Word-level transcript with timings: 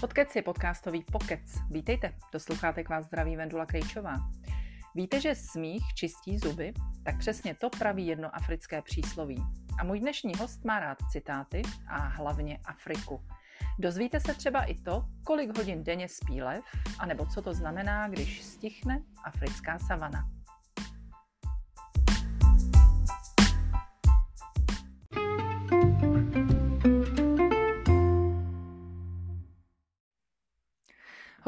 Podkec 0.00 0.36
je 0.36 0.42
podcastový 0.42 1.04
pokec. 1.12 1.40
Vítejte, 1.70 2.14
dosloucháte 2.32 2.84
k 2.84 2.88
vás 2.88 3.06
zdraví 3.06 3.36
Vendula 3.36 3.66
Krejčová. 3.66 4.14
Víte, 4.94 5.20
že 5.20 5.34
smích 5.34 5.82
čistí 5.94 6.38
zuby? 6.38 6.72
Tak 7.04 7.18
přesně 7.18 7.54
to 7.54 7.70
praví 7.70 8.06
jedno 8.06 8.36
africké 8.36 8.82
přísloví. 8.82 9.44
A 9.80 9.84
můj 9.84 10.00
dnešní 10.00 10.32
host 10.38 10.64
má 10.64 10.80
rád 10.80 10.98
citáty 11.12 11.62
a 11.88 11.98
hlavně 11.98 12.58
Afriku. 12.64 13.20
Dozvíte 13.78 14.20
se 14.20 14.34
třeba 14.34 14.62
i 14.64 14.74
to, 14.74 15.04
kolik 15.24 15.56
hodin 15.58 15.84
denně 15.84 16.08
spí 16.08 16.42
lev, 16.42 16.64
anebo 16.98 17.26
co 17.26 17.42
to 17.42 17.54
znamená, 17.54 18.08
když 18.08 18.42
stichne 18.42 19.02
africká 19.24 19.78
savana. 19.78 20.37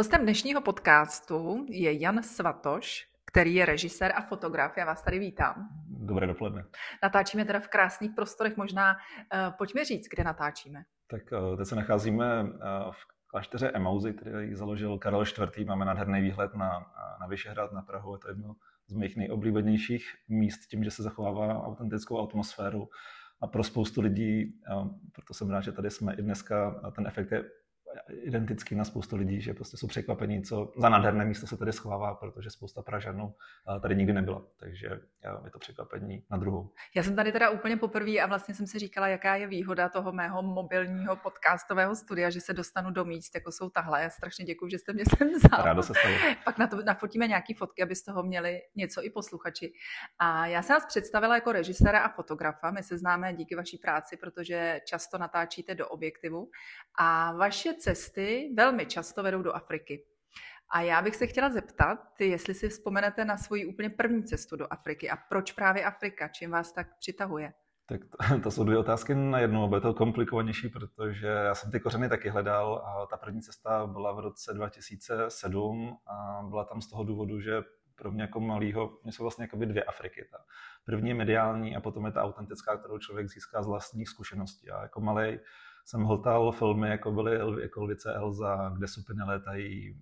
Hostem 0.00 0.22
dnešního 0.22 0.60
podcastu 0.60 1.66
je 1.68 2.00
Jan 2.00 2.22
Svatoš, 2.22 3.06
který 3.24 3.54
je 3.54 3.66
režisér 3.66 4.12
a 4.16 4.20
fotograf. 4.22 4.76
Já 4.76 4.84
vás 4.84 5.02
tady 5.02 5.18
vítám. 5.18 5.68
Dobré 5.86 6.26
dopoledne. 6.26 6.64
Natáčíme 7.02 7.44
teda 7.44 7.60
v 7.60 7.68
krásných 7.68 8.10
prostorech. 8.16 8.56
Možná 8.56 8.92
uh, 8.92 9.52
pojďme 9.58 9.84
říct, 9.84 10.08
kde 10.08 10.24
natáčíme. 10.24 10.82
Tak 11.10 11.22
uh, 11.32 11.56
teď 11.56 11.66
se 11.66 11.76
nacházíme 11.76 12.42
uh, 12.42 12.48
v 12.90 12.96
klášteře 13.26 13.70
Emauzy, 13.70 14.12
který 14.12 14.54
založil 14.54 14.98
Karel 14.98 15.22
IV. 15.22 15.66
Máme 15.66 15.84
nádherný 15.84 16.20
výhled 16.20 16.54
na, 16.54 16.70
na 17.20 17.26
Vyšehrad, 17.26 17.72
na 17.72 17.82
Prahu. 17.82 18.14
Je 18.14 18.18
to 18.18 18.28
jedno 18.28 18.56
z 18.86 18.94
mých 18.94 19.16
nejoblíbenějších 19.16 20.04
míst 20.28 20.66
tím, 20.66 20.84
že 20.84 20.90
se 20.90 21.02
zachovává 21.02 21.66
autentickou 21.66 22.22
atmosféru. 22.22 22.88
A 23.42 23.46
pro 23.46 23.64
spoustu 23.64 24.00
lidí, 24.00 24.60
proto 25.12 25.34
jsem 25.34 25.50
rád, 25.50 25.60
že 25.60 25.72
tady 25.72 25.90
jsme 25.90 26.14
i 26.14 26.22
dneska, 26.22 26.80
ten 26.96 27.06
efekt 27.06 27.32
je 27.32 27.44
identický 28.22 28.74
na 28.74 28.84
spoustu 28.84 29.16
lidí, 29.16 29.40
že 29.40 29.54
prostě 29.54 29.76
jsou 29.76 29.86
překvapení, 29.86 30.42
co 30.42 30.72
za 30.76 30.88
nádherné 30.88 31.24
místo 31.24 31.46
se 31.46 31.56
tady 31.56 31.72
schovává, 31.72 32.14
protože 32.14 32.50
spousta 32.50 32.82
Pražanů 32.82 33.34
eh, 33.76 33.80
tady 33.80 33.96
nikdy 33.96 34.12
nebyla. 34.12 34.42
Takže 34.60 34.86
je 35.44 35.50
to 35.52 35.58
překvapení 35.58 36.24
na 36.30 36.36
druhou. 36.36 36.70
Já 36.94 37.02
jsem 37.02 37.16
tady 37.16 37.32
teda 37.32 37.50
úplně 37.50 37.76
poprvé 37.76 38.18
a 38.18 38.26
vlastně 38.26 38.54
jsem 38.54 38.66
si 38.66 38.78
říkala, 38.78 39.08
jaká 39.08 39.36
je 39.36 39.46
výhoda 39.46 39.88
toho 39.88 40.12
mého 40.12 40.42
mobilního 40.42 41.16
podcastového 41.16 41.96
studia, 41.96 42.30
že 42.30 42.40
se 42.40 42.52
dostanu 42.52 42.90
do 42.90 43.04
míst, 43.04 43.34
jako 43.34 43.52
jsou 43.52 43.70
tahle. 43.70 44.02
Já 44.02 44.10
strašně 44.10 44.44
děkuji, 44.44 44.70
že 44.70 44.78
jste 44.78 44.92
mě 44.92 45.04
sem 45.18 45.28
vzal. 45.28 45.64
Rádo 45.64 45.82
se 45.82 45.94
stalo. 45.94 46.14
Pak 46.44 46.58
na 46.58 46.66
to 46.66 46.82
nafotíme 46.82 47.26
nějaké 47.26 47.54
fotky, 47.54 47.82
aby 47.82 47.94
z 47.94 48.04
toho 48.04 48.22
měli 48.22 48.60
něco 48.76 49.04
i 49.04 49.10
posluchači. 49.10 49.72
A 50.18 50.46
já 50.46 50.62
se 50.62 50.72
vás 50.72 50.86
představila 50.86 51.34
jako 51.34 51.52
režiséra 51.52 52.00
a 52.00 52.12
fotografa. 52.12 52.70
My 52.70 52.82
se 52.82 52.98
známe 52.98 53.34
díky 53.34 53.56
vaší 53.56 53.78
práci, 53.78 54.16
protože 54.16 54.80
často 54.86 55.18
natáčíte 55.18 55.74
do 55.74 55.88
objektivu. 55.88 56.50
A 56.98 57.32
vaše 57.32 57.72
cesty 57.80 58.50
velmi 58.56 58.86
často 58.86 59.22
vedou 59.22 59.42
do 59.42 59.52
Afriky. 59.52 60.04
A 60.72 60.80
já 60.80 61.02
bych 61.02 61.16
se 61.16 61.26
chtěla 61.26 61.50
zeptat, 61.50 61.98
jestli 62.20 62.54
si 62.54 62.68
vzpomenete 62.68 63.24
na 63.24 63.36
svoji 63.36 63.66
úplně 63.66 63.90
první 63.90 64.24
cestu 64.24 64.56
do 64.56 64.72
Afriky 64.72 65.10
a 65.10 65.16
proč 65.16 65.52
právě 65.52 65.84
Afrika, 65.84 66.28
čím 66.28 66.50
vás 66.50 66.72
tak 66.72 66.98
přitahuje? 66.98 67.52
Tak 67.86 68.00
to, 68.04 68.40
to 68.42 68.50
jsou 68.50 68.64
dvě 68.64 68.78
otázky 68.78 69.14
na 69.14 69.38
jednu, 69.38 69.68
bude 69.68 69.80
to 69.80 69.94
komplikovanější, 69.94 70.68
protože 70.68 71.26
já 71.26 71.54
jsem 71.54 71.70
ty 71.70 71.80
kořeny 71.80 72.08
taky 72.08 72.28
hledal 72.28 72.74
a 72.74 73.06
ta 73.06 73.16
první 73.16 73.42
cesta 73.42 73.86
byla 73.86 74.12
v 74.12 74.18
roce 74.18 74.54
2007 74.54 75.98
a 76.06 76.42
byla 76.48 76.64
tam 76.64 76.80
z 76.80 76.90
toho 76.90 77.04
důvodu, 77.04 77.40
že 77.40 77.62
pro 77.94 78.12
mě 78.12 78.22
jako 78.22 78.40
malýho, 78.40 78.98
mě 79.02 79.12
jsou 79.12 79.24
vlastně 79.24 79.44
jakoby 79.44 79.66
dvě 79.66 79.84
Afriky. 79.84 80.28
Ta 80.30 80.38
první 80.84 81.08
je 81.08 81.14
mediální 81.14 81.76
a 81.76 81.80
potom 81.80 82.06
je 82.06 82.12
ta 82.12 82.22
autentická, 82.22 82.76
kterou 82.76 82.98
člověk 82.98 83.28
získá 83.28 83.62
z 83.62 83.66
vlastních 83.66 84.08
zkušeností. 84.08 84.70
A 84.70 84.82
jako 84.82 85.00
malý 85.00 85.38
hltal 86.04 86.52
filmy, 86.52 86.88
jako 86.88 87.12
byly 87.12 87.62
jako 87.62 87.82
Lvice 87.82 88.14
Elza, 88.14 88.72
kde 88.76 88.88
supy 88.88 89.14
nelétají, 89.14 89.96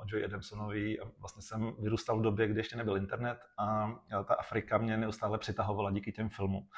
o 0.00 0.04
Joy 0.06 0.24
Adamsonový. 0.24 1.00
A 1.00 1.04
vlastně 1.20 1.42
jsem 1.42 1.72
vyrůstal 1.78 2.18
v 2.18 2.22
době, 2.22 2.48
kdy 2.48 2.60
ještě 2.60 2.76
nebyl 2.76 2.96
internet 2.96 3.38
a 3.58 3.92
ta 4.24 4.34
Afrika 4.34 4.78
mě 4.78 4.96
neustále 4.96 5.38
přitahovala 5.38 5.90
díky 5.90 6.12
těm 6.12 6.28
filmům. 6.28 6.68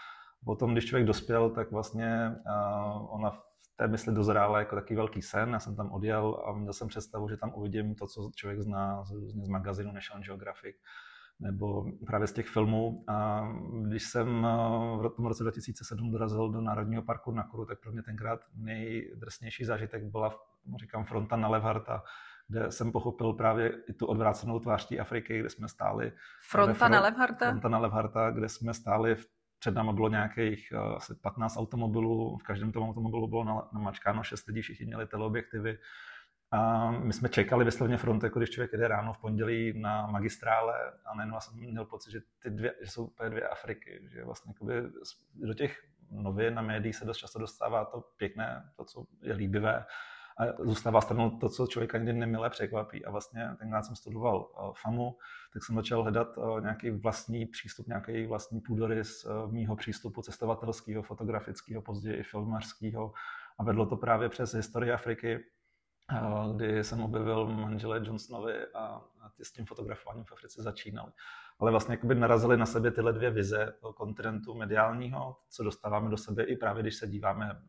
Potom, 0.45 0.73
když 0.73 0.87
člověk 0.87 1.07
dospěl, 1.07 1.51
tak 1.51 1.71
vlastně 1.71 2.37
ona 3.09 3.31
v 3.31 3.43
té 3.77 3.89
mysli 3.89 4.15
dozrála 4.15 4.59
jako 4.59 4.75
takový 4.75 4.97
velký 4.97 5.23
sen. 5.23 5.53
Já 5.53 5.59
jsem 5.59 5.77
tam 5.77 5.93
odjel 5.93 6.45
a 6.47 6.53
měl 6.53 6.73
jsem 6.73 6.89
představu, 6.89 7.29
že 7.29 7.37
tam 7.37 7.53
uvidím 7.55 7.95
to, 7.95 8.07
co 8.07 8.31
člověk 8.35 8.61
zná 8.61 9.05
z, 9.05 9.13
z 9.45 9.49
magazínu 9.49 9.93
National 9.93 10.23
Geographic 10.25 10.77
nebo 11.41 11.85
právě 12.07 12.27
z 12.27 12.33
těch 12.33 12.49
filmů. 12.49 13.05
A 13.09 13.49
když 13.83 14.03
jsem 14.03 14.47
eh, 14.47 15.09
v 15.09 15.17
tom 15.17 15.27
roce 15.27 15.43
2007 15.43 16.11
dorazil 16.11 16.51
do 16.51 16.61
Národního 16.61 17.03
parku 17.03 17.33
na 17.33 17.43
Kuru, 17.43 17.67
tak 17.67 17.81
pro 17.81 17.93
mě 17.93 18.03
tenkrát 18.03 18.41
nejdrsnější 18.55 19.65
zážitek 19.65 20.05
byla, 20.05 20.35
říkám, 20.81 21.05
fronta 21.05 21.37
na 21.37 21.49
Levharta, 21.49 22.03
kde 22.49 22.73
jsem 22.73 22.93
pochopil 22.93 23.33
právě 23.33 23.83
i 23.89 23.93
tu 23.93 24.07
odvrácenou 24.07 24.61
tvář 24.61 24.89
té 24.89 24.99
Afriky, 24.99 25.41
kde 25.41 25.51
jsme 25.51 25.69
stáli. 25.69 26.13
Fronta 26.51 26.89
na 26.89 27.01
Levharta? 27.01 27.47
Fronta 27.51 27.69
na 27.69 27.79
Levharta, 27.79 28.31
kde 28.31 28.49
jsme 28.49 28.75
stáli 28.75 29.15
v 29.15 29.27
před 29.59 29.75
náma 29.75 29.93
bylo 29.93 30.09
nějakých 30.09 30.73
uh, 30.73 30.97
asi 30.97 31.15
15 31.15 31.57
automobilů, 31.57 32.39
v 32.39 32.43
každém 32.43 32.73
tom 32.73 32.89
automobilu 32.89 33.29
bylo 33.29 33.69
namačkáno 33.73 34.23
6 34.23 34.47
lidí, 34.47 34.63
všichni 34.63 34.87
měli 34.87 35.07
teleobjektivy. 35.07 35.79
A 36.53 36.91
my 36.91 37.13
jsme 37.13 37.29
čekali 37.29 37.65
vyslovně 37.65 37.97
front, 37.97 38.23
jako 38.23 38.39
když 38.39 38.51
člověk 38.51 38.73
jde 38.73 38.89
ráno 38.89 39.13
v 39.13 39.19
pondělí 39.19 39.81
na 39.81 40.07
magistrále 40.07 40.75
a 41.05 41.15
najednou 41.15 41.41
jsem 41.41 41.59
měl 41.59 41.85
pocit, 41.85 42.11
že 42.11 42.21
ty 42.43 42.51
dvě, 42.51 42.75
že 42.83 42.91
jsou 42.91 43.05
úplně 43.05 43.31
dvě 43.31 43.49
Afriky, 43.49 44.09
že 44.13 44.25
vlastně 44.25 44.53
do 45.35 45.55
těch 45.55 45.83
novin 46.11 46.55
na 46.55 46.63
médií 46.63 46.93
se 46.93 47.05
dost 47.05 47.17
často 47.17 47.39
dostává 47.39 47.85
to 47.85 48.01
pěkné, 48.17 48.71
to, 48.77 48.85
co 48.85 49.05
je 49.23 49.33
líbivé, 49.33 49.85
a 50.39 50.63
zůstává 50.63 51.01
stranou 51.01 51.31
to, 51.31 51.49
co 51.49 51.67
člověka 51.67 51.99
nikdy 51.99 52.13
nemile 52.13 52.51
překvapí. 52.51 53.05
A 53.05 53.11
vlastně 53.11 53.51
tenkrát 53.59 53.83
jsem 53.83 53.97
studoval 53.97 54.37
uh, 54.37 54.73
FAMu, 54.83 55.17
tak 55.53 55.65
jsem 55.65 55.77
začal 55.77 56.03
hledat 56.03 56.39
uh, 56.39 56.61
nějaký 56.61 56.91
vlastní 56.91 57.47
přístup, 57.47 57.87
nějaký 57.87 58.27
vlastní 58.27 58.61
půdorys 58.61 59.25
uh, 59.25 59.53
mýho 59.53 59.77
přístupu 59.77 60.23
cestovatelského, 60.23 61.03
fotografického, 61.03 61.83
později 61.83 62.17
i 62.17 62.23
filmařského. 62.23 63.13
A 63.59 63.65
vedlo 63.65 63.87
to 63.87 63.97
právě 63.97 64.29
přes 64.29 64.55
historii 64.55 64.93
Afriky, 64.93 65.45
kdy 66.55 66.85
jsem 66.85 67.03
objevil 67.03 67.47
manžele 67.47 67.99
Johnsonovi 68.05 68.67
a, 68.75 69.03
ty 69.37 69.45
s 69.45 69.53
tím 69.53 69.67
fotografováním 69.67 70.25
v 70.25 70.33
Africe 70.33 70.63
začínali. 70.63 71.13
Ale 71.59 71.71
vlastně 71.71 71.93
jakoby 71.93 72.15
narazili 72.15 72.57
na 72.57 72.67
sebe 72.67 72.91
tyhle 72.91 73.13
dvě 73.13 73.31
vize 73.31 73.75
toho 73.81 73.93
kontinentu 73.93 74.55
mediálního, 74.55 75.37
co 75.49 75.65
dostáváme 75.65 76.11
do 76.11 76.17
sebe 76.17 76.45
i 76.45 76.57
právě, 76.57 76.83
když 76.83 76.97
se 76.97 77.07
díváme 77.07 77.63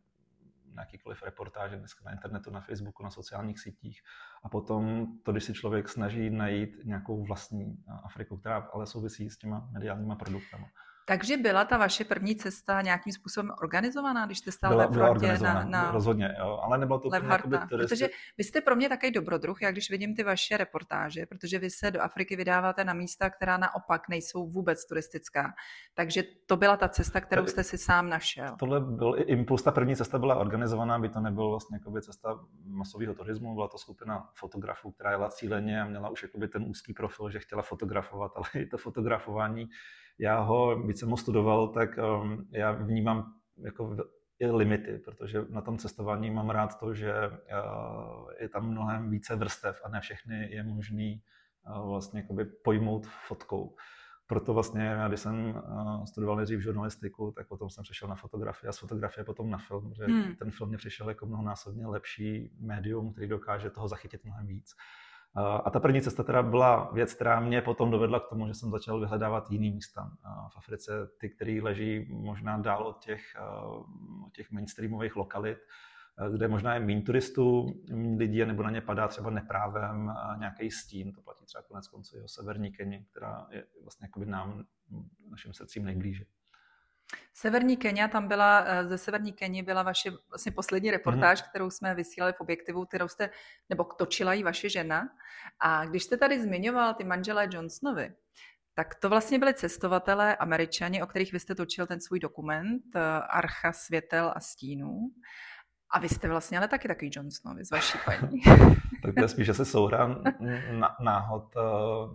na 0.74 0.84
jakýkoliv 0.84 1.24
reportáže 1.24 1.78
dneska 1.78 2.06
na 2.06 2.12
internetu, 2.12 2.52
na 2.52 2.62
Facebooku, 2.62 3.04
na 3.04 3.10
sociálních 3.10 3.60
sítích. 3.60 4.02
A 4.44 4.50
potom 4.50 5.08
to, 5.24 5.32
když 5.32 5.44
si 5.44 5.54
člověk 5.54 5.90
snaží 5.90 6.30
najít 6.30 6.78
nějakou 6.84 7.26
vlastní 7.26 7.84
Afriku, 8.04 8.38
která 8.38 8.70
ale 8.74 8.86
souvisí 8.86 9.30
s 9.30 9.38
těma 9.38 9.70
mediálníma 9.72 10.16
produktama. 10.16 10.68
Takže 11.10 11.38
byla 11.38 11.66
ta 11.66 11.78
vaše 11.78 12.04
první 12.04 12.36
cesta 12.36 12.82
nějakým 12.82 13.14
způsobem 13.14 13.52
organizovaná, 13.62 14.26
když 14.26 14.38
jste 14.38 14.52
stál 14.52 14.78
ve 14.78 14.88
frontě 14.88 15.38
na, 15.38 15.64
na... 15.64 15.92
Rozhodně, 15.92 16.36
jo, 16.40 16.60
ale 16.64 16.78
nebylo 16.78 17.00
to 17.00 17.08
úplně 17.08 17.22
Protože 17.68 18.10
vy 18.38 18.44
jste 18.44 18.62
pro 18.62 18.76
mě 18.76 18.90
takový 18.90 19.12
dobrodruh, 19.12 19.62
jak 19.62 19.74
když 19.74 19.90
vidím 19.90 20.16
ty 20.16 20.24
vaše 20.24 20.58
reportáže, 20.58 21.26
protože 21.26 21.60
vy 21.60 21.70
se 21.70 21.92
do 21.92 22.02
Afriky 22.02 22.36
vydáváte 22.36 22.84
na 22.84 22.94
místa, 22.94 23.30
která 23.30 23.58
naopak 23.58 24.10
nejsou 24.10 24.48
vůbec 24.48 24.86
turistická. 24.86 25.54
Takže 25.94 26.24
to 26.46 26.58
byla 26.58 26.78
ta 26.78 26.90
cesta, 26.90 27.22
kterou 27.22 27.46
jste 27.46 27.64
si 27.64 27.78
sám 27.78 28.10
našel. 28.10 28.56
Tohle 28.60 28.82
byl 28.82 29.16
i 29.18 29.22
impuls, 29.22 29.64
ta 29.64 29.72
první 29.72 29.96
cesta 29.96 30.20
byla 30.20 30.36
organizovaná, 30.36 31.00
by 31.00 31.10
to 31.10 31.20
nebylo 31.20 31.50
vlastně 31.50 31.80
cesta 32.02 32.40
masového 32.66 33.14
turismu, 33.14 33.54
byla 33.54 33.68
to 33.68 33.78
skupina 33.78 34.30
fotografů, 34.34 34.92
která 34.92 35.12
jela 35.12 35.30
cíleně 35.30 35.82
a 35.82 35.86
měla 35.86 36.10
už 36.10 36.26
ten 36.52 36.64
úzký 36.64 36.94
profil, 36.94 37.30
že 37.30 37.40
chtěla 37.40 37.62
fotografovat, 37.62 38.32
ale 38.36 38.46
i 38.56 38.66
to 38.66 38.78
fotografování 38.78 39.70
já 40.20 40.40
ho, 40.40 40.80
víc 40.84 41.00
jsem 41.00 41.10
ho 41.10 41.18
studoval, 41.18 41.68
tak 41.68 41.90
um, 41.98 42.48
já 42.52 42.72
vnímám 42.72 43.34
jako 43.58 43.98
i 44.40 44.52
limity, 44.52 44.98
protože 44.98 45.46
na 45.50 45.62
tom 45.62 45.78
cestování 45.78 46.32
mám 46.32 46.50
rád 46.50 46.80
to, 46.80 46.94
že 46.94 47.14
uh, 47.28 48.32
je 48.40 48.50
tam 48.50 48.70
mnohem 48.70 49.10
více 49.10 49.36
vrstev 49.36 49.82
a 49.84 49.90
ne 49.90 50.02
všechny 50.02 50.52
je 50.52 50.64
možný 50.64 51.22
uh, 51.70 51.88
vlastně 51.88 52.20
jakoby 52.20 52.46
pojmout 52.46 53.08
fotkou. 53.28 53.76
Proto 54.28 54.54
vlastně, 54.54 54.86
já, 54.86 55.08
když 55.08 55.20
jsem 55.20 55.50
uh, 55.50 56.04
studoval 56.04 56.36
nejdřív 56.36 56.60
žurnalistiku, 56.60 57.32
tak 57.32 57.48
potom 57.48 57.70
jsem 57.70 57.84
přešel 57.84 58.10
na 58.10 58.16
fotografii 58.16 58.68
a 58.70 58.72
z 58.72 58.78
fotografie 58.78 59.24
potom 59.24 59.50
na 59.50 59.58
film, 59.58 59.94
že 59.94 60.06
hmm. 60.06 60.36
ten 60.36 60.52
film 60.52 60.70
mě 60.70 60.78
přišel 60.78 61.10
jako 61.10 61.26
mnohonásobně 61.26 61.88
lepší 61.88 62.52
médium, 62.60 63.12
který 63.12 63.28
dokáže 63.28 63.70
toho 63.70 63.88
zachytit 63.88 64.24
mnohem 64.24 64.48
víc. 64.48 64.76
A 65.64 65.70
ta 65.70 65.80
první 65.80 66.02
cesta 66.02 66.24
teda 66.24 66.44
byla 66.44 66.92
věc, 66.94 67.14
která 67.14 67.40
mě 67.40 67.62
potom 67.62 67.92
dovedla 67.92 68.20
k 68.20 68.30
tomu, 68.30 68.48
že 68.48 68.54
jsem 68.54 68.72
začal 68.72 69.00
vyhledávat 69.00 69.52
jiný 69.52 69.72
místa 69.72 70.12
v 70.54 70.58
Africe, 70.58 71.08
ty, 71.20 71.30
které 71.30 71.60
leží 71.62 72.08
možná 72.10 72.58
dál 72.58 72.88
od 72.88 73.00
těch, 73.00 73.22
od 74.26 74.34
těch 74.34 74.52
mainstreamových 74.52 75.16
lokalit, 75.16 75.58
kde 76.32 76.48
možná 76.48 76.74
je 76.74 76.80
méně 76.80 77.02
turistů, 77.02 77.66
méně 77.90 78.18
lidí, 78.18 78.46
nebo 78.46 78.64
na 78.64 78.72
ně 78.72 78.82
padá 78.82 79.08
třeba 79.08 79.30
neprávem 79.30 80.14
nějaký 80.40 80.72
stín. 80.72 81.14
To 81.14 81.22
platí 81.22 81.46
třeba 81.46 81.62
konec 81.62 81.88
konců 81.88 82.16
jeho 82.16 82.28
severní 82.28 82.72
Keni, 82.72 83.06
která 83.12 83.48
je 83.52 83.66
vlastně 83.84 84.08
nám, 84.26 84.64
našim 85.30 85.54
srdcím 85.54 85.86
nejblíže. 85.86 86.26
Severní 87.34 87.78
Kenia, 87.78 88.08
tam 88.08 88.28
byla, 88.28 88.64
eh, 88.68 88.88
ze 88.88 88.98
Severní 88.98 89.34
Keni 89.34 89.64
byla 89.64 89.84
vaše 89.84 90.12
vlastně 90.30 90.52
poslední 90.52 90.92
reportáž, 90.92 91.42
mm. 91.42 91.48
kterou 91.50 91.70
jsme 91.70 91.96
vysílali 91.96 92.34
v 92.34 92.42
objektivu, 92.42 92.86
kterou 92.86 93.08
jste, 93.08 93.30
nebo 93.70 93.84
točila 93.84 94.34
i 94.34 94.44
vaše 94.44 94.70
žena. 94.70 95.10
A 95.60 95.86
když 95.86 96.04
jste 96.04 96.18
tady 96.18 96.42
zmiňoval 96.42 96.94
ty 96.94 97.04
manželé 97.04 97.48
Johnsonovi, 97.52 98.14
tak 98.74 98.96
to 98.96 99.10
vlastně 99.10 99.40
byli 99.40 99.54
cestovatelé 99.54 100.36
američani, 100.36 101.04
o 101.04 101.08
kterých 101.08 101.34
vy 101.34 101.40
jste 101.40 101.56
točil 101.56 101.88
ten 101.88 102.02
svůj 102.02 102.20
dokument 102.20 102.84
eh, 102.96 103.00
Archa 103.30 103.72
světel 103.72 104.34
a 104.36 104.40
stínů. 104.40 105.00
A 105.90 106.00
vy 106.00 106.10
jste 106.10 106.28
vlastně 106.28 106.58
ale 106.58 106.68
taky 106.68 106.88
takový 106.88 107.12
Johnsonovi 107.14 107.66
z 107.66 107.72
vaší 107.72 107.98
paní. 108.06 108.42
tak 109.04 109.16
to 109.16 109.22
je 109.22 109.28
spíš 109.28 109.50
asi 109.50 109.66
souhra 109.66 110.22
náhod. 111.00 111.56
Eh, 111.58 111.62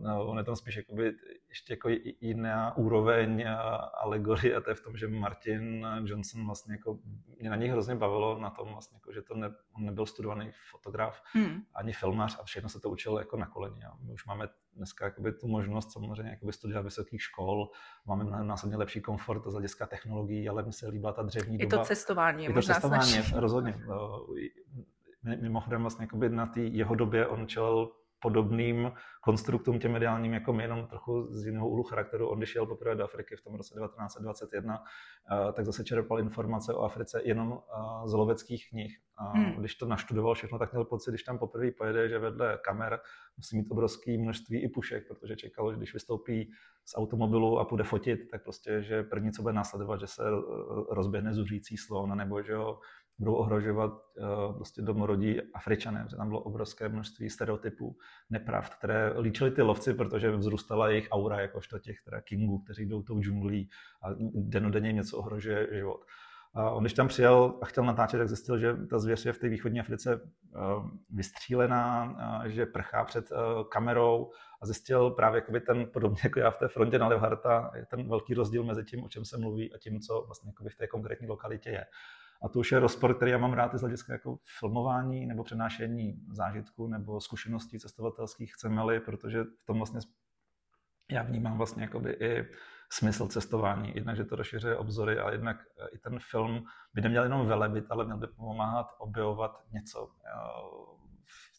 no, 0.03 0.27
on 0.27 0.39
je 0.39 0.45
tam 0.45 0.57
spíš 0.57 0.77
jakoby 0.77 1.13
ještě 1.49 1.73
jako 1.73 1.89
jiná 2.21 2.77
úroveň 2.77 3.45
alegorie 3.95 4.57
a 4.57 4.61
to 4.61 4.71
je 4.71 4.75
v 4.75 4.81
tom, 4.81 4.97
že 4.97 5.09
Martin 5.09 5.87
Johnson 6.05 6.47
vlastně 6.47 6.75
jako, 6.75 6.99
mě 7.41 7.51
na 7.51 7.57
něj 7.57 7.69
hrozně 7.69 7.95
bavilo 7.95 8.39
na 8.39 8.51
tom 8.51 8.69
vlastně, 8.73 8.97
jako, 8.97 9.13
že 9.13 9.23
to 9.23 9.35
ne, 9.35 9.51
on 9.77 9.85
nebyl 9.85 10.07
studovaný 10.07 10.51
fotograf 10.71 11.23
hmm. 11.33 11.63
ani 11.75 11.93
filmář 11.93 12.39
a 12.41 12.45
všechno 12.45 12.69
se 12.69 12.81
to 12.81 12.91
učil 12.91 13.19
jako 13.19 13.37
na 13.37 13.47
koleni. 13.47 13.85
A 13.85 13.93
my 14.01 14.13
už 14.13 14.27
máme 14.27 14.49
dneska 14.77 15.05
jakoby 15.05 15.33
tu 15.33 15.49
možnost 15.49 15.93
samozřejmě 15.93 16.31
jakoby 16.31 16.53
studovat 16.53 16.83
vysokých 16.83 17.23
škol, 17.23 17.71
máme 18.07 18.25
mnohem 18.25 18.47
následně 18.47 18.77
lepší 18.77 19.01
komfort 19.01 19.47
z 19.47 19.53
hlediska 19.53 19.87
technologií, 19.87 20.49
ale 20.49 20.63
mi 20.63 20.73
se 20.73 20.89
líbá 20.89 21.13
ta 21.13 21.23
dřevní 21.23 21.59
doba. 21.59 21.77
Je 21.77 21.79
to 21.81 21.87
cestování, 21.87 22.45
je 22.45 22.51
to 22.51 22.55
možná 22.55 22.75
cestování, 22.75 23.13
snaží. 23.13 23.35
rozhodně. 23.35 23.81
Mimochodem 25.41 25.81
vlastně 25.81 26.05
jakoby 26.05 26.29
na 26.29 26.47
té 26.47 26.61
jeho 26.61 26.95
době 26.95 27.27
on 27.27 27.47
čelil 27.47 27.93
podobným 28.23 28.93
konstruktům 29.21 29.79
těm 29.79 29.93
mediálním 29.93 30.33
jako 30.33 30.53
my, 30.53 30.63
jenom 30.63 30.87
trochu 30.87 31.27
z 31.31 31.47
jiného 31.47 31.69
úhlu 31.69 31.83
charakteru. 31.83 32.29
On, 32.29 32.39
když 32.39 32.55
jel 32.55 32.67
poprvé 32.67 32.95
do 32.95 33.05
Afriky 33.05 33.37
v 33.37 33.43
tom 33.43 33.55
roce 33.55 33.75
1921, 33.75 34.79
eh, 34.79 35.53
tak 35.53 35.65
zase 35.65 35.85
čerpal 35.85 36.21
informace 36.21 36.75
o 36.75 36.83
Africe 36.83 37.21
jenom 37.25 37.53
eh, 37.53 38.09
z 38.09 38.13
loveckých 38.13 38.69
knih. 38.71 38.99
A 39.19 39.39
hmm. 39.39 39.53
když 39.53 39.75
to 39.75 39.87
naštudoval 39.87 40.35
všechno, 40.35 40.59
tak 40.59 40.73
měl 40.73 40.85
pocit, 40.85 41.11
když 41.11 41.23
tam 41.23 41.39
poprvé 41.39 41.71
pojede, 41.71 42.09
že 42.09 42.19
vedle 42.19 42.59
kamer 42.65 43.01
musí 43.37 43.57
mít 43.57 43.71
obrovské 43.71 44.19
množství 44.19 44.63
i 44.63 44.69
pušek, 44.69 45.09
protože 45.09 45.37
čekal, 45.37 45.73
že 45.73 45.77
když 45.77 45.95
vystoupí 45.95 46.51
z 46.85 46.97
automobilu 46.97 47.59
a 47.59 47.65
půjde 47.65 47.85
fotit, 47.85 48.21
tak 48.31 48.43
prostě, 48.43 48.83
že 48.83 49.03
první, 49.03 49.33
co 49.33 49.43
bude 49.43 49.55
následovat, 49.55 50.01
že 50.01 50.07
se 50.07 50.23
rozběhne 50.91 51.35
zuřící 51.35 51.77
slon, 51.77 52.17
nebo 52.17 52.43
že 52.43 52.55
ho 52.55 52.81
budou 53.19 53.35
ohrožovat 53.35 53.93
uh, 53.93 54.57
prostě 54.57 54.83
domorodí 54.83 55.41
Afričané, 55.55 56.05
protože 56.05 56.17
tam 56.17 56.29
bylo 56.29 56.41
obrovské 56.41 56.89
množství 56.89 57.31
stereotypů, 57.31 57.97
nepravd, 58.31 58.75
které 58.75 59.13
líčili 59.21 59.51
ty 59.51 59.63
lovci, 59.63 59.95
protože 59.95 60.37
vzrůstala 60.37 60.89
jejich 60.89 61.09
aura, 61.11 61.41
jakožto 61.41 61.79
těch 61.79 61.97
teda 62.05 62.21
kingů, 62.21 62.59
kteří 62.59 62.87
jdou 62.87 63.03
tou 63.03 63.21
džunglí 63.21 63.71
a 64.03 64.09
denodenně 64.35 64.93
něco 64.93 65.19
ohrožuje 65.19 65.69
život. 65.73 66.01
A 66.55 66.71
on, 66.71 66.83
když 66.83 66.93
tam 66.93 67.09
přijel 67.09 67.59
a 67.63 67.67
chtěl 67.67 67.85
natáčet, 67.85 68.19
tak 68.19 68.29
zjistil, 68.29 68.59
že 68.59 68.77
ta 68.91 68.99
zvěř 68.99 69.27
je 69.27 69.33
v 69.33 69.39
té 69.39 69.49
východní 69.49 69.81
Africe 69.81 70.21
uh, 70.21 70.91
vystřílená, 71.11 72.15
že 72.47 72.67
prchá 72.67 73.05
před 73.05 73.31
uh, 73.31 73.39
kamerou 73.69 74.31
a 74.63 74.67
zjistil 74.67 75.11
právě 75.11 75.39
jakoby 75.39 75.61
ten, 75.61 75.87
podobně 75.93 76.21
jako 76.25 76.39
já 76.39 76.51
v 76.51 76.57
té 76.57 76.69
frontě 76.69 76.99
na 76.99 77.09
Levharta, 77.09 77.71
je 77.75 77.87
ten 77.87 78.09
velký 78.09 78.35
rozdíl 78.35 78.65
mezi 78.65 78.85
tím, 78.85 79.05
o 79.05 79.09
čem 79.09 79.25
se 79.25 79.39
mluví 79.39 79.75
a 79.75 79.79
tím, 79.79 80.01
co 80.01 80.23
vlastně 80.27 80.53
v 80.69 80.77
té 80.77 80.87
konkrétní 80.87 81.27
lokalitě 81.27 81.71
je. 81.71 81.85
A 82.45 82.49
to 82.49 82.59
už 82.59 82.73
je 82.73 82.79
rozpor, 82.79 83.15
který 83.15 83.31
já 83.31 83.39
mám 83.39 83.53
rád 83.53 83.75
z 83.75 83.81
hlediska 83.81 84.13
jako 84.13 84.39
filmování 84.59 85.27
nebo 85.27 85.45
přenášení 85.45 86.27
zážitku 86.33 86.87
nebo 86.87 87.21
zkušeností 87.21 87.79
cestovatelských, 87.79 88.55
chceme-li, 88.55 89.01
protože 89.01 89.45
v 89.45 89.65
tom 89.67 89.77
vlastně 89.77 90.01
já 91.11 91.23
vnímám 91.23 91.57
vlastně 91.59 91.83
jakoby 91.83 92.13
i 92.13 92.45
smysl 92.93 93.29
cestování. 93.29 93.93
Jednak, 93.95 94.17
že 94.17 94.25
to 94.25 94.37
rozšiřuje 94.37 94.77
obzory 94.77 95.19
a 95.19 95.31
jednak 95.31 95.57
eh, 95.81 95.89
i 95.93 95.99
ten 95.99 96.19
film 96.31 96.65
by 96.95 97.01
neměl 97.01 97.23
jenom 97.23 97.47
velebit, 97.47 97.85
ale 97.91 98.05
měl 98.05 98.17
by 98.17 98.27
pomáhat 98.27 98.87
objevovat 98.99 99.63
něco, 99.73 100.11
eh, 100.25 101.03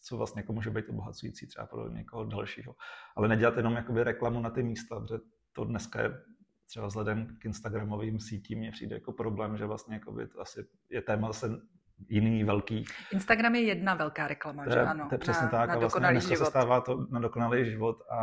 co 0.04 0.18
vlastně 0.18 0.40
jako 0.40 0.54
může 0.54 0.70
být 0.70 0.90
obohacující 0.90 1.48
třeba 1.48 1.66
pro 1.66 1.90
někoho 1.90 2.26
dalšího. 2.26 2.76
Ale 3.16 3.28
nedělat 3.28 3.58
jenom 3.58 3.74
jakoby 3.74 4.04
reklamu 4.04 4.42
na 4.42 4.50
ty 4.50 4.64
místa, 4.64 5.00
protože 5.00 5.24
to 5.54 5.66
dneska 5.66 6.02
je 6.02 6.24
třeba 6.74 6.88
vzhledem 6.88 7.38
k 7.40 7.46
Instagramovým 7.46 8.20
sítím 8.20 8.60
mně 8.60 8.72
přijde 8.72 8.96
jako 8.96 9.12
problém, 9.12 9.58
že 9.58 9.66
vlastně 9.66 9.96
jako 9.96 10.16
to 10.34 10.42
asi 10.42 10.66
je 10.90 11.02
téma 11.02 11.28
zase 11.28 11.62
jiný 12.10 12.44
velký. 12.44 12.86
Instagram 13.12 13.56
je 13.56 13.62
jedna 13.62 13.96
velká 13.96 14.28
reklama, 14.28 14.64
to 14.64 14.70
je, 14.70 14.74
že 14.74 14.82
ano? 14.82 15.06
To 15.10 15.16
je 15.16 15.20
přesně 15.20 15.46
na, 15.46 15.50
tak 15.50 15.70
na 15.70 15.76
a 15.76 15.78
vlastně 15.78 16.08
dneska 16.12 16.30
život. 16.30 16.46
se 16.46 16.50
stává 16.50 16.82
to 16.82 17.08
na 17.10 17.20
dokonalý 17.20 17.66
život 17.66 18.02
a, 18.12 18.18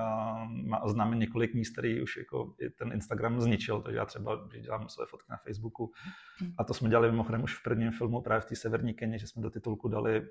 a 0.00 0.44
má, 0.44 0.88
známe 0.88 1.16
několik 1.16 1.54
míst, 1.54 1.72
který 1.72 2.02
už 2.02 2.16
jako 2.16 2.54
ten 2.78 2.92
Instagram 2.92 3.40
zničil, 3.40 3.80
takže 3.80 3.98
já 3.98 4.04
třeba, 4.04 4.36
když 4.36 4.62
dělám 4.62 4.88
své 4.88 5.06
fotky 5.06 5.26
na 5.30 5.36
Facebooku 5.36 5.92
a 6.58 6.64
to 6.64 6.74
jsme 6.74 6.88
dělali 6.88 7.10
mimochodem 7.10 7.42
už 7.42 7.58
v 7.58 7.62
prvním 7.62 7.90
filmu 7.90 8.20
právě 8.20 8.40
v 8.40 8.44
té 8.44 8.56
severní 8.56 8.94
Keně, 8.94 9.18
že 9.18 9.26
jsme 9.26 9.42
do 9.42 9.50
titulku 9.50 9.88
dali 9.88 10.26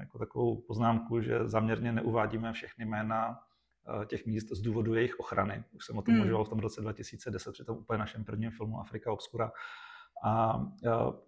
jako 0.00 0.18
takovou 0.18 0.60
poznámku, 0.60 1.20
že 1.20 1.48
záměrně 1.48 1.92
neuvádíme 1.92 2.52
všechny 2.52 2.84
jména 2.84 3.38
Eh, 3.38 3.57
těch 4.06 4.26
míst 4.26 4.48
z 4.50 4.60
důvodu 4.60 4.94
jejich 4.94 5.20
ochrany. 5.20 5.64
Už 5.72 5.86
jsem 5.86 5.98
o 5.98 6.02
tom 6.02 6.14
hmm. 6.14 6.22
mluvil 6.22 6.44
v 6.44 6.48
tom 6.48 6.58
roce 6.58 6.80
2010 6.80 7.52
při 7.52 7.64
tom 7.64 7.76
úplně 7.76 7.98
našem 7.98 8.24
prvním 8.24 8.50
filmu 8.50 8.80
Afrika 8.80 9.12
Obscura. 9.12 9.52
A 10.22 10.62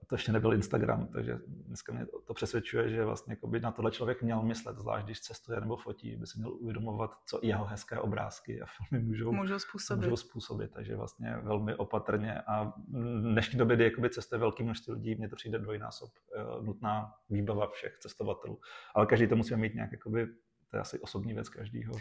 to 0.06 0.14
ještě 0.14 0.32
nebyl 0.32 0.54
Instagram, 0.54 1.06
takže 1.06 1.38
dneska 1.46 1.92
mě 1.92 2.06
to 2.26 2.34
přesvědčuje, 2.34 2.90
že 2.90 3.04
vlastně 3.04 3.36
by 3.46 3.60
na 3.60 3.70
tohle 3.70 3.90
člověk 3.90 4.22
měl 4.22 4.42
myslet, 4.42 4.78
zvlášť 4.78 5.04
když 5.04 5.20
cestuje 5.20 5.60
nebo 5.60 5.76
fotí, 5.76 6.16
by 6.16 6.26
si 6.26 6.38
měl 6.38 6.52
uvědomovat, 6.52 7.10
co 7.26 7.40
jeho 7.42 7.64
hezké 7.64 7.98
obrázky 7.98 8.60
a 8.60 8.66
filmy 8.66 9.04
můžou, 9.04 9.32
můžou, 9.32 9.58
způsobit. 9.58 10.04
můžou 10.04 10.16
způsobit. 10.16 10.70
Takže 10.72 10.96
vlastně 10.96 11.36
velmi 11.42 11.74
opatrně 11.74 12.40
a 12.40 12.64
v 12.88 13.20
dnešní 13.20 13.58
době, 13.58 13.76
kdy 13.76 13.84
jakoby 13.84 14.10
cestuje 14.10 14.38
velký 14.38 14.62
množství 14.62 14.92
lidí, 14.92 15.14
mně 15.14 15.28
to 15.28 15.36
přijde 15.36 15.58
dvojnásob 15.58 16.10
eh, 16.36 16.62
nutná 16.62 17.12
výbava 17.28 17.70
všech 17.70 17.98
cestovatelů. 17.98 18.60
Ale 18.94 19.06
každý 19.06 19.26
to 19.26 19.36
musí 19.36 19.56
mít 19.56 19.74
nějak 19.74 19.92
jakoby 19.92 20.28
to 20.70 20.76
je 20.76 20.81
asi 20.81 21.00
osobní 21.00 21.34
věc 21.34 21.49
každýho. 21.49 21.94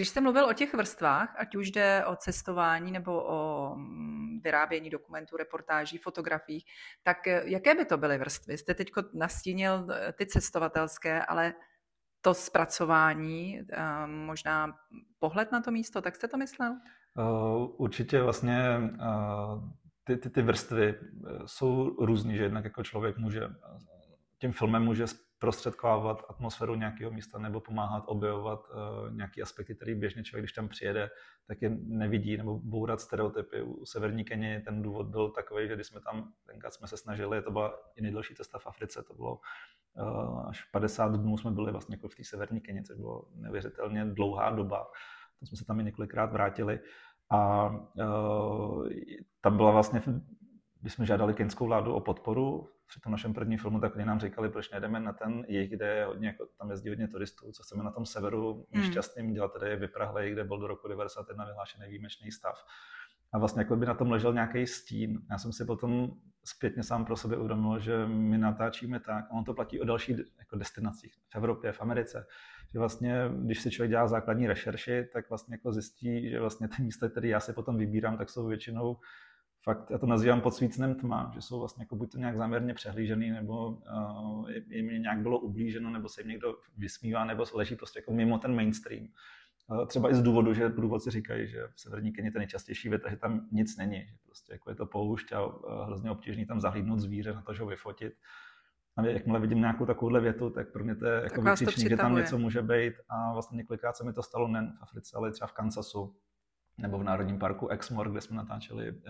Když 0.00 0.08
jste 0.08 0.20
mluvil 0.20 0.46
o 0.46 0.52
těch 0.52 0.74
vrstvách, 0.74 1.34
ať 1.38 1.54
už 1.54 1.70
jde 1.70 2.04
o 2.06 2.16
cestování 2.16 2.92
nebo 2.92 3.24
o 3.24 3.72
mm, 3.76 4.40
vyrábění 4.44 4.90
dokumentů, 4.90 5.36
reportáží, 5.36 5.98
fotografií, 5.98 6.64
tak 7.02 7.26
eh, 7.26 7.42
jaké 7.44 7.74
by 7.74 7.84
to 7.84 7.98
byly 7.98 8.18
vrstvy? 8.18 8.58
Jste 8.58 8.74
teď 8.74 8.90
nastínil 9.14 9.86
eh, 9.90 10.12
ty 10.12 10.26
cestovatelské, 10.26 11.24
ale 11.24 11.54
to 12.20 12.34
zpracování, 12.34 13.60
eh, 13.72 14.06
možná 14.06 14.76
pohled 15.18 15.52
na 15.52 15.60
to 15.60 15.70
místo, 15.70 16.02
tak 16.02 16.16
jste 16.16 16.28
to 16.28 16.36
myslel? 16.36 16.76
Určitě 17.76 18.22
vlastně 18.22 18.80
ty, 20.10 20.16
ty, 20.16 20.30
ty 20.30 20.42
vrstvy 20.42 20.94
eh, 20.94 21.38
jsou 21.46 21.96
různý, 22.04 22.36
že 22.36 22.42
jednak 22.42 22.64
jako 22.64 22.82
člověk 22.82 23.18
může 23.18 23.48
tím 24.40 24.52
filmem 24.52 24.82
může 24.84 25.04
prostředkovávat 25.38 26.22
atmosféru 26.28 26.74
nějakého 26.74 27.10
místa 27.10 27.38
nebo 27.38 27.60
pomáhat 27.60 28.04
objevovat 28.06 28.60
uh, 28.70 29.14
nějaké 29.16 29.42
aspekty, 29.42 29.74
které 29.74 29.94
běžně 29.94 30.24
člověk, 30.24 30.42
když 30.42 30.52
tam 30.52 30.68
přijede, 30.68 31.10
tak 31.46 31.62
je 31.62 31.70
nevidí 31.80 32.36
nebo 32.36 32.58
bourat 32.58 33.00
stereotypy. 33.00 33.62
U 33.62 33.86
Severní 33.86 34.24
Keni 34.24 34.60
ten 34.60 34.82
důvod 34.82 35.06
byl 35.06 35.30
takový, 35.30 35.68
že 35.68 35.74
když 35.74 35.86
jsme 35.86 36.00
tam, 36.00 36.32
tenkrát 36.46 36.74
jsme 36.74 36.88
se 36.88 36.96
snažili, 36.96 37.42
to 37.42 37.50
byla 37.50 37.74
i 37.96 38.02
nejdelší 38.02 38.34
cesta 38.34 38.58
v 38.58 38.66
Africe, 38.66 39.02
to 39.02 39.14
bylo 39.14 39.40
uh, 39.94 40.48
až 40.48 40.64
50 40.64 41.16
dnů 41.16 41.38
jsme 41.38 41.50
byli 41.50 41.72
vlastně 41.72 41.94
jako 41.94 42.08
v 42.08 42.14
té 42.14 42.24
Severní 42.24 42.60
Keni, 42.60 42.82
což 42.82 42.96
bylo 42.96 43.24
neuvěřitelně 43.34 44.04
dlouhá 44.04 44.50
doba. 44.50 44.86
To 45.40 45.46
jsme 45.46 45.56
se 45.56 45.64
tam 45.64 45.80
i 45.80 45.84
několikrát 45.84 46.32
vrátili. 46.32 46.80
A 47.30 47.70
uh, 47.94 48.88
tam 49.40 49.56
byla 49.56 49.70
vlastně, 49.70 50.02
když 50.80 50.92
jsme 50.92 51.06
žádali 51.06 51.34
kenskou 51.34 51.66
vládu 51.66 51.94
o 51.94 52.00
podporu 52.00 52.68
při 52.90 53.00
tom 53.00 53.12
našem 53.12 53.34
prvním 53.34 53.58
filmu, 53.58 53.80
tak 53.80 53.96
oni 53.96 54.04
nám 54.04 54.20
říkali, 54.20 54.48
proč 54.48 54.70
nejdeme 54.70 55.00
na 55.00 55.12
ten 55.12 55.44
jejich, 55.48 55.70
kde 55.70 55.86
je 55.86 56.04
hodně, 56.04 56.28
jako, 56.28 56.46
tam 56.58 56.70
jezdí 56.70 56.88
hodně 56.88 57.08
turistů, 57.08 57.52
co 57.52 57.62
chceme 57.62 57.84
na 57.84 57.90
tom 57.90 58.06
severu 58.06 58.66
hmm. 58.72 58.82
nešťastným 58.82 59.32
dělat, 59.32 59.52
tedy 59.52 59.76
vyprahlej, 59.76 60.32
kde 60.32 60.44
byl 60.44 60.58
do 60.58 60.66
roku 60.66 60.88
91 60.88 61.44
vyhlášený 61.44 61.88
výjimečný 61.88 62.32
stav. 62.32 62.64
A 63.32 63.38
vlastně 63.38 63.60
jako 63.60 63.76
by 63.76 63.86
na 63.86 63.94
tom 63.94 64.10
ležel 64.10 64.32
nějaký 64.32 64.66
stín. 64.66 65.20
Já 65.30 65.38
jsem 65.38 65.52
si 65.52 65.64
potom 65.64 66.10
zpětně 66.44 66.82
sám 66.82 67.04
pro 67.04 67.16
sebe 67.16 67.36
uvědomil, 67.36 67.78
že 67.78 68.06
my 68.06 68.38
natáčíme 68.38 69.00
tak, 69.00 69.24
a 69.24 69.30
on 69.30 69.44
to 69.44 69.54
platí 69.54 69.80
o 69.80 69.84
dalších 69.84 70.16
jako 70.38 70.56
destinacích 70.56 71.14
v 71.14 71.36
Evropě, 71.36 71.72
v 71.72 71.80
Americe, 71.80 72.26
že 72.72 72.78
vlastně, 72.78 73.14
když 73.36 73.60
si 73.60 73.70
člověk 73.70 73.90
dělá 73.90 74.08
základní 74.08 74.46
rešerši, 74.46 75.08
tak 75.12 75.28
vlastně 75.28 75.54
jako 75.54 75.72
zjistí, 75.72 76.30
že 76.30 76.40
vlastně 76.40 76.68
ty 76.68 76.82
místa, 76.82 77.08
které 77.08 77.28
já 77.28 77.40
si 77.40 77.52
potom 77.52 77.76
vybírám, 77.76 78.18
tak 78.18 78.30
jsou 78.30 78.46
většinou 78.46 78.96
fakt, 79.62 79.90
já 79.90 79.98
to 79.98 80.06
nazývám 80.06 80.40
pod 80.40 80.54
svícnem 80.54 80.94
tma, 80.94 81.30
že 81.34 81.40
jsou 81.40 81.58
vlastně 81.58 81.82
jako 81.82 81.96
buď 81.96 82.12
to 82.12 82.18
nějak 82.18 82.36
záměrně 82.36 82.74
přehlížený, 82.74 83.30
nebo 83.30 83.68
uh, 83.68 84.50
jim 84.68 85.02
nějak 85.02 85.18
bylo 85.18 85.38
ublíženo, 85.38 85.90
nebo 85.90 86.08
se 86.08 86.20
jim 86.20 86.28
někdo 86.28 86.56
vysmívá, 86.76 87.24
nebo 87.24 87.44
leží 87.54 87.76
prostě 87.76 87.98
jako 87.98 88.12
mimo 88.12 88.38
ten 88.38 88.54
mainstream. 88.54 89.06
Uh, 89.70 89.86
třeba 89.86 90.10
i 90.10 90.14
z 90.14 90.22
důvodu, 90.22 90.54
že 90.54 90.68
průvodci 90.68 91.10
říkají, 91.10 91.48
že 91.48 91.66
v 91.74 91.80
severní 91.80 92.12
Keni 92.12 92.30
to 92.30 92.38
nejčastější 92.38 92.88
věta, 92.88 93.10
že 93.10 93.16
tam 93.16 93.48
nic 93.52 93.76
není, 93.76 94.06
že 94.06 94.14
prostě 94.26 94.52
jako 94.52 94.70
je 94.70 94.76
to 94.76 94.86
poušť 94.86 95.32
a 95.32 95.46
uh, 95.46 95.52
hrozně 95.86 96.10
obtížný 96.10 96.46
tam 96.46 96.60
zahlídnout 96.60 97.00
zvíře, 97.00 97.32
na 97.32 97.42
to, 97.42 97.54
že 97.54 97.62
ho 97.62 97.68
vyfotit. 97.68 98.12
A 98.96 99.02
jakmile 99.06 99.40
vidím 99.40 99.58
nějakou 99.58 99.86
takovouhle 99.86 100.20
větu, 100.20 100.50
tak 100.50 100.72
pro 100.72 100.84
mě 100.84 100.96
to 100.96 101.06
je 101.06 101.22
jako 101.22 101.42
vykřičník, 101.42 101.88
že 101.88 101.96
tam 101.96 102.16
něco 102.16 102.38
může 102.38 102.62
být. 102.62 102.94
A 103.08 103.32
vlastně 103.32 103.56
několikrát 103.56 103.96
se 103.96 104.04
mi 104.04 104.12
to 104.12 104.22
stalo 104.22 104.48
nejen 104.48 104.72
v 104.78 104.82
Africe, 104.82 105.16
ale 105.16 105.32
třeba 105.32 105.48
v 105.48 105.52
Kansasu 105.52 106.16
nebo 106.78 106.98
v 106.98 107.04
Národním 107.04 107.38
parku 107.38 107.68
Exmoor, 107.68 108.10
kde 108.10 108.20
jsme 108.20 108.36
natáčeli 108.36 108.92
uh, 108.92 109.00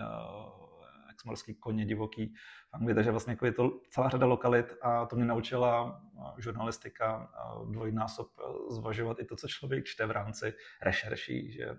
exmorský 1.21 1.55
koně 1.55 1.85
divoký 1.85 2.33
v 2.69 2.73
Anglii, 2.73 2.95
takže 2.95 3.11
vlastně 3.11 3.31
jako 3.31 3.45
je 3.45 3.51
to 3.51 3.79
celá 3.89 4.09
řada 4.09 4.25
lokalit 4.25 4.73
a 4.81 5.05
to 5.05 5.15
mě 5.15 5.25
naučila 5.25 6.01
žurnalistika 6.37 7.31
dvojnásob 7.71 8.27
e, 8.39 8.73
zvažovat 8.73 9.19
i 9.19 9.25
to, 9.25 9.35
co 9.35 9.47
člověk 9.47 9.85
čte 9.85 10.05
v 10.05 10.11
rámci 10.11 10.53
rešerší, 10.81 11.51
že 11.51 11.69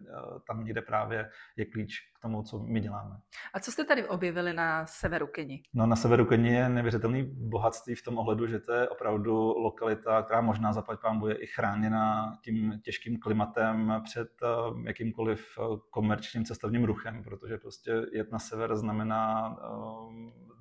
tam 0.47 0.65
někde 0.65 0.83
právě 0.83 1.31
je 1.57 1.65
klíč 1.65 2.12
tomu, 2.23 2.43
co 2.43 2.59
my 2.59 2.81
děláme. 2.81 3.17
A 3.55 3.61
co 3.61 3.73
jste 3.73 3.85
tady 3.85 4.09
objevili 4.09 4.53
na 4.53 4.87
severu 4.87 5.27
Keni? 5.27 5.63
No 5.75 5.87
na 5.87 5.97
severu 5.97 6.25
Keni 6.25 6.55
je 6.55 6.69
nevěřitelný 6.69 7.23
bohatství 7.23 7.95
v 7.95 8.03
tom 8.03 8.19
ohledu, 8.19 8.47
že 8.47 8.59
to 8.59 8.73
je 8.73 8.89
opravdu 8.89 9.35
lokalita, 9.59 10.23
která 10.23 10.41
možná 10.41 10.73
zapať 10.73 11.01
pán 11.01 11.19
bude 11.19 11.35
i 11.35 11.47
chráněna 11.47 12.33
tím 12.45 12.81
těžkým 12.85 13.19
klimatem 13.19 14.01
před 14.05 14.29
e, 14.43 14.47
jakýmkoliv 14.87 15.59
komerčním 15.91 16.45
cestovním 16.45 16.85
ruchem, 16.85 17.23
protože 17.25 17.59
prostě 17.59 17.93
jet 18.13 18.33
na 18.33 18.39
sever 18.39 18.77
znamená 18.77 19.57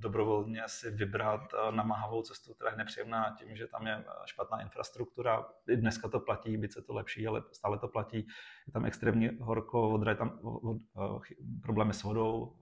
dobrovolně 0.02 0.62
si 0.68 0.92
vybrat 0.92 1.42
eh, 1.54 1.72
namáhavou 1.72 2.22
cestu, 2.22 2.54
která 2.54 2.72
je 2.72 2.78
nepříjemná 2.78 3.36
tím, 3.40 3.56
že 3.56 3.68
tam 3.68 3.88
je 3.88 3.94
eh, 3.94 4.04
špatná 4.26 4.62
infrastruktura. 4.62 5.46
I 5.70 5.78
dneska 5.78 6.08
to 6.10 6.20
platí, 6.20 6.58
byť 6.58 6.74
se 6.74 6.82
to 6.82 6.94
lepší, 6.94 7.28
ale 7.28 7.44
stále 7.52 7.80
to 7.80 7.88
platí. 7.88 8.18
Je 8.68 8.74
tam 8.74 8.86
extrémně 8.86 9.32
horko, 9.40 9.90
vodra, 9.90 10.12
je 10.12 10.18
tam 10.18 10.40
eh, 10.70 11.20
problémy 11.62 11.94
s 11.94 12.04
vodou, 12.04 12.54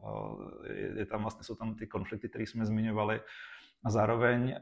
je 0.96 1.06
tam 1.06 1.22
vlastně, 1.22 1.44
jsou 1.44 1.56
tam 1.56 1.76
ty 1.76 1.88
konflikty, 1.88 2.30
které 2.30 2.48
jsme 2.48 2.66
zmiňovali. 2.66 3.22
A 3.86 3.90
zároveň 3.90 4.56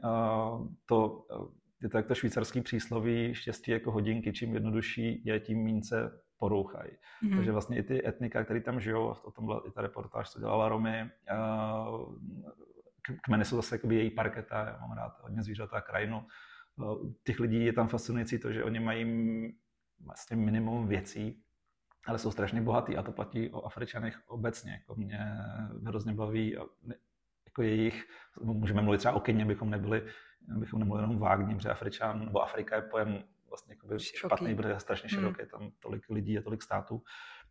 to, 0.86 1.26
je 1.82 1.88
to 1.88 1.96
jak 1.96 2.06
to 2.06 2.14
švýcarský 2.14 2.60
přísloví, 2.60 3.34
štěstí 3.34 3.70
jako 3.70 3.90
hodinky, 3.92 4.32
čím 4.32 4.54
jednodušší 4.54 5.22
je, 5.24 5.40
tím 5.40 5.64
méně 5.64 5.82
se 5.82 6.20
porouchají. 6.38 6.90
Mm-hmm. 6.90 7.36
Takže 7.36 7.52
vlastně 7.52 7.78
i 7.78 7.82
ty 7.82 8.08
etnika, 8.08 8.44
které 8.44 8.60
tam 8.60 8.80
žijou, 8.80 9.14
o 9.24 9.30
tom 9.30 9.44
byla 9.46 9.62
i 9.66 9.70
ta 9.70 9.82
reportáž, 9.82 10.30
co 10.30 10.40
dělala 10.40 10.68
Romy, 10.68 11.10
kmeny 13.22 13.44
jsou 13.44 13.56
zase 13.56 13.74
jakoby 13.74 13.94
její 13.94 14.10
parketa, 14.10 14.66
já 14.66 14.78
mám 14.80 14.96
rád 14.96 15.12
hodně 15.22 15.42
zvířat 15.42 15.74
a 15.74 15.80
krajinu. 15.80 16.26
Těch 17.24 17.40
lidí 17.40 17.64
je 17.64 17.72
tam 17.72 17.88
fascinující 17.88 18.38
to, 18.38 18.52
že 18.52 18.64
oni 18.64 18.80
mají 18.80 19.04
vlastně 20.00 20.36
minimum 20.36 20.88
věcí, 20.88 21.42
ale 22.08 22.18
jsou 22.18 22.30
strašně 22.30 22.60
bohatý 22.60 22.96
a 22.96 23.02
to 23.02 23.12
platí 23.12 23.50
o 23.50 23.66
Afričanech 23.66 24.20
obecně. 24.26 24.72
Jako 24.72 24.94
mě 24.94 25.18
hrozně 25.84 26.12
baví 26.12 26.56
jako 27.44 27.62
jejich, 27.62 28.06
můžeme 28.42 28.82
mluvit 28.82 28.98
třeba 28.98 29.14
o 29.14 29.20
Keně, 29.20 29.44
bychom 29.44 29.70
nebyli, 29.70 30.06
bychom 30.40 30.80
nemohli 30.80 31.02
jenom 31.02 31.18
vágní, 31.18 31.54
protože 31.54 31.68
Afričan, 31.68 32.24
nebo 32.24 32.42
Afrika 32.42 32.76
je 32.76 32.82
pojem 32.82 33.22
vlastně 33.48 33.76
špatný, 33.98 34.56
protože 34.56 34.72
je 34.72 34.80
strašně 34.80 35.08
hmm. 35.12 35.18
široký, 35.18 35.50
tam 35.50 35.70
tolik 35.82 36.10
lidí 36.10 36.38
a 36.38 36.42
tolik 36.42 36.62
států. 36.62 37.02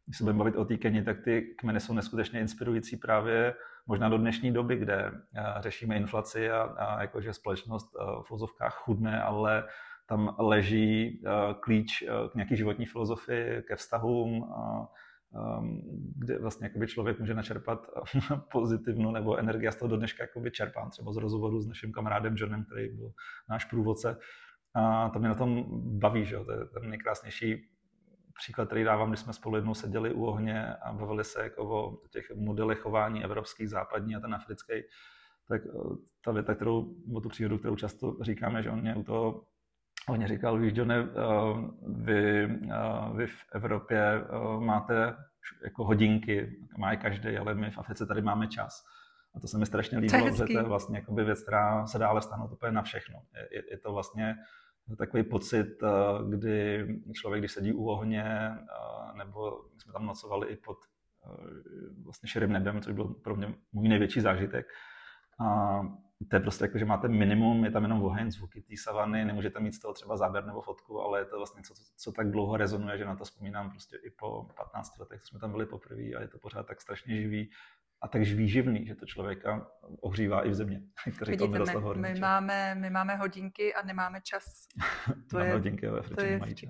Když 0.06 0.18
se 0.18 0.24
budeme 0.24 0.40
bavit 0.40 0.56
o 0.56 0.66
té 0.66 0.78
Keni, 0.78 1.04
tak 1.04 1.24
ty 1.24 1.42
kmeny 1.42 1.80
jsou 1.80 1.94
neskutečně 1.94 2.40
inspirující 2.40 2.98
právě 2.98 3.54
možná 3.88 4.10
do 4.10 4.18
dnešní 4.18 4.54
doby, 4.54 4.76
kde 4.76 5.12
eh, 5.36 5.44
řešíme 5.60 5.98
inflaci 5.98 6.52
a, 6.52 6.62
a 6.62 7.02
jakože 7.02 7.34
společnost 7.34 7.96
eh, 7.96 8.04
v 8.24 8.30
vozovkách 8.30 8.76
chudne, 8.76 9.24
ale 9.24 9.64
tam 10.10 10.36
leží 10.40 11.22
eh, 11.26 11.30
klíč 11.60 12.04
k 12.32 12.36
nějaký 12.36 12.56
životní 12.56 12.86
filozofii, 12.86 13.62
ke 13.68 13.76
vztahům, 13.76 14.54
ehm, 15.36 15.82
kde 16.16 16.40
vlastně 16.40 16.72
člověk 16.88 17.20
může 17.20 17.34
načerpat 17.34 17.88
pozitivnu 18.52 19.12
nebo 19.12 19.38
energii. 19.38 19.68
a 19.68 19.72
z 19.72 19.76
toho 19.76 19.90
do 19.90 19.98
dneška 19.98 20.26
čerpám 20.52 20.90
třeba 20.90 21.14
z 21.14 21.18
rozhovoru 21.18 21.62
s 21.62 21.68
naším 21.68 21.92
kamarádem 21.92 22.36
Johnem, 22.38 22.66
který 22.66 22.90
byl 22.90 23.12
náš 23.50 23.66
průvodce. 23.66 24.18
A 24.74 25.10
to 25.10 25.20
mě 25.20 25.28
na 25.28 25.36
tom 25.36 25.66
baví, 26.00 26.26
že 26.26 26.36
jo? 26.36 26.46
to 26.46 26.52
je 26.52 26.66
ten 26.66 26.90
nejkrásnější 26.90 27.70
příklad, 28.38 28.66
který 28.66 28.84
dávám, 28.84 29.10
když 29.10 29.20
jsme 29.20 29.34
spolu 29.34 29.56
jednou 29.56 29.74
seděli 29.74 30.14
u 30.14 30.26
ohně 30.26 30.76
a 30.76 30.94
bavili 30.94 31.24
se 31.24 31.44
jako 31.44 31.64
o 31.64 32.08
těch 32.08 32.32
modelech 32.36 32.80
chování 32.80 33.24
evropský, 33.24 33.68
západní 33.68 34.16
a 34.16 34.20
ten 34.20 34.34
africký, 34.34 34.74
tak 35.48 35.62
eh, 35.66 35.70
ta 36.26 36.32
věta, 36.32 36.56
kterou, 36.56 36.96
o 37.14 37.22
tu 37.22 37.30
příhodu, 37.30 37.58
kterou 37.58 37.76
často 37.76 38.18
říkáme, 38.22 38.64
že 38.64 38.70
on 38.70 38.82
mě 38.82 38.96
u 38.96 39.04
toho 39.04 39.44
ohně 40.10 40.28
říkal, 40.28 40.60
víš, 40.60 40.74
Johne, 40.76 40.98
eh, 40.98 41.06
vy, 41.88 42.44
eh, 42.44 43.16
vy 43.16 43.28
v 43.28 43.46
Evropě 43.54 44.02
máte 44.60 45.16
jako 45.64 45.84
hodinky, 45.84 46.58
má 46.78 46.92
je 46.92 46.98
každý, 46.98 47.38
ale 47.38 47.56
my 47.56 47.72
v 47.72 47.78
Africe 47.78 48.06
tady 48.06 48.22
máme 48.22 48.48
čas. 48.48 48.84
A 49.36 49.40
to 49.40 49.48
se 49.48 49.58
mi 49.58 49.66
strašně 49.66 49.98
líbilo, 49.98 50.36
že 50.36 50.46
to 50.46 50.58
je 50.60 50.64
vlastně 50.64 51.06
věc, 51.10 51.44
která 51.44 51.88
se 51.88 52.00
dá 52.00 52.08
ale 52.08 52.22
stanout 52.22 52.52
úplně 52.52 52.72
na 52.72 52.82
všechno. 52.82 53.22
Je, 53.52 53.64
je 53.72 53.78
to 53.78 53.94
vlastně 53.94 54.36
takový 54.98 55.24
pocit, 55.24 55.68
eh, 55.84 55.88
kdy 56.30 56.88
člověk, 57.14 57.42
když 57.42 57.52
sedí 57.52 57.74
u 57.74 57.86
ohně, 57.86 58.24
eh, 58.24 59.18
nebo 59.18 59.64
my 59.74 59.80
jsme 59.80 59.94
tam 59.94 60.06
nocovali 60.06 60.48
i 60.48 60.56
pod 60.56 60.78
eh, 61.26 61.30
vlastně 62.04 62.30
širým 62.30 62.52
nebem, 62.52 62.82
což 62.82 62.94
byl 62.94 63.06
pro 63.06 63.36
mě 63.36 63.54
můj 63.74 63.88
největší 63.88 64.22
zážitek. 64.22 64.66
A 65.40 65.80
to 66.30 66.36
je 66.36 66.40
prostě 66.40 66.64
jako, 66.64 66.78
že 66.78 66.86
máte 66.86 67.08
minimum, 67.08 67.66
je 67.66 67.72
tam 67.72 67.84
jenom 67.84 68.04
oheň, 68.04 68.32
zvuky 68.32 68.62
té 68.62 68.74
savany, 68.78 69.26
nemůžete 69.26 69.60
mít 69.60 69.74
z 69.74 69.80
toho 69.80 69.94
třeba 69.94 70.18
záběr 70.18 70.46
nebo 70.46 70.62
fotku, 70.62 71.02
ale 71.02 71.20
je 71.20 71.26
to 71.26 71.38
vlastně 71.38 71.64
co, 71.64 71.74
co 71.98 72.12
tak 72.12 72.32
dlouho 72.32 72.58
rezonuje, 72.58 72.98
že 72.98 73.06
na 73.06 73.16
to 73.16 73.24
vzpomínám 73.24 73.70
prostě 73.70 73.98
i 73.98 74.10
po 74.10 74.50
15 74.58 75.00
letech, 75.00 75.22
co 75.22 75.28
jsme 75.28 75.40
tam 75.40 75.52
byli 75.52 75.66
poprvé 75.66 76.04
a 76.04 76.22
je 76.22 76.28
to 76.28 76.40
pořád 76.40 76.68
tak 76.68 76.82
strašně 76.82 77.22
živý 77.22 77.50
a 78.02 78.08
tak 78.08 78.22
výživný, 78.22 78.86
že 78.86 78.96
to 78.96 79.06
člověka 79.06 79.68
ohřívá 80.02 80.46
i 80.46 80.50
v 80.50 80.56
země. 80.56 80.82
Vidíte, 81.28 81.60
my, 81.60 82.14
my, 82.14 82.20
máme, 82.20 82.76
my 82.76 82.90
máme 82.90 83.16
hodinky 83.16 83.74
a 83.74 83.86
nemáme 83.86 84.22
čas. 84.22 84.68
To 85.30 85.38
máme 85.38 85.48
je, 85.48 85.54
hodinky, 85.54 85.88
ale 85.88 86.02
to 86.02 86.26
je 86.26 86.40
mají 86.40 86.56
čas. 86.56 86.70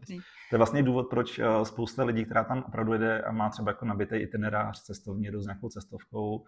To 0.50 0.56
je 0.56 0.58
vlastně 0.58 0.84
důvod, 0.84 1.10
proč 1.10 1.40
eh, 1.40 1.46
spousta 1.64 2.04
lidí, 2.04 2.26
která 2.26 2.44
tam 2.44 2.64
opravdu 2.68 2.94
jede 2.94 3.22
a 3.22 3.32
má 3.32 3.50
třeba 3.50 3.72
jako 3.72 3.86
nabitý 3.86 4.16
itinerář 4.16 4.82
cestovní, 4.82 5.26
jedou 5.26 5.42
s 5.42 5.46
nějakou 5.46 5.70
cestovkou, 5.70 6.46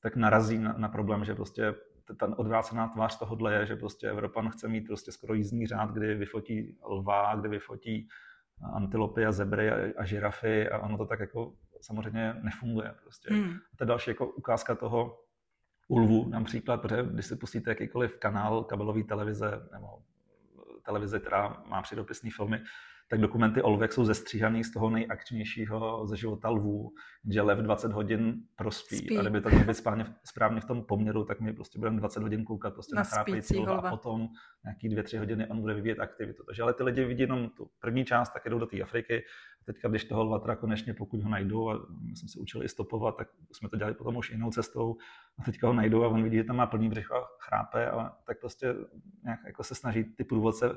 tak 0.00 0.16
narazí 0.16 0.58
na, 0.58 0.72
na 0.72 0.88
problém, 0.88 1.24
že 1.24 1.34
prostě 1.34 1.74
ta 2.14 2.38
odvrácená 2.38 2.88
tvář 2.88 3.18
tohohle 3.18 3.54
je, 3.54 3.66
že 3.66 3.76
prostě 3.76 4.08
Evropan 4.08 4.50
chce 4.50 4.68
mít 4.68 4.86
prostě 4.86 5.12
skoro 5.12 5.34
jízdní 5.34 5.66
řád, 5.66 5.90
kdy 5.90 6.14
vyfotí 6.14 6.78
lva, 6.84 7.34
kdy 7.34 7.48
vyfotí 7.48 8.08
antilopy 8.74 9.26
a 9.26 9.32
zebry 9.32 9.70
a, 9.70 10.00
a 10.00 10.04
žirafy 10.04 10.68
a 10.68 10.78
ono 10.78 10.98
to 10.98 11.06
tak 11.06 11.20
jako 11.20 11.54
samozřejmě 11.80 12.34
nefunguje. 12.42 12.94
Prostě. 13.02 13.34
Hmm. 13.34 13.50
A 13.50 13.76
to 13.76 13.84
je 13.84 13.88
další 13.88 14.10
jako 14.10 14.26
ukázka 14.26 14.74
toho 14.74 15.20
ulvu 15.88 16.28
například, 16.28 16.80
protože 16.80 17.02
když 17.02 17.26
si 17.26 17.36
pustíte 17.36 17.70
jakýkoliv 17.70 18.16
kanál 18.18 18.64
kabelové 18.64 19.02
televize 19.02 19.68
nebo 19.72 19.88
televize, 20.84 21.20
která 21.20 21.62
má 21.66 21.82
předopisní 21.82 22.30
filmy, 22.30 22.60
tak 23.08 23.20
dokumenty 23.20 23.62
o 23.62 23.70
lvech 23.70 23.92
jsou 23.92 24.04
zestříhaný 24.04 24.64
z 24.64 24.72
toho 24.72 24.90
nejakčnějšího 24.90 26.06
ze 26.06 26.16
života 26.16 26.48
lvů, 26.48 26.92
že 27.28 27.42
lev 27.42 27.58
20 27.58 27.92
hodin 27.92 28.42
prospí. 28.56 28.96
Spí. 28.96 29.18
A 29.18 29.20
kdyby 29.20 29.40
to 29.40 29.48
mělo 29.48 29.64
být 29.64 29.74
správně, 29.74 30.06
správně 30.24 30.60
v 30.60 30.64
tom 30.64 30.84
poměru, 30.84 31.24
tak 31.24 31.40
my 31.40 31.52
prostě 31.52 31.78
budeme 31.78 31.98
20 31.98 32.22
hodin 32.22 32.44
koukat 32.44 32.74
prostě 32.74 32.96
na, 32.96 33.00
na 33.00 33.04
chrápající 33.04 33.58
lva 33.58 33.76
a 33.76 33.90
potom 33.90 34.28
nějaký 34.64 34.96
2-3 34.96 35.18
hodiny 35.18 35.46
on 35.46 35.60
bude 35.60 35.74
vyvíjet 35.74 36.00
aktivitu. 36.00 36.42
Takže 36.46 36.62
ale 36.62 36.74
ty 36.74 36.82
lidi 36.82 37.04
vidí 37.04 37.20
jenom 37.20 37.48
tu 37.50 37.70
první 37.80 38.04
část, 38.04 38.32
tak 38.32 38.48
jdou 38.48 38.58
do 38.58 38.66
té 38.66 38.82
Afriky. 38.82 39.24
A 39.62 39.64
teďka, 39.64 39.88
když 39.88 40.04
toho 40.04 40.24
lva 40.24 40.38
teda 40.38 40.56
konečně, 40.56 40.94
pokud 40.94 41.22
ho 41.22 41.30
najdou, 41.30 41.70
a 41.70 41.86
my 42.00 42.16
jsme 42.16 42.28
se 42.28 42.40
učili 42.40 42.68
stopovat, 42.68 43.16
tak 43.16 43.28
jsme 43.52 43.68
to 43.68 43.76
dělali 43.76 43.94
potom 43.94 44.16
už 44.16 44.30
jinou 44.30 44.50
cestou, 44.50 44.96
a 45.38 45.42
teďka 45.42 45.66
ho 45.66 45.72
najdou 45.72 46.04
a 46.04 46.08
on 46.08 46.22
vidí, 46.22 46.36
že 46.36 46.44
tam 46.44 46.56
má 46.56 46.66
plný 46.66 46.88
břicho 46.88 47.14
a 47.14 47.28
chrápe, 47.38 47.90
a 47.90 48.16
tak 48.26 48.40
prostě 48.40 48.74
nějak 49.24 49.40
jako 49.46 49.64
se 49.64 49.74
snaží 49.74 50.04
ty 50.04 50.24
průvodce 50.24 50.76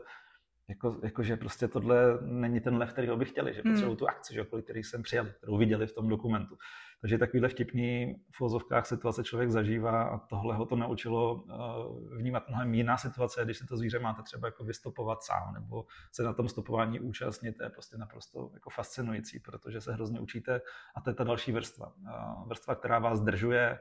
jako, 0.72 1.00
jako, 1.04 1.24
že 1.24 1.38
prostě 1.38 1.68
tohle 1.68 2.18
není 2.22 2.60
ten 2.60 2.78
lev, 2.78 2.92
který 2.92 3.08
bych 3.16 3.30
chtěli, 3.30 3.54
že 3.54 3.62
potřebují 3.62 3.88
hmm. 3.88 3.96
tu 3.96 4.10
akci, 4.10 4.34
že, 4.34 4.44
kvůli 4.44 4.64
který 4.64 4.84
jsem 4.84 5.04
přijali, 5.04 5.30
kterou 5.38 5.58
viděli 5.58 5.88
v 5.88 5.94
tom 5.94 6.10
dokumentu. 6.10 6.58
Takže 7.02 7.18
takovýhle 7.18 7.50
vtipný 7.50 8.16
v 8.32 8.42
ozovkách 8.42 8.86
situace 8.86 9.24
člověk 9.24 9.50
zažívá 9.52 10.04
a 10.04 10.18
tohle 10.18 10.56
ho 10.56 10.66
to 10.66 10.76
naučilo 10.76 11.34
uh, 11.34 12.18
vnímat 12.18 12.50
mnohem 12.50 12.74
jiná 12.74 12.98
situace, 12.98 13.46
když 13.46 13.58
se 13.58 13.66
to 13.66 13.78
zvíře 13.78 14.00
máte 14.00 14.24
třeba 14.24 14.48
jako 14.48 14.64
vystopovat 14.64 15.24
sám 15.24 15.54
nebo 15.54 15.86
se 16.12 16.24
na 16.24 16.34
tom 16.34 16.50
stopování 16.50 17.00
účastnit, 17.00 17.58
to 17.58 17.64
je 17.64 17.70
prostě 17.70 17.98
naprosto 17.98 18.50
jako 18.54 18.70
fascinující, 18.70 19.40
protože 19.40 19.82
se 19.82 19.94
hrozně 19.94 20.20
učíte 20.20 20.62
a 20.96 21.02
to 21.02 21.10
je 21.10 21.14
ta 21.14 21.24
další 21.24 21.52
vrstva. 21.52 21.94
Uh, 22.02 22.48
vrstva, 22.48 22.76
která 22.76 23.00
vás 23.00 23.20
zdržuje, 23.20 23.80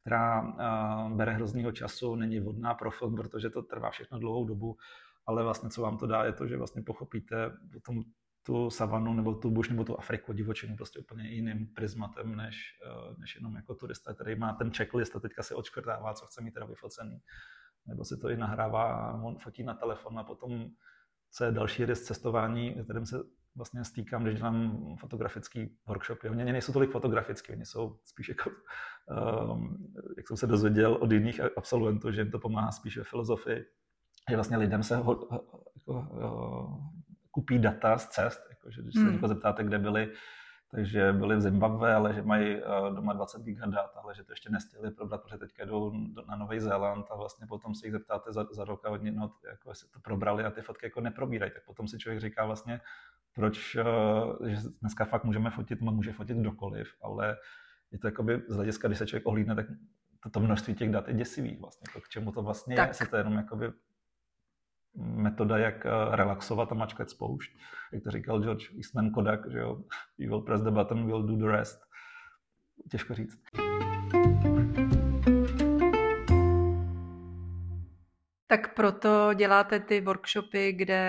která 0.00 0.42
uh, 0.42 1.12
bere 1.16 1.32
hroznýho 1.32 1.72
času, 1.72 2.14
není 2.14 2.40
vhodná 2.40 2.74
pro 2.74 2.90
film, 2.90 3.16
protože 3.16 3.50
to 3.50 3.62
trvá 3.62 3.90
všechno 3.90 4.18
dlouhou 4.18 4.44
dobu 4.44 4.76
ale 5.26 5.42
vlastně 5.42 5.70
co 5.70 5.82
vám 5.82 5.98
to 5.98 6.06
dá, 6.06 6.24
je 6.24 6.32
to, 6.32 6.46
že 6.46 6.56
vlastně 6.56 6.82
pochopíte 6.82 7.52
tom, 7.86 8.02
tu 8.42 8.70
savanu 8.70 9.14
nebo 9.14 9.34
tu 9.34 9.50
buš 9.50 9.68
nebo 9.68 9.84
tu 9.84 9.98
Afriku, 9.98 10.32
divočinu 10.32 10.76
prostě 10.76 10.98
úplně 10.98 11.28
jiným 11.28 11.66
prismatem, 11.66 12.36
než, 12.36 12.78
eh, 12.86 13.14
než 13.18 13.34
jenom 13.34 13.56
jako 13.56 13.74
turista, 13.74 14.14
který 14.14 14.34
má 14.34 14.52
ten 14.52 14.70
checklist 14.70 15.16
a 15.16 15.20
teďka 15.20 15.42
si 15.42 15.54
odškrtává, 15.54 16.14
co 16.14 16.26
chce 16.26 16.40
mít 16.40 16.54
teda 16.54 16.66
vyfocený. 16.66 17.22
Nebo 17.86 18.04
si 18.04 18.16
to 18.16 18.28
i 18.28 18.36
nahrává 18.36 19.12
on 19.22 19.38
fotí 19.38 19.62
na 19.62 19.74
telefon 19.74 20.18
a 20.18 20.24
potom, 20.24 20.70
co 21.30 21.44
je 21.44 21.52
další 21.52 21.84
rys 21.84 22.04
cestování, 22.04 22.84
kterým 22.84 23.06
se 23.06 23.16
vlastně 23.56 23.84
stýkám, 23.84 24.24
když 24.24 24.38
dělám 24.38 24.96
fotografický 24.96 25.78
workshopy. 25.86 26.28
Oni 26.28 26.44
nejsou 26.44 26.72
tolik 26.72 26.90
fotografický, 26.90 27.52
oni 27.52 27.66
jsou 27.66 27.98
spíš 28.04 28.28
jako, 28.28 28.50
um, 29.50 29.94
jak 30.16 30.28
jsem 30.28 30.36
se 30.36 30.46
dozvěděl 30.46 30.94
od 30.94 31.12
jiných 31.12 31.40
absolventů, 31.56 32.12
že 32.12 32.20
jim 32.20 32.30
to 32.30 32.38
pomáhá 32.38 32.72
spíš 32.72 32.98
ve 32.98 33.04
filozofii 33.04 33.64
že 34.30 34.36
vlastně 34.36 34.56
lidem 34.56 34.82
se 34.82 34.96
ho, 34.96 35.28
jako, 35.74 36.06
kupí 37.30 37.58
data 37.58 37.98
z 37.98 38.08
cest, 38.08 38.46
jako, 38.50 38.70
že 38.70 38.82
když 38.82 38.94
se 38.94 39.00
hmm. 39.00 39.28
zeptáte, 39.28 39.64
kde 39.64 39.78
byli, 39.78 40.12
takže 40.70 41.12
byli 41.12 41.36
v 41.36 41.40
Zimbabwe, 41.40 41.94
ale 41.94 42.14
že 42.14 42.22
mají 42.22 42.62
uh, 42.62 42.94
doma 42.94 43.12
20 43.12 43.42
giga 43.42 43.66
dat, 43.66 43.90
ale 44.02 44.14
že 44.14 44.24
to 44.24 44.32
ještě 44.32 44.50
nestihli 44.50 44.90
probrat, 44.90 45.22
protože 45.22 45.38
teďka 45.38 45.64
jdou 45.64 45.92
na 46.28 46.36
Nový 46.36 46.60
Zéland 46.60 47.06
a 47.10 47.16
vlastně 47.16 47.46
potom 47.46 47.74
se 47.74 47.86
jich 47.86 47.92
zeptáte 47.92 48.32
za, 48.32 48.46
za 48.52 48.64
rok 48.64 48.86
a 48.86 48.90
oni 48.90 49.10
no, 49.10 49.32
jako 49.50 49.74
se 49.74 49.86
to 49.90 50.00
probrali 50.00 50.44
a 50.44 50.50
ty 50.50 50.60
fotky 50.60 50.86
jako 50.86 51.00
neprobírají. 51.00 51.52
Tak 51.52 51.64
potom 51.64 51.88
si 51.88 51.98
člověk 51.98 52.20
říká 52.20 52.46
vlastně, 52.46 52.80
proč, 53.34 53.76
uh, 53.76 54.48
že 54.48 54.56
dneska 54.80 55.04
fakt 55.04 55.24
můžeme 55.24 55.50
fotit, 55.50 55.80
může 55.80 56.12
fotit 56.12 56.36
kdokoliv, 56.36 56.94
ale 57.02 57.36
je 57.90 57.98
to 57.98 58.06
jakoby 58.06 58.42
z 58.48 58.54
hlediska, 58.54 58.88
když 58.88 58.98
se 58.98 59.06
člověk 59.06 59.26
ohlídne, 59.26 59.54
tak 59.54 59.66
to, 60.22 60.30
to 60.30 60.40
množství 60.40 60.74
těch 60.74 60.90
dat 60.90 61.08
je 61.08 61.14
děsivý 61.14 61.56
vlastně, 61.60 61.84
jako 61.88 62.00
k 62.00 62.08
čemu 62.08 62.32
to 62.32 62.42
vlastně 62.42 62.76
tak. 62.76 62.88
je, 62.88 62.90
jestli 62.90 63.06
to 63.06 63.16
je 63.16 63.20
jenom 63.20 63.32
jakoby 63.32 63.72
metoda, 64.96 65.58
jak 65.58 65.86
eh, 65.86 65.90
relaxovat 66.10 66.72
a 66.72 66.74
mačkat 66.74 67.10
spoušť. 67.10 67.50
Jak 67.92 68.02
to 68.02 68.10
říkal 68.10 68.40
George 68.40 68.70
Eastman 68.76 69.10
Kodak, 69.10 69.50
že 69.50 69.58
jo, 69.58 69.82
you 70.18 70.30
will 70.30 70.42
press 70.42 70.62
the 70.62 70.70
button, 70.70 71.06
we'll 71.06 71.22
do 71.22 71.36
the 71.36 71.56
rest. 71.56 71.80
Těžko 72.90 73.14
říct. 73.14 73.42
Tak 78.52 78.74
proto 78.74 79.34
děláte 79.34 79.80
ty 79.80 80.00
workshopy, 80.00 80.72
kde 80.72 81.02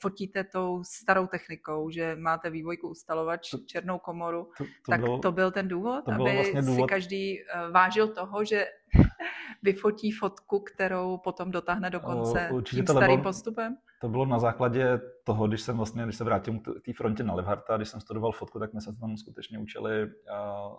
fotíte 0.00 0.44
tou 0.44 0.84
starou 0.84 1.26
technikou, 1.26 1.90
že 1.90 2.16
máte 2.16 2.50
vývojku 2.50 2.88
ustalovač, 2.88 3.50
to, 3.50 3.58
černou 3.66 3.98
komoru. 3.98 4.48
To, 4.58 4.64
to 4.64 4.90
tak 4.90 5.00
bylo, 5.00 5.18
to 5.18 5.32
byl 5.32 5.50
ten 5.50 5.68
důvod, 5.68 6.04
to 6.04 6.12
aby 6.12 6.34
vlastně 6.34 6.62
důvod. 6.62 6.76
si 6.76 6.82
každý 6.88 7.40
eh, 7.40 7.44
vážil 7.70 8.08
toho, 8.08 8.44
že 8.44 8.66
vyfotí 9.62 10.12
fotku, 10.12 10.60
kterou 10.60 11.18
potom 11.18 11.50
dotáhne 11.50 11.90
do 11.90 12.00
konce 12.00 12.48
Určitě 12.52 12.76
tím 12.76 12.86
starým 12.86 13.22
postupem? 13.22 13.76
To 14.04 14.08
bylo 14.08 14.26
na 14.26 14.38
základě 14.38 15.00
toho, 15.24 15.48
když 15.48 15.60
jsem 15.60 15.76
vlastně, 15.76 16.04
když 16.04 16.16
se 16.16 16.24
vrátím 16.24 16.60
k 16.60 16.84
té 16.84 16.92
frontě 16.92 17.22
na 17.22 17.34
Levharta, 17.34 17.76
když 17.76 17.88
jsem 17.88 18.00
studoval 18.00 18.32
fotku, 18.32 18.58
tak 18.58 18.74
my 18.74 18.80
jsme 18.80 18.92
tam 18.92 19.16
skutečně 19.16 19.58
učili 19.58 20.04
uh, 20.04 20.10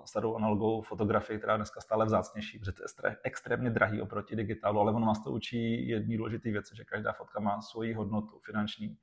starou 0.05 0.35
analogovou 0.35 0.81
fotografii, 0.81 1.37
která 1.37 1.57
dneska 1.57 1.81
stále 1.81 2.05
vzácnější, 2.05 2.59
protože 2.59 2.73
to 3.01 3.07
je 3.07 3.17
extrémně 3.23 3.69
drahý 3.69 4.01
oproti 4.01 4.35
digitálu, 4.35 4.79
ale 4.79 4.91
ono 4.91 5.05
nás 5.05 5.23
to 5.23 5.31
učí 5.31 5.87
jedný 5.87 6.17
důležitý 6.17 6.51
věc, 6.51 6.65
že 6.73 6.83
každá 6.83 7.13
fotka 7.13 7.39
má 7.39 7.61
svoji 7.61 7.93
hodnotu 7.93 8.39
finanční. 8.39 8.97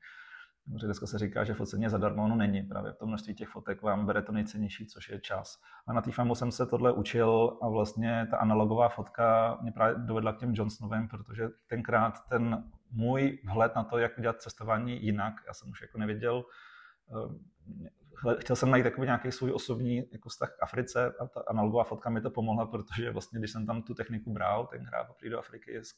Dneska 0.66 1.06
se 1.06 1.18
říká, 1.18 1.44
že 1.44 1.54
focení 1.54 1.88
zadarmo, 1.88 2.24
ono 2.24 2.36
není. 2.36 2.62
Právě 2.62 2.92
v 2.92 2.96
tom 2.96 3.08
množství 3.08 3.34
těch 3.34 3.48
fotek 3.48 3.82
vám 3.82 4.06
bere 4.06 4.22
to 4.22 4.32
nejcennější, 4.32 4.86
což 4.86 5.08
je 5.08 5.20
čas. 5.20 5.60
A 5.86 5.92
na 5.92 6.00
té 6.00 6.12
FAMu 6.12 6.34
jsem 6.34 6.52
se 6.52 6.66
tohle 6.66 6.92
učil 6.92 7.58
a 7.62 7.68
vlastně 7.68 8.26
ta 8.30 8.36
analogová 8.36 8.88
fotka 8.88 9.58
mě 9.62 9.72
právě 9.72 9.94
dovedla 9.98 10.32
k 10.32 10.38
těm 10.38 10.54
Johnsonovým, 10.54 11.08
protože 11.08 11.48
tenkrát 11.66 12.28
ten 12.28 12.64
můj 12.90 13.38
vhled 13.44 13.74
na 13.76 13.84
to, 13.84 13.98
jak 13.98 14.18
udělat 14.18 14.42
cestování 14.42 15.04
jinak, 15.04 15.34
já 15.46 15.54
jsem 15.54 15.70
už 15.70 15.82
jako 15.82 15.98
nevěděl, 15.98 16.44
eh, 17.10 17.52
chtěl 18.40 18.56
jsem 18.56 18.70
najít 18.70 18.84
takový 18.84 19.06
nějaký 19.06 19.32
svůj 19.32 19.52
osobní 19.52 20.04
jako 20.12 20.28
vztah 20.28 20.50
k 20.50 20.62
Africe 20.62 21.14
a 21.20 21.26
ta 21.26 21.42
analogová 21.48 21.84
fotka 21.84 22.10
mi 22.10 22.20
to 22.20 22.30
pomohla, 22.30 22.66
protože 22.66 23.10
vlastně, 23.10 23.38
když 23.38 23.52
jsem 23.52 23.66
tam 23.66 23.82
tu 23.82 23.94
techniku 23.94 24.32
bral, 24.32 24.66
tenkrát 24.66 25.06
do 25.30 25.38
Afriky 25.38 25.76
s 25.76 25.94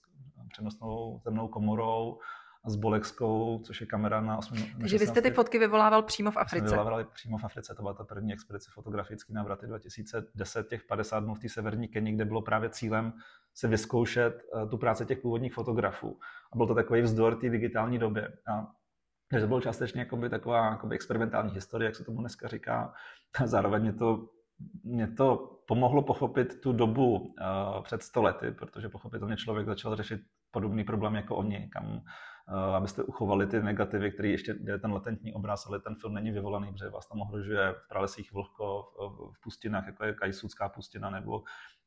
přenosnou 0.48 1.20
temnou 1.24 1.48
komorou, 1.48 2.18
s 2.66 2.76
Bolekskou, 2.76 3.60
což 3.64 3.80
je 3.80 3.86
kamera 3.86 4.20
na 4.20 4.38
8 4.38 4.58
Takže 4.80 4.98
vy 4.98 5.06
jste 5.06 5.22
ty 5.22 5.30
fotky 5.30 5.58
vyvolával 5.58 6.02
přímo 6.02 6.30
v 6.30 6.36
Africe? 6.36 6.64
Vyvolávali 6.64 7.04
přímo 7.04 7.38
v 7.38 7.44
Africe, 7.44 7.74
to 7.74 7.82
byla 7.82 7.94
ta 7.94 8.04
první 8.04 8.32
expedice 8.32 8.70
fotografický 8.74 9.32
návraty 9.32 9.66
2010, 9.66 10.68
těch 10.68 10.84
50 10.84 11.20
dnů 11.20 11.34
v 11.34 11.38
té 11.38 11.48
severní 11.48 11.88
Keni, 11.88 12.12
kde 12.12 12.24
bylo 12.24 12.42
právě 12.42 12.70
cílem 12.70 13.12
se 13.54 13.68
vyzkoušet 13.68 14.42
uh, 14.54 14.70
tu 14.70 14.78
práci 14.78 15.06
těch 15.06 15.18
původních 15.18 15.54
fotografů. 15.54 16.18
A 16.52 16.56
byl 16.56 16.66
to 16.66 16.74
takový 16.74 17.02
vzdor 17.02 17.36
té 17.36 17.50
digitální 17.50 17.98
době. 17.98 18.28
A 18.46 18.66
takže 19.30 19.44
to 19.44 19.48
bylo 19.48 19.60
částečně 19.60 20.00
jakoby 20.00 20.28
taková 20.28 20.70
jakoby 20.70 20.94
experimentální 20.94 21.54
historie, 21.54 21.86
jak 21.86 21.96
se 21.96 22.04
tomu 22.04 22.20
dneska 22.20 22.48
říká. 22.48 22.94
A 23.40 23.46
zároveň 23.46 23.82
mě 23.82 23.92
to, 23.92 24.28
mě 24.84 25.08
to 25.08 25.60
pomohlo 25.68 26.02
pochopit 26.02 26.60
tu 26.60 26.72
dobu 26.72 27.16
uh, 27.16 27.82
před 27.82 28.02
stolety, 28.02 28.50
protože 28.50 28.88
pochopitelně 28.88 29.36
člověk 29.36 29.66
začal 29.66 29.96
řešit 29.96 30.20
podobný 30.50 30.84
problém 30.84 31.14
jako 31.14 31.36
oni, 31.36 31.68
kam 31.72 31.84
Eh, 31.94 32.02
abyste 32.76 33.02
uchovali 33.02 33.46
ty 33.46 33.62
negativy, 33.62 34.10
který 34.10 34.30
ještě 34.30 34.56
je 34.64 34.78
ten 34.78 34.92
latentní 34.92 35.34
obraz, 35.34 35.66
ale 35.66 35.80
ten 35.80 35.94
film 35.94 36.14
není 36.14 36.30
vyvolaný, 36.30 36.72
protože 36.72 36.88
vás 36.88 37.06
tam 37.06 37.20
ohrožuje 37.20 37.72
v 37.72 37.88
pralesích 37.88 38.32
vlhko, 38.32 38.92
v 39.32 39.40
pustinách, 39.40 39.86
jako 39.86 40.04
je 40.04 40.14
Kajsudská 40.14 40.68
pustina 40.68 41.10
nebo 41.10 41.42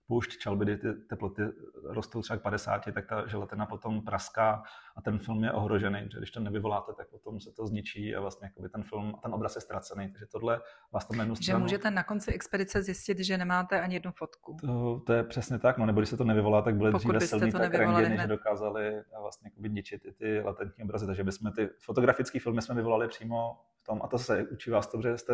půšť 0.08 0.39
Čalbidy, 0.39 0.78
ty 0.78 0.93
teploty 0.93 1.41
rostou 1.84 2.22
třeba 2.22 2.38
k 2.38 2.41
50, 2.41 2.82
tak 2.93 3.06
ta 3.08 3.28
želatina 3.28 3.65
potom 3.65 4.02
praská 4.02 4.63
a 4.96 5.02
ten 5.02 5.20
film 5.20 5.43
je 5.43 5.52
ohrožený, 5.52 6.04
protože 6.04 6.17
když 6.17 6.32
to 6.32 6.39
nevyvoláte, 6.39 6.93
tak 6.93 7.08
potom 7.10 7.39
se 7.39 7.52
to 7.52 7.67
zničí 7.67 8.15
a 8.15 8.22
vlastně 8.22 8.52
ten 8.72 8.84
film, 8.84 9.13
ten 9.24 9.34
obraz 9.34 9.56
je 9.56 9.62
ztracený. 9.62 10.12
Takže 10.12 10.26
tohle 10.26 10.62
vás 10.91 11.06
tam 11.06 11.20
jednu 11.20 11.36
stranu... 11.36 11.60
Že 11.60 11.63
můžete 11.63 11.91
na 11.91 12.04
konci 12.04 12.32
expedice 12.32 12.84
zjistit, 12.84 13.20
že 13.20 13.38
nemáte 13.38 13.82
ani 13.82 13.96
jednu 13.96 14.12
fotku. 14.12 14.58
To, 14.62 15.02
to 15.06 15.13
je 15.13 15.24
přesně 15.24 15.60
tak, 15.60 15.78
no 15.78 15.86
nebo 15.86 16.00
když 16.00 16.10
se 16.10 16.17
to 16.17 16.24
nevyvolá, 16.24 16.62
tak 16.62 16.76
byly 16.76 16.91
Pokud 16.91 17.15
dříve 17.15 17.20
silný 17.20 17.52
tak 17.52 17.74
rengeny, 17.74 18.17
že 18.17 18.28
dokázali 18.28 19.04
vlastně 19.22 19.52
ničit 19.58 20.06
i 20.06 20.12
ty 20.12 20.41
latentní 20.41 20.84
obrazy, 20.84 21.06
takže 21.06 21.24
bychom 21.24 21.52
ty 21.52 21.70
fotografické 21.80 22.39
filmy 22.39 22.62
jsme 22.62 22.76
vyvolali 22.76 23.08
přímo 23.08 23.58
tom, 23.88 24.02
a 24.04 24.08
to 24.08 24.17
se 24.17 24.43
učí 24.43 24.69
vás 24.69 24.88
to, 24.88 25.02
že 25.02 25.17
jste 25.17 25.34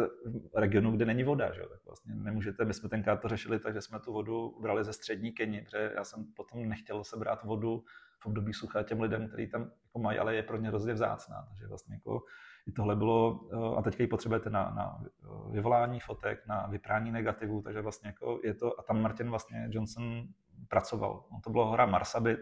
v 0.54 0.56
regionu, 0.56 0.92
kde 0.92 1.06
není 1.06 1.24
voda, 1.24 1.54
že 1.54 1.62
jo? 1.62 1.68
tak 1.70 1.86
vlastně 1.86 2.16
nemůžete, 2.16 2.66
my 2.66 2.74
jsme 2.74 2.90
tenkrát 2.90 3.16
to 3.16 3.28
řešili 3.28 3.60
tak, 3.60 3.74
že 3.74 3.82
jsme 3.82 4.00
tu 4.00 4.14
vodu 4.14 4.60
brali 4.62 4.84
ze 4.84 4.94
střední 4.94 5.32
Keni, 5.32 5.62
protože 5.62 5.92
já 5.96 6.04
jsem 6.04 6.26
potom 6.36 6.70
nechtěl 6.70 7.04
se 7.04 7.18
brát 7.18 7.44
vodu 7.44 7.84
v 8.20 8.26
období 8.26 8.54
sucha 8.54 8.84
těm 8.84 9.02
lidem, 9.02 9.28
kteří 9.28 9.48
tam 9.48 9.62
jako 9.62 10.00
mají, 10.00 10.20
ale 10.20 10.36
je 10.36 10.44
pro 10.44 10.58
ně 10.58 10.68
hrozně 10.68 10.94
vzácná, 10.94 11.46
takže 11.50 11.68
vlastně 11.68 11.96
jako 11.96 12.22
i 12.68 12.72
tohle 12.72 12.96
bylo, 12.96 13.50
a 13.78 13.82
teďka 13.82 14.04
ji 14.04 14.08
potřebujete 14.08 14.50
na, 14.50 14.74
na 14.76 15.04
vyvolání 15.52 16.00
fotek, 16.00 16.48
na 16.48 16.68
vyprání 16.68 17.12
negativů, 17.12 17.62
takže 17.62 17.82
vlastně 17.82 18.08
jako 18.08 18.40
je 18.44 18.54
to, 18.54 18.80
a 18.80 18.84
tam 18.84 19.02
Martin 19.02 19.30
vlastně 19.30 19.68
Johnson 19.70 20.24
pracoval. 20.68 21.26
No, 21.32 21.40
to 21.44 21.50
bylo 21.50 21.68
hora 21.68 21.86
Marsabit, 21.86 22.40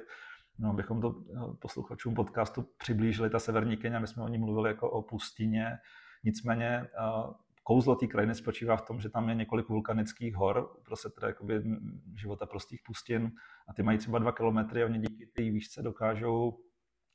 no, 0.62 0.70
abychom 0.70 1.02
to 1.02 1.16
posluchačům 1.60 2.14
podcastu 2.14 2.68
přiblížili, 2.78 3.30
ta 3.30 3.40
severní 3.40 3.78
Kenya, 3.78 4.00
my 4.00 4.08
jsme 4.08 4.24
o 4.24 4.28
ní 4.28 4.38
mluvili 4.38 4.70
jako 4.70 4.92
o 4.92 5.02
pustině, 5.02 5.78
Nicméně 6.24 6.88
kouzlo 7.64 7.96
té 7.96 8.08
krajiny 8.08 8.36
spočívá 8.36 8.78
v 8.78 8.82
tom, 8.82 9.02
že 9.02 9.10
tam 9.10 9.30
je 9.30 9.36
několik 9.36 9.70
vulkanických 9.70 10.36
hor, 10.36 10.70
prostě 10.86 11.10
teda 11.10 11.28
jakoby 11.28 11.64
života 12.16 12.46
prostých 12.46 12.82
pustin 12.86 13.32
a 13.70 13.74
ty 13.74 13.84
mají 13.84 13.98
třeba 13.98 14.20
dva 14.20 14.32
kilometry 14.32 14.84
a 14.84 14.86
oni 14.86 15.00
díky 15.00 15.26
té 15.26 15.42
výšce 15.42 15.82
dokážou 15.82 16.60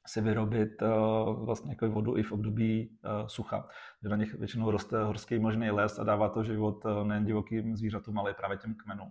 si 0.08 0.20
vyrobit 0.20 0.82
uh, 0.82 1.44
vlastně 1.44 1.70
jako 1.70 1.90
vodu 1.90 2.16
i 2.16 2.22
v 2.22 2.32
období 2.32 2.98
sucha. 3.26 3.68
Že 4.02 4.08
na 4.08 4.16
nich 4.16 4.34
většinou 4.34 4.70
roste 4.70 5.04
horský 5.04 5.38
možný 5.38 5.70
les 5.70 5.98
a 5.98 6.04
dává 6.04 6.28
to 6.28 6.42
život 6.42 6.84
nejen 7.04 7.24
divokým 7.24 7.76
zvířatům, 7.76 8.18
ale 8.18 8.30
i 8.30 8.34
právě 8.34 8.58
těm 8.58 8.74
kmenům. 8.74 9.10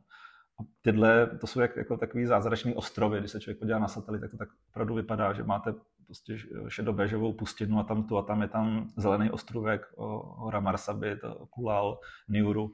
A 0.60 0.63
tyhle, 0.82 1.38
to 1.38 1.48
jsou 1.48 1.60
jak, 1.60 1.76
jako 1.76 1.98
takový 1.98 2.26
zázračný 2.26 2.76
ostrovy, 2.76 3.20
když 3.20 3.32
se 3.32 3.39
člověk 3.39 3.60
podívá 3.60 3.80
na 3.80 3.88
satelit, 3.88 4.22
tak 4.22 4.32
to 4.32 4.38
tak 4.38 4.50
opravdu 4.70 4.96
vypadá, 4.96 5.34
že 5.34 5.44
máte 5.44 5.74
prostě 6.06 6.38
šedobéžovou 6.68 7.34
pustinu 7.34 7.80
a 7.80 7.84
tam 7.84 8.04
tu 8.04 8.18
a 8.18 8.22
tam 8.22 8.41
je 8.41 8.48
tam 8.48 8.88
zelený 8.98 9.32
ostrůvek, 9.32 9.82
hora 9.98 10.60
Marsabit, 10.60 11.20
Kulal, 11.50 12.00
Niuru. 12.28 12.72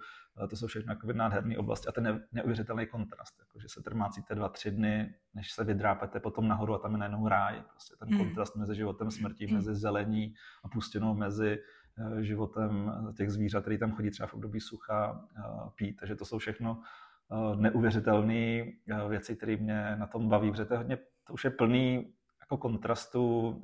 To 0.50 0.56
jsou 0.56 0.68
všechno 0.68 0.92
jako 0.92 1.14
nádherné 1.14 1.58
oblasti 1.58 1.88
a 1.88 1.92
ten 1.92 2.24
neuvěřitelný 2.32 2.88
kontrast, 2.88 3.40
jako, 3.40 3.60
že 3.60 3.70
se 3.70 3.82
trmácíte 3.82 4.36
dva, 4.36 4.50
tři 4.50 4.72
dny, 4.72 5.16
než 5.34 5.52
se 5.52 5.64
vydrápete 5.64 6.20
potom 6.20 6.48
nahoru 6.48 6.74
a 6.74 6.78
tam 6.78 6.92
je 6.92 6.98
najednou 6.98 7.28
ráj. 7.28 7.64
Prostě 7.70 7.96
ten 8.00 8.10
mm. 8.12 8.18
kontrast 8.18 8.56
mezi 8.56 8.76
životem 8.76 9.12
smrtí, 9.12 9.48
mm. 9.48 9.54
mezi 9.54 9.76
zelení 9.76 10.34
a 10.64 10.68
pustinou, 10.68 11.14
mezi 11.14 11.60
eh, 11.98 12.24
životem 12.24 12.92
těch 13.18 13.32
zvířat, 13.32 13.62
který 13.62 13.78
tam 13.78 13.92
chodí 13.92 14.10
třeba 14.12 14.28
v 14.28 14.34
období 14.34 14.60
sucha 14.60 15.28
eh, 15.38 15.42
pít. 15.76 15.98
Takže 16.00 16.16
to 16.16 16.26
jsou 16.26 16.38
všechno 16.38 16.82
neuvěřitelné 17.56 18.64
věci, 19.10 19.36
které 19.36 19.58
mě 19.58 19.96
na 19.96 20.08
tom 20.08 20.30
baví, 20.30 20.52
protože 20.52 20.66
to, 20.66 20.74
je 20.74 20.78
hodně, 20.78 20.98
to 21.28 21.34
už 21.34 21.44
je 21.44 21.50
plný 21.50 22.14
jako 22.42 22.58
kontrastu 22.58 23.62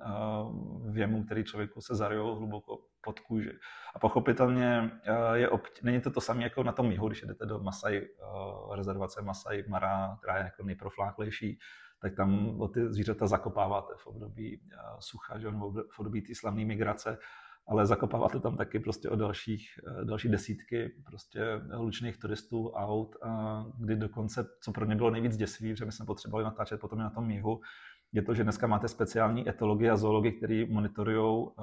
věmu, 0.90 1.24
který 1.24 1.44
člověku 1.44 1.82
se 1.82 1.96
zaryjou 1.96 2.36
hluboko 2.36 2.80
pod 3.02 3.20
kůži. 3.20 3.52
A 3.96 4.00
pochopitelně 4.00 4.92
je 5.34 5.50
obť- 5.50 5.80
není 5.84 6.02
to 6.02 6.12
to 6.12 6.22
samé 6.22 6.44
jako 6.44 6.64
na 6.64 6.72
tom 6.72 6.92
jihu, 6.92 7.08
když 7.08 7.22
jdete 7.22 7.46
do 7.46 7.60
Masai, 7.60 8.08
rezervace 8.76 9.22
Masai 9.22 9.64
Mara, 9.68 10.18
která 10.22 10.38
je 10.38 10.44
jako 10.44 10.64
nejprofláklejší, 10.64 11.60
tak 12.02 12.16
tam 12.16 12.62
o 12.62 12.68
ty 12.68 12.94
zvířata 12.94 13.28
zakopáváte 13.28 13.94
v 13.98 14.08
období 14.08 14.62
sucha, 15.00 15.40
že, 15.40 15.48
v 15.92 16.00
období 16.00 16.22
té 16.22 16.36
slavné 16.36 16.66
migrace, 16.66 17.18
ale 17.68 17.86
zakopáváte 17.86 18.40
tam 18.40 18.58
taky 18.58 18.80
prostě 18.80 19.10
o 19.10 19.16
dalších, 19.16 19.80
další 20.04 20.30
desítky 20.30 20.92
prostě 21.06 21.42
hlučných 21.72 22.18
turistů, 22.18 22.70
aut, 22.70 23.16
kdy 23.78 23.96
dokonce, 23.96 24.46
co 24.62 24.72
pro 24.72 24.86
ně 24.86 24.96
bylo 24.96 25.10
nejvíc 25.10 25.38
děsivý, 25.38 25.76
že 25.76 25.86
my 25.86 25.92
jsme 25.92 26.06
potřebovali 26.06 26.44
natáčet 26.44 26.82
potom 26.82 27.00
na 27.00 27.10
tom 27.10 27.32
jihu, 27.32 27.62
je 28.14 28.22
to, 28.22 28.34
že 28.34 28.44
dneska 28.44 28.68
máte 28.68 28.88
speciální 28.88 29.50
etologie 29.50 29.92
a 29.92 29.98
zoologi, 29.98 30.32
který 30.32 30.66
monitorují 30.66 31.48
uh, 31.48 31.54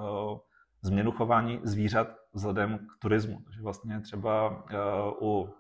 změnu 0.83 1.13
chování 1.13 1.61
zvířat 1.63 2.09
vzhledem 2.35 2.79
k 2.79 3.03
turismu. 3.03 3.41
Takže 3.45 3.63
vlastně 3.63 4.01
třeba 4.01 4.51
uh, 5.21 5.29
u 5.29 5.55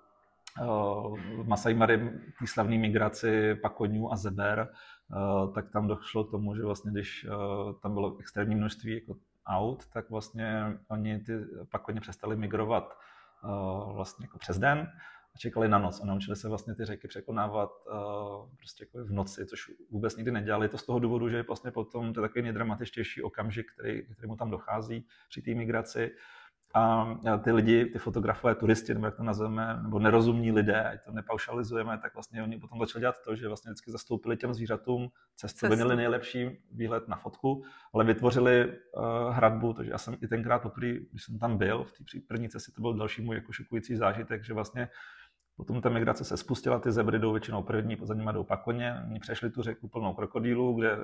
uh, 0.62 1.18
Masai 1.46 1.74
Mary, 1.74 1.98
té 2.38 2.46
slavné 2.46 2.78
migraci 2.78 3.54
pakoňů 3.54 4.12
a 4.12 4.16
zeber, 4.16 4.68
tak 5.54 5.70
tam 5.70 5.88
došlo 5.88 6.24
k 6.24 6.30
tomu, 6.30 6.54
že 6.57 6.62
vlastně 6.62 6.90
když 6.90 7.26
tam 7.83 7.94
bylo 7.94 8.16
extrémní 8.18 8.54
množství 8.54 8.94
jako 8.94 9.16
aut, 9.46 9.87
tak 9.87 10.11
vlastně 10.11 10.78
oni 10.88 11.18
ty, 11.18 11.33
pak 11.70 11.88
oni 11.88 12.00
přestali 12.00 12.37
migrovat 12.37 12.98
vlastně 13.94 14.24
jako 14.24 14.38
přes 14.38 14.59
den 14.59 14.92
a 15.35 15.38
čekali 15.38 15.68
na 15.68 15.78
noc 15.78 16.00
a 16.00 16.07
naučili 16.07 16.37
se 16.37 16.48
vlastně 16.48 16.74
ty 16.74 16.85
řeky 16.85 17.09
překonávat 17.09 17.70
uh, 17.87 18.48
prostě 18.57 18.85
jako 18.85 19.04
v 19.04 19.12
noci, 19.12 19.46
což 19.46 19.70
vůbec 19.90 20.16
nikdy 20.16 20.33
nedělali. 20.33 20.68
To 20.68 20.78
z 20.78 20.87
toho 20.87 20.98
důvodu, 20.98 21.28
že 21.28 21.37
je 21.37 21.42
vlastně 21.42 21.70
potom 21.70 22.12
to 22.12 22.20
je 22.20 22.28
takový 22.28 22.42
nejdramatičtější 22.42 23.22
okamžik, 23.22 23.72
který, 23.72 24.02
který 24.02 24.28
mu 24.28 24.37
tam 24.37 24.50
dochází 24.50 25.07
při 25.28 25.42
té 25.42 25.54
migraci. 25.54 26.11
A 26.76 27.06
ty 27.44 27.52
lidi, 27.52 27.84
ty 27.84 27.98
fotografové, 27.98 28.54
turisti, 28.54 28.94
nebo 28.94 29.06
jak 29.06 29.16
to 29.16 29.22
nazveme, 29.22 29.78
nebo 29.82 29.98
nerozumní 29.98 30.52
lidé, 30.52 30.88
ať 30.88 31.04
to 31.04 31.12
nepaušalizujeme, 31.12 31.98
tak 31.98 32.14
vlastně 32.14 32.42
oni 32.42 32.58
potom 32.58 32.78
začali 32.78 33.00
dělat 33.00 33.16
to, 33.24 33.37
že 33.37 33.48
vlastně 33.48 33.70
vždycky 33.70 33.90
zastoupili 33.90 34.37
těm 34.37 34.54
zvířatům 34.54 35.08
cestu, 35.37 35.66
měli 35.66 35.96
nejlepší 35.96 36.50
výhled 36.72 37.08
na 37.08 37.16
fotku, 37.16 37.64
ale 37.92 38.04
vytvořili 38.04 38.66
uh, 38.66 39.34
hradbu, 39.34 39.72
takže 39.72 39.90
já 39.90 39.98
jsem 39.98 40.16
i 40.22 40.28
tenkrát 40.28 40.58
poprvé, 40.58 40.92
když 41.10 41.24
jsem 41.24 41.38
tam 41.38 41.58
byl, 41.58 41.84
v 41.84 41.92
té 41.92 42.18
první 42.28 42.48
cestě, 42.48 42.72
to 42.72 42.80
byl 42.80 42.94
další 42.94 43.22
můj 43.22 43.37
jako 43.37 43.52
šokující 43.52 43.96
zážitek, 43.96 44.44
že 44.44 44.54
vlastně 44.54 44.88
Potom 45.56 45.80
ta 45.80 45.88
migrace 45.88 46.24
se 46.24 46.37
spustila, 46.37 46.78
ty 46.78 46.92
zebry 46.92 47.18
jdou 47.18 47.32
většinou 47.32 47.62
první, 47.62 47.96
za 48.02 48.14
nimi 48.14 48.30
jdou 48.32 48.44
pak 48.44 48.62
koně. 48.62 48.94
Oni 49.10 49.20
přešli 49.20 49.50
tu 49.50 49.62
řeku 49.62 49.88
plnou 49.88 50.14
krokodýlů, 50.14 50.74
kde 50.74 50.96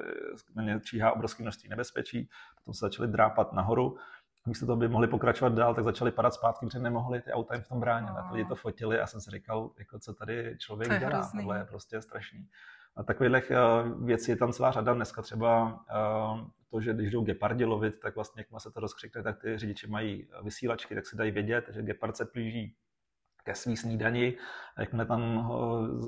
na 0.56 0.62
ně 0.62 0.80
číhá 0.84 1.12
obrovské 1.12 1.42
množství 1.42 1.68
nebezpečí. 1.68 2.28
Potom 2.58 2.74
se 2.74 2.78
začali 2.80 3.08
drápat 3.08 3.52
nahoru. 3.52 3.96
Místo 4.46 4.66
toho, 4.66 4.76
by 4.76 4.88
mohli 4.88 5.08
pokračovat 5.08 5.54
dál, 5.54 5.74
tak 5.74 5.84
začali 5.84 6.10
padat 6.10 6.34
zpátky, 6.34 6.66
protože 6.66 6.78
nemohli 6.78 7.20
ty 7.20 7.32
auta 7.32 7.54
jim 7.54 7.62
v 7.62 7.68
tom 7.68 7.80
bránit. 7.80 8.10
A 8.10 8.32
lidi 8.32 8.48
to 8.48 8.54
fotili 8.54 9.00
a 9.00 9.06
jsem 9.06 9.20
si 9.20 9.30
říkal, 9.30 9.70
jako 9.78 9.98
co 9.98 10.14
tady 10.14 10.56
člověk 10.58 10.98
dělá, 11.00 11.16
hrozný. 11.16 11.40
tohle 11.40 11.58
je 11.58 11.64
prostě 11.64 12.02
strašný. 12.02 12.48
A 12.96 13.02
takových 13.02 13.50
eh, 13.50 13.56
věcí 14.04 14.30
je 14.30 14.36
tam 14.36 14.52
celá 14.52 14.70
řada. 14.70 14.94
Dneska 14.94 15.22
třeba 15.22 15.80
eh, 15.90 16.44
to, 16.70 16.80
že 16.80 16.94
když 16.94 17.10
jdou 17.10 17.24
gepardi 17.24 17.64
lovit, 17.64 18.00
tak 18.00 18.14
vlastně, 18.14 18.44
jak 18.52 18.62
se 18.62 18.70
to 18.70 18.80
rozkřikne, 18.80 19.22
tak 19.22 19.40
ty 19.40 19.58
řidiči 19.58 19.86
mají 19.86 20.28
vysílačky, 20.42 20.94
tak 20.94 21.06
si 21.06 21.16
dají 21.16 21.30
vědět, 21.30 21.70
že 21.72 21.82
gepard 21.82 22.16
se 22.16 22.24
plíží 22.24 22.76
ke 23.44 23.54
svý 23.54 23.76
snídani. 23.76 24.36
A 24.76 24.80
jakmile 24.80 25.06
tam 25.06 25.52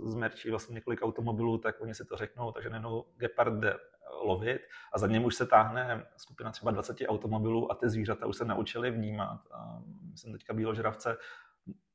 zmerčí 0.04 0.50
vlastně 0.50 0.74
několik 0.74 1.02
automobilů, 1.02 1.58
tak 1.58 1.80
oni 1.80 1.94
si 1.94 2.04
to 2.04 2.16
řeknou, 2.16 2.52
takže 2.52 2.70
nejenom 2.70 3.02
Gepard 3.16 3.54
jde 3.54 3.74
lovit 4.22 4.62
a 4.92 4.98
za 4.98 5.06
něm 5.06 5.24
už 5.24 5.34
se 5.34 5.46
táhne 5.46 6.06
skupina 6.16 6.50
třeba 6.50 6.70
20 6.70 6.96
automobilů 7.08 7.72
a 7.72 7.74
ty 7.74 7.88
zvířata 7.88 8.26
už 8.26 8.36
se 8.36 8.44
naučili 8.44 8.90
vnímat. 8.90 9.40
A 9.52 9.82
myslím 10.10 10.32
teďka 10.32 10.52
bíložravce, 10.52 11.16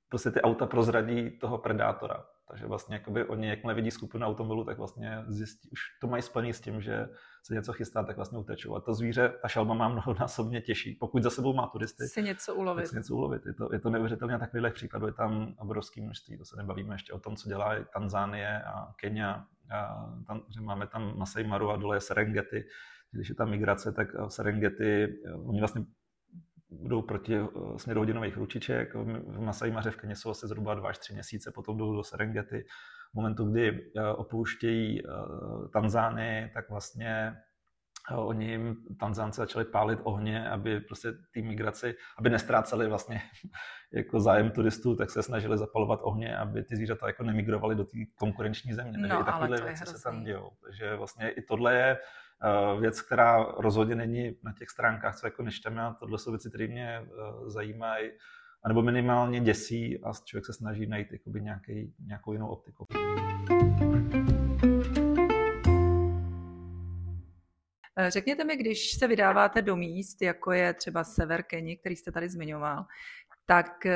prostě 0.09 0.31
ty 0.31 0.41
auta 0.41 0.65
prozradí 0.65 1.39
toho 1.39 1.57
predátora. 1.57 2.25
Takže 2.49 2.65
vlastně 2.65 2.95
jakoby 2.95 3.25
oni, 3.25 3.49
jakmile 3.49 3.73
vidí 3.73 3.91
skupinu 3.91 4.25
automobilů, 4.25 4.63
tak 4.63 4.77
vlastně 4.77 5.23
zjistí, 5.27 5.69
už 5.69 5.79
to 6.01 6.07
mají 6.07 6.23
splný 6.23 6.53
s 6.53 6.61
tím, 6.61 6.81
že 6.81 7.07
se 7.43 7.53
něco 7.53 7.73
chystá, 7.73 8.03
tak 8.03 8.15
vlastně 8.15 8.37
utečou. 8.37 8.75
A 8.75 8.81
to 8.81 8.93
zvíře, 8.93 9.33
ta 9.41 9.47
šalma 9.47 9.73
má 9.73 9.89
mnohonásobně 9.89 10.61
těžší. 10.61 10.97
Pokud 10.99 11.23
za 11.23 11.29
sebou 11.29 11.53
má 11.53 11.67
turisty, 11.67 12.07
si 12.07 12.23
něco 12.23 12.55
ulovit. 12.55 12.81
Tak 12.81 12.89
si 12.89 12.95
něco 12.95 13.15
ulovit. 13.15 13.45
Je 13.45 13.53
to, 13.53 13.69
je 13.73 13.79
to 13.79 13.89
neuvěřitelně 13.89 14.39
takových 14.39 14.73
příkladů, 14.73 15.07
je 15.07 15.13
tam 15.13 15.53
obrovský 15.57 16.01
množství. 16.01 16.37
To 16.37 16.45
se 16.45 16.57
nebavíme 16.57 16.95
ještě 16.95 17.13
o 17.13 17.19
tom, 17.19 17.35
co 17.35 17.49
dělá 17.49 17.75
Tanzánie 17.93 18.63
a 18.63 18.87
Kenia. 19.01 19.45
A 19.71 20.05
tam, 20.27 20.41
že 20.55 20.61
máme 20.61 20.87
tam 20.87 21.17
Masai 21.17 21.43
Maru 21.43 21.69
a 21.71 21.77
dole 21.77 21.95
je 21.95 22.01
Serengeti. 22.01 22.63
Když 23.11 23.29
je 23.29 23.35
tam 23.35 23.49
migrace, 23.49 23.91
tak 23.91 24.13
v 24.13 24.29
Serengeti, 24.29 25.07
oni 25.45 25.59
vlastně 25.59 25.85
budou 26.69 27.01
proti 27.01 27.35
eh, 27.35 27.47
směru 27.77 28.01
hodinových 28.01 28.37
ručiček. 28.37 28.93
V 28.93 29.39
Masai 29.39 29.71
Maře 29.71 29.91
v 29.91 29.95
Keni 29.95 30.15
jsou 30.15 30.29
asi 30.29 30.47
zhruba 30.47 30.73
2 30.73 30.89
až 30.89 30.97
3 30.97 31.13
měsíce, 31.13 31.51
potom 31.51 31.77
jdou 31.77 31.93
do 31.93 32.03
Serengeti. 32.03 32.63
V 33.11 33.15
momentu, 33.15 33.51
kdy 33.51 33.91
eh, 33.97 34.07
opouštějí 34.07 35.01
eh, 35.01 35.09
Tanzány, 35.73 36.51
tak 36.53 36.69
vlastně 36.69 37.37
oni 38.15 38.49
jim 38.49 38.75
Tanzánci 38.99 39.37
začali 39.37 39.65
pálit 39.65 39.99
ohně, 40.03 40.49
aby 40.49 40.79
prostě 40.79 41.13
ty 41.31 41.41
migraci, 41.41 41.95
aby 42.17 42.29
nestráceli 42.29 42.87
vlastně 42.87 43.21
jako 43.93 44.19
zájem 44.19 44.51
turistů, 44.51 44.95
tak 44.95 45.09
se 45.09 45.23
snažili 45.23 45.57
zapalovat 45.57 45.99
ohně, 46.03 46.37
aby 46.37 46.63
ty 46.63 46.75
zvířata 46.75 47.07
jako 47.07 47.23
nemigrovaly 47.23 47.75
do 47.75 47.83
té 47.83 47.97
konkurenční 48.15 48.73
země. 48.73 48.91
Takže 48.91 49.13
no, 49.13 49.21
i 49.21 49.23
takovéhle 49.23 49.61
věci 49.61 49.85
se 49.85 50.03
tam 50.03 50.23
dějou. 50.23 50.51
Takže 50.63 50.95
vlastně 50.95 51.29
i 51.29 51.41
tohle 51.41 51.75
je 51.75 51.97
věc, 52.79 53.01
která 53.01 53.43
rozhodně 53.43 53.95
není 53.95 54.37
na 54.43 54.53
těch 54.53 54.69
stránkách, 54.69 55.15
co 55.15 55.27
jako 55.27 55.43
neštěme 55.43 55.81
a 55.81 55.93
tohle 55.93 56.19
jsou 56.19 56.31
věci, 56.31 56.49
které 56.49 56.67
mě 56.67 56.99
eh, 56.99 57.05
zajímají, 57.49 58.11
anebo 58.63 58.81
minimálně 58.81 59.39
děsí 59.39 60.03
a 60.03 60.11
člověk 60.25 60.45
se 60.45 60.53
snaží 60.53 60.87
najít 60.87 61.11
jakoby 61.11 61.41
nějaký, 61.41 61.93
nějakou 62.05 62.33
jinou 62.33 62.47
optiku. 62.47 62.85
Eh, 67.99 68.11
řekněte 68.11 68.43
mi, 68.43 68.55
když 68.57 68.91
se 68.91 69.07
vydáváte 69.07 69.61
do 69.61 69.75
míst, 69.75 70.21
jako 70.21 70.51
je 70.51 70.73
třeba 70.73 71.03
sever 71.03 71.43
Keni, 71.43 71.77
který 71.77 71.95
jste 71.95 72.11
tady 72.11 72.29
zmiňoval, 72.29 72.85
tak 73.45 73.87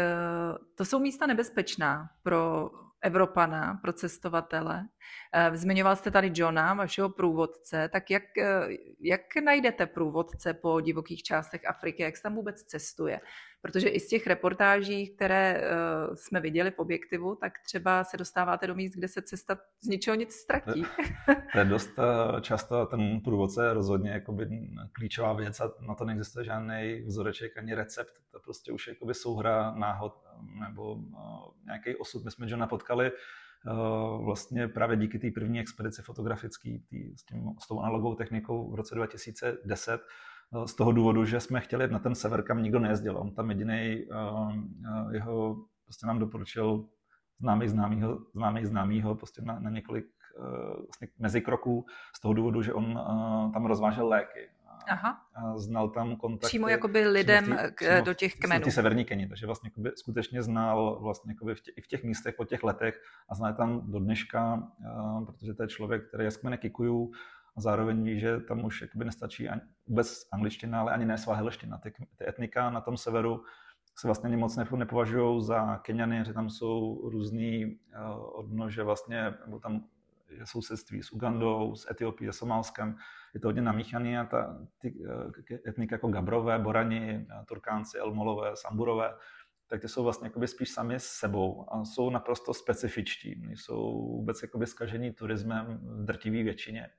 to 0.75 0.85
jsou 0.85 0.99
místa 0.99 1.27
nebezpečná 1.27 2.09
pro 2.23 2.69
Evropana, 3.01 3.79
pro 3.81 3.93
cestovatele. 3.93 4.87
Eh, 5.33 5.57
zmiňoval 5.57 5.95
jste 5.95 6.11
tady 6.11 6.31
Johna, 6.35 6.73
vašeho 6.73 7.09
průvodce, 7.09 7.89
tak 7.93 8.11
jak, 8.11 8.37
eh, 8.37 8.67
jak 8.99 9.21
najdete 9.43 9.85
průvodce 9.85 10.53
po 10.53 10.81
divokých 10.81 11.23
částech 11.23 11.69
Afriky, 11.69 12.03
jak 12.03 12.17
se 12.17 12.23
tam 12.23 12.35
vůbec 12.35 12.63
cestuje? 12.63 13.19
Protože 13.61 13.89
i 13.89 13.99
z 13.99 14.07
těch 14.07 14.27
reportáží, 14.27 15.07
které 15.07 15.61
eh, 15.63 16.15
jsme 16.15 16.39
viděli 16.39 16.71
v 16.71 16.79
objektivu, 16.79 17.35
tak 17.35 17.53
třeba 17.65 18.03
se 18.03 18.17
dostáváte 18.17 18.67
do 18.67 18.75
míst, 18.75 18.93
kde 18.93 19.07
se 19.07 19.21
cesta 19.21 19.57
z 19.81 19.87
ničeho 19.87 20.15
nic 20.15 20.33
ztratí. 20.33 20.85
To 21.51 21.59
je 21.59 21.65
dost 21.65 21.89
často 22.41 22.85
ten 22.85 23.21
průvodce 23.21 23.73
rozhodně 23.73 24.11
jakoby 24.11 24.47
klíčová 24.91 25.33
věc 25.33 25.59
a 25.59 25.73
na 25.87 25.95
to 25.95 26.05
neexistuje 26.05 26.45
žádný 26.45 27.03
vzoreček 27.05 27.57
ani 27.57 27.75
recept. 27.75 28.13
To 28.31 28.39
prostě 28.39 28.71
už 28.71 28.87
je 28.87 29.13
souhra 29.13 29.71
náhod 29.75 30.13
nebo 30.59 30.97
nějaký 31.65 31.95
osud. 31.95 32.25
My 32.25 32.31
jsme 32.31 32.45
Johna 32.49 32.67
potkali 32.67 33.11
Eh, 33.67 34.23
vlastně 34.23 34.67
právě 34.67 34.97
díky 34.97 35.19
té 35.19 35.31
první 35.31 35.59
expedici 35.59 36.01
fotografické 36.01 36.77
s, 37.15 37.23
s 37.63 37.67
tou 37.67 37.79
analogovou 37.79 38.15
technikou 38.15 38.71
v 38.71 38.75
roce 38.75 38.95
2010, 38.95 40.01
eh, 40.01 40.05
z 40.65 40.75
toho 40.75 40.91
důvodu, 40.91 41.25
že 41.25 41.39
jsme 41.39 41.61
chtěli 41.61 41.87
na 41.87 41.99
ten 41.99 42.15
sever, 42.15 42.43
kam 42.43 42.63
nikdo 42.63 42.79
nejezdil. 42.79 43.17
On 43.17 43.31
tam 43.31 43.49
jediný 43.49 43.73
eh, 43.73 44.05
jeho 45.11 45.65
prostě 45.85 46.07
nám 46.07 46.19
doporučil 46.19 46.85
známý 47.39 47.67
známýho, 47.67 48.19
známý 48.33 48.65
známýho 48.65 49.15
prostě 49.15 49.41
na, 49.41 49.59
na 49.59 49.69
několik 49.69 50.05
vlastně 50.85 51.07
mezikroků 51.19 51.85
z 52.15 52.21
toho 52.21 52.33
důvodu, 52.33 52.61
že 52.61 52.73
on 52.73 52.99
tam 53.53 53.65
rozvážel 53.65 54.07
léky. 54.07 54.49
Aha. 54.87 55.17
A 55.35 55.57
znal 55.57 55.89
tam 55.89 56.15
kontakt. 56.15 56.49
Přímo 56.49 56.67
jakoby 56.67 57.07
lidem 57.07 57.45
tý, 57.45 57.51
přímo 57.75 58.01
do 58.05 58.13
těch 58.13 58.35
kmenů. 58.35 58.63
Ty 58.63 58.71
severní 58.71 59.05
Keni, 59.05 59.27
takže 59.27 59.45
vlastně 59.45 59.67
jakoby, 59.67 59.91
skutečně 59.95 60.43
znal 60.43 60.99
vlastně 61.01 61.31
jakoby 61.31 61.55
v 61.55 61.61
tě, 61.61 61.71
i 61.77 61.81
v 61.81 61.87
těch 61.87 62.03
místech 62.03 62.35
po 62.37 62.45
těch 62.45 62.63
letech 62.63 63.01
a 63.29 63.35
zná 63.35 63.53
tam 63.53 63.91
do 63.91 63.99
dneška, 63.99 64.67
protože 65.25 65.53
to 65.53 65.63
je 65.63 65.67
člověk, 65.67 66.07
který 66.07 66.23
je 66.23 66.31
z 66.31 66.37
kmene 66.37 66.57
Kikuju 66.57 67.11
a 67.57 67.61
zároveň 67.61 68.03
ví, 68.03 68.19
že 68.19 68.39
tam 68.39 68.65
už 68.65 68.81
jakoby 68.81 69.05
nestačí 69.05 69.49
ani, 69.49 69.61
vůbec 69.87 70.27
angličtina, 70.33 70.79
ale 70.79 70.93
ani 70.93 71.05
ne 71.05 71.17
svahelština. 71.17 71.77
Ty, 71.77 71.93
ty 72.15 72.29
etnika 72.29 72.69
na 72.69 72.81
tom 72.81 72.97
severu 72.97 73.43
se 73.95 74.07
vlastně 74.07 74.37
moc 74.37 74.57
nepovažují 74.77 75.43
za 75.43 75.77
Keniany, 75.77 76.25
že 76.25 76.33
tam 76.33 76.49
jsou 76.49 77.01
různý 77.09 77.65
uh, 77.65 78.39
odnože 78.39 78.83
vlastně, 78.83 79.33
nebo 79.45 79.59
tam 79.59 79.83
je 80.29 80.45
sousedství 80.45 81.03
s 81.03 81.11
Ugandou, 81.11 81.75
s 81.75 81.91
Etiopií, 81.91 82.29
s 82.29 82.37
Somálskem, 82.37 82.97
je 83.33 83.39
to 83.39 83.47
hodně 83.47 83.61
namíchaný 83.61 84.17
a 84.17 84.25
ta, 84.25 84.67
ty 84.81 84.95
eh, 85.51 85.69
etnika 85.69 85.95
jako 85.95 86.07
Gabrové, 86.07 86.59
Borani, 86.59 87.27
eh, 87.31 87.45
Turkánci, 87.45 87.97
Elmolové, 87.97 88.51
Samburové, 88.55 89.13
tak 89.67 89.81
ty 89.81 89.87
jsou 89.87 90.03
vlastně 90.03 90.27
jakoby 90.27 90.47
spíš 90.47 90.69
sami 90.69 90.95
s 90.95 91.05
sebou 91.05 91.73
a 91.73 91.85
jsou 91.85 92.09
naprosto 92.09 92.53
specifičtí. 92.53 93.43
Jsou 93.55 94.07
vůbec 94.17 94.41
jakoby 94.41 94.67
skažení 94.67 95.11
turismem 95.11 95.79
v 95.83 96.05
drtivé 96.05 96.43
většině. 96.43 96.89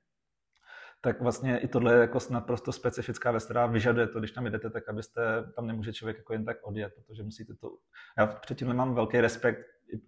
Tak 1.05 1.21
vlastně 1.21 1.59
i 1.59 1.67
tohle 1.67 1.93
je 1.93 1.99
jako 1.99 2.19
naprosto 2.29 2.71
specifická 2.71 3.31
věc, 3.31 3.45
která 3.45 3.65
vyžaduje 3.65 4.07
to, 4.07 4.19
když 4.19 4.31
tam 4.31 4.45
jdete, 4.45 4.69
tak 4.69 4.89
abyste, 4.89 5.21
tam 5.55 5.67
nemůže 5.67 5.93
člověk 5.93 6.17
jako 6.17 6.33
jen 6.33 6.45
tak 6.45 6.57
odjet, 6.63 6.93
protože 6.95 7.23
musíte 7.23 7.53
to... 7.53 7.77
Já 8.17 8.27
předtím 8.27 8.67
nemám 8.67 8.95
velký 8.95 9.21
respekt 9.21 9.65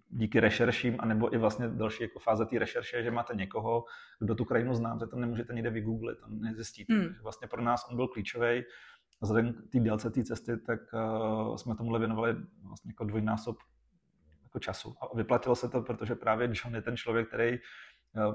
díky 0.08 0.40
rešerším, 0.40 0.96
anebo 0.98 1.34
i 1.34 1.38
vlastně 1.38 1.68
další 1.68 2.02
jako 2.02 2.18
fáze 2.18 2.46
té 2.46 2.58
rešerše, 2.58 3.02
že 3.02 3.10
máte 3.10 3.34
někoho, 3.34 3.84
kdo 4.20 4.34
tu 4.34 4.44
krajinu 4.44 4.74
zná, 4.74 4.98
že 5.00 5.06
tam 5.06 5.20
nemůžete 5.20 5.54
nikde 5.54 5.70
vygooglit, 5.70 6.20
tam 6.20 6.40
nezjistíte. 6.40 6.94
Hmm. 6.94 7.14
vlastně 7.22 7.48
pro 7.48 7.62
nás 7.62 7.86
on 7.90 7.96
byl 7.96 8.08
klíčový. 8.08 8.64
A 9.20 9.22
vzhledem 9.22 9.52
k 9.52 9.72
té 9.72 9.80
délce 9.80 10.10
té 10.10 10.24
cesty, 10.24 10.56
tak 10.56 10.80
uh, 10.92 11.56
jsme 11.56 11.76
tomu 11.76 11.98
věnovali 11.98 12.36
vlastně 12.62 12.90
jako 12.90 13.04
dvojnásob 13.04 13.56
jako 14.42 14.58
času. 14.58 14.94
A 15.00 15.16
vyplatilo 15.16 15.56
se 15.56 15.68
to, 15.68 15.82
protože 15.82 16.14
právě 16.14 16.52
John 16.64 16.74
je 16.74 16.82
ten 16.82 16.96
člověk, 16.96 17.28
který 17.28 17.58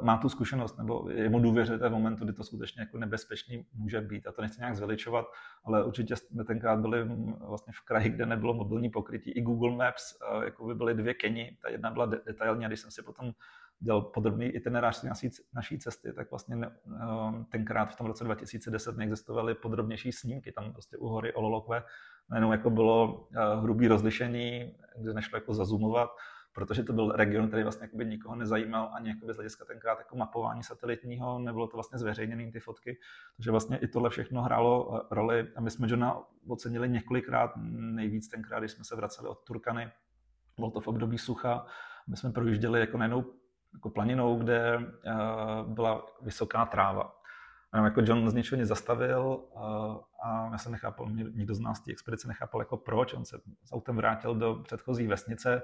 má 0.02 0.18
tu 0.18 0.30
zkušenost, 0.30 0.78
nebo 0.78 1.10
jemu 1.10 1.40
důvěřujete 1.40 1.90
v 1.90 1.92
momentu, 1.92 2.24
kdy 2.24 2.34
to 2.34 2.44
skutečně 2.44 2.82
jako 2.82 2.98
nebezpečný 2.98 3.66
může 3.74 4.02
být. 4.02 4.28
A 4.28 4.32
to 4.32 4.42
nechci 4.42 4.60
nějak 4.60 4.76
zveličovat, 4.76 5.26
ale 5.64 5.84
určitě 5.86 6.16
jsme 6.16 6.44
tenkrát 6.44 6.80
byli 6.80 7.06
vlastně 7.40 7.74
v 7.74 7.82
kraji, 7.82 8.10
kde 8.10 8.26
nebylo 8.26 8.54
mobilní 8.54 8.90
pokrytí. 8.90 9.32
I 9.32 9.42
Google 9.42 9.76
Maps, 9.76 10.18
eh, 10.22 10.46
jako 10.46 10.68
by 10.68 10.76
byly 10.76 10.94
dvě 10.94 11.14
Keni, 11.14 11.58
ta 11.62 11.70
jedna 11.70 11.92
byla 11.92 12.06
detailní, 12.06 12.66
a 12.66 12.68
když 12.68 12.80
jsem 12.80 12.92
si 12.92 13.04
potom 13.04 13.32
dělal 13.80 14.02
podrobný 14.02 14.46
itinerář 14.46 15.04
naší, 15.04 15.30
naší 15.54 15.80
cesty, 15.80 16.14
tak 16.14 16.32
vlastně 16.32 16.56
ne, 16.56 16.72
ehm, 17.02 17.46
tenkrát 17.46 17.86
v 17.86 17.96
tom 17.96 18.08
roce 18.08 18.24
2010 18.24 18.98
neexistovaly 18.98 19.56
podrobnější 19.56 20.12
snímky. 20.12 20.52
Tam 20.52 20.74
prostě 20.74 20.98
u 20.98 21.08
hory 21.08 21.34
Ololokve 21.34 21.84
najednou 22.30 22.52
jako 22.52 22.70
bylo 22.70 23.14
uh, 23.14 23.64
hrubý 23.64 23.88
rozlišení, 23.88 24.76
kde 24.98 25.14
nešlo 25.14 25.38
jako 25.38 25.54
zazumovat, 25.54 26.10
protože 26.54 26.84
to 26.84 26.94
byl 26.94 27.12
region, 27.12 27.48
který 27.48 27.64
vlastně 27.64 27.86
jakoby 27.86 28.06
nikoho 28.06 28.36
nezajímal 28.36 28.90
ani 28.94 29.10
jakoby 29.10 29.34
z 29.34 29.36
hlediska 29.36 29.66
tenkrát 29.66 30.00
jako 30.00 30.16
mapování 30.16 30.64
satelitního, 30.64 31.40
nebylo 31.40 31.68
to 31.68 31.78
vlastně 31.78 32.00
zveřejněné 32.00 32.52
ty 32.52 32.60
fotky, 32.60 32.98
takže 33.36 33.52
vlastně 33.52 33.78
i 33.78 33.88
tohle 33.88 34.10
všechno 34.10 34.42
hrálo 34.42 34.96
eh, 34.96 35.08
roli 35.12 35.48
a 35.56 35.62
my 35.62 35.72
jsme 35.72 35.88
Johna 35.90 36.18
ocenili 36.48 36.90
několikrát, 36.90 37.52
nejvíc 37.72 38.28
tenkrát, 38.28 38.60
když 38.60 38.72
jsme 38.72 38.84
se 38.84 38.96
vraceli 38.96 39.30
od 39.30 39.44
Turkany, 39.44 39.92
bylo 40.58 40.72
to 40.72 40.80
v 40.80 40.88
období 40.88 41.18
sucha, 41.18 41.66
my 42.08 42.18
jsme 42.18 42.32
projížděli 42.32 42.80
jako 42.80 42.98
najednou 42.98 43.26
jako 43.74 43.90
planinou, 43.90 44.38
kde 44.38 44.78
uh, 44.78 45.74
byla 45.74 46.06
vysoká 46.22 46.66
tráva. 46.66 47.16
A 47.74 47.86
jako 47.86 48.02
John 48.06 48.30
z 48.30 48.34
ničeho 48.34 48.60
nic 48.60 48.68
zastavil 48.68 49.22
uh, 49.22 49.62
a 50.24 50.50
já 50.52 50.58
jsem 50.58 50.72
nechápal, 50.72 51.10
nikdo 51.10 51.56
z 51.56 51.60
nás 51.60 51.80
té 51.80 51.92
expedice 51.92 52.28
nechápal 52.28 52.62
jako 52.62 52.78
proč. 52.78 53.14
On 53.14 53.26
se 53.26 53.38
s 53.64 53.74
autem 53.74 53.96
vrátil 53.96 54.36
do 54.36 54.56
předchozí 54.56 55.08
vesnice 55.08 55.62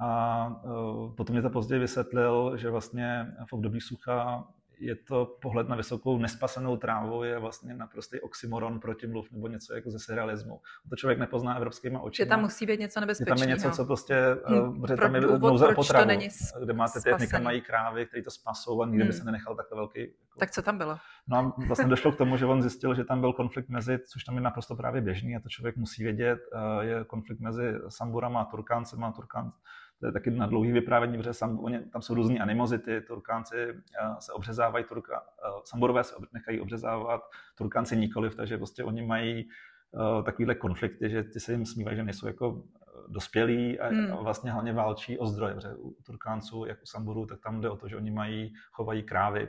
a 0.00 0.46
uh, 0.64 1.14
potom 1.14 1.34
mě 1.34 1.42
to 1.42 1.50
později 1.50 1.80
vysvětlil, 1.80 2.56
že 2.56 2.70
vlastně 2.70 3.34
v 3.46 3.52
období 3.52 3.80
sucha 3.80 4.44
je 4.80 4.96
to 4.96 5.36
pohled 5.42 5.68
na 5.68 5.76
vysokou 5.76 6.18
nespasenou 6.18 6.76
trávu, 6.76 7.24
je 7.24 7.38
vlastně 7.38 7.74
naprostý 7.74 8.20
oxymoron 8.20 8.80
protimluv 8.80 9.32
nebo 9.32 9.48
něco 9.48 9.74
jako 9.74 9.90
ze 9.90 9.98
surrealismu. 9.98 10.60
To 10.90 10.96
člověk 10.96 11.18
nepozná 11.18 11.56
evropskýma 11.56 12.00
očima. 12.00 12.24
Že 12.24 12.28
tam 12.28 12.40
musí 12.40 12.66
být 12.66 12.80
něco 12.80 13.00
nebezpečného. 13.00 13.38
Tam 13.38 13.48
je 13.48 13.54
něco, 13.54 13.70
co 13.70 13.84
prostě, 13.84 14.36
hmm, 14.46 14.80
protože 14.80 14.96
tam 14.96 15.14
je 15.14 15.20
nouze 15.20 15.68
o 15.68 15.74
potravu, 15.74 16.04
to 16.04 16.08
není 16.08 16.28
kde 16.64 16.72
máte 16.72 17.00
ty 17.00 17.10
někam 17.20 17.42
mají 17.42 17.60
krávy, 17.60 18.06
které 18.06 18.22
to 18.22 18.30
spasou 18.30 18.82
a 18.82 18.86
nikdy 18.86 19.02
hmm. 19.02 19.08
by 19.08 19.12
se 19.12 19.24
nenechal 19.24 19.56
takhle 19.56 19.76
velký. 19.76 20.00
Jako... 20.00 20.38
Tak 20.38 20.50
co 20.50 20.62
tam 20.62 20.78
bylo? 20.78 20.96
No 21.28 21.36
a 21.36 21.54
vlastně 21.66 21.88
došlo 21.88 22.12
k 22.12 22.16
tomu, 22.16 22.36
že 22.36 22.46
on 22.46 22.62
zjistil, 22.62 22.94
že 22.94 23.04
tam 23.04 23.20
byl 23.20 23.32
konflikt 23.32 23.68
mezi, 23.68 23.98
což 24.06 24.24
tam 24.24 24.34
je 24.34 24.40
naprosto 24.40 24.76
právě 24.76 25.00
běžný 25.00 25.36
a 25.36 25.40
to 25.40 25.48
člověk 25.48 25.76
musí 25.76 26.02
vědět, 26.02 26.38
eh, 26.54 26.84
je 26.84 27.04
konflikt 27.04 27.40
mezi 27.40 27.74
Samburama 27.88 28.40
a 28.40 28.44
Turkáncema 28.44 29.08
a 29.08 29.12
Turkán, 29.12 29.52
to 30.00 30.06
je 30.06 30.12
taky 30.12 30.30
na 30.30 30.46
dlouhý 30.46 30.72
vyprávění, 30.72 31.18
protože 31.18 31.34
sam, 31.34 31.58
oni, 31.58 31.78
tam 31.78 32.02
jsou 32.02 32.14
různé 32.14 32.38
animozity, 32.38 33.00
Turkánci 33.00 33.56
eh, 33.56 33.74
se 34.18 34.32
obřezávají, 34.32 34.84
Turka, 34.84 35.20
uh, 35.20 35.60
Samborové 35.64 36.04
se 36.04 36.14
nechají 36.32 36.60
obřezávat, 36.60 37.22
Turkánci 37.54 37.96
nikoliv, 37.96 38.34
takže 38.34 38.56
prostě 38.56 38.84
oni 38.84 39.06
mají 39.06 39.48
uh, 39.90 40.24
takovýhle 40.24 40.54
konflikty, 40.54 41.10
že 41.10 41.22
ty 41.22 41.40
se 41.40 41.52
jim 41.52 41.66
smívají, 41.66 41.96
že 41.96 42.04
nejsou 42.04 42.26
jako 42.26 42.62
dospělí 43.08 43.80
a, 43.80 43.88
hmm. 43.88 44.10
vlastně 44.10 44.52
hlavně 44.52 44.72
válčí 44.72 45.18
o 45.18 45.26
zdroje, 45.26 45.54
protože 45.54 45.74
u 45.74 45.96
Turkánců, 46.06 46.64
jak 46.64 46.82
u 46.82 46.86
Samburů, 46.86 47.26
tak 47.26 47.40
tam 47.40 47.60
jde 47.60 47.70
o 47.70 47.76
to, 47.76 47.88
že 47.88 47.96
oni 47.96 48.10
mají, 48.10 48.54
chovají 48.72 49.02
krávy, 49.02 49.48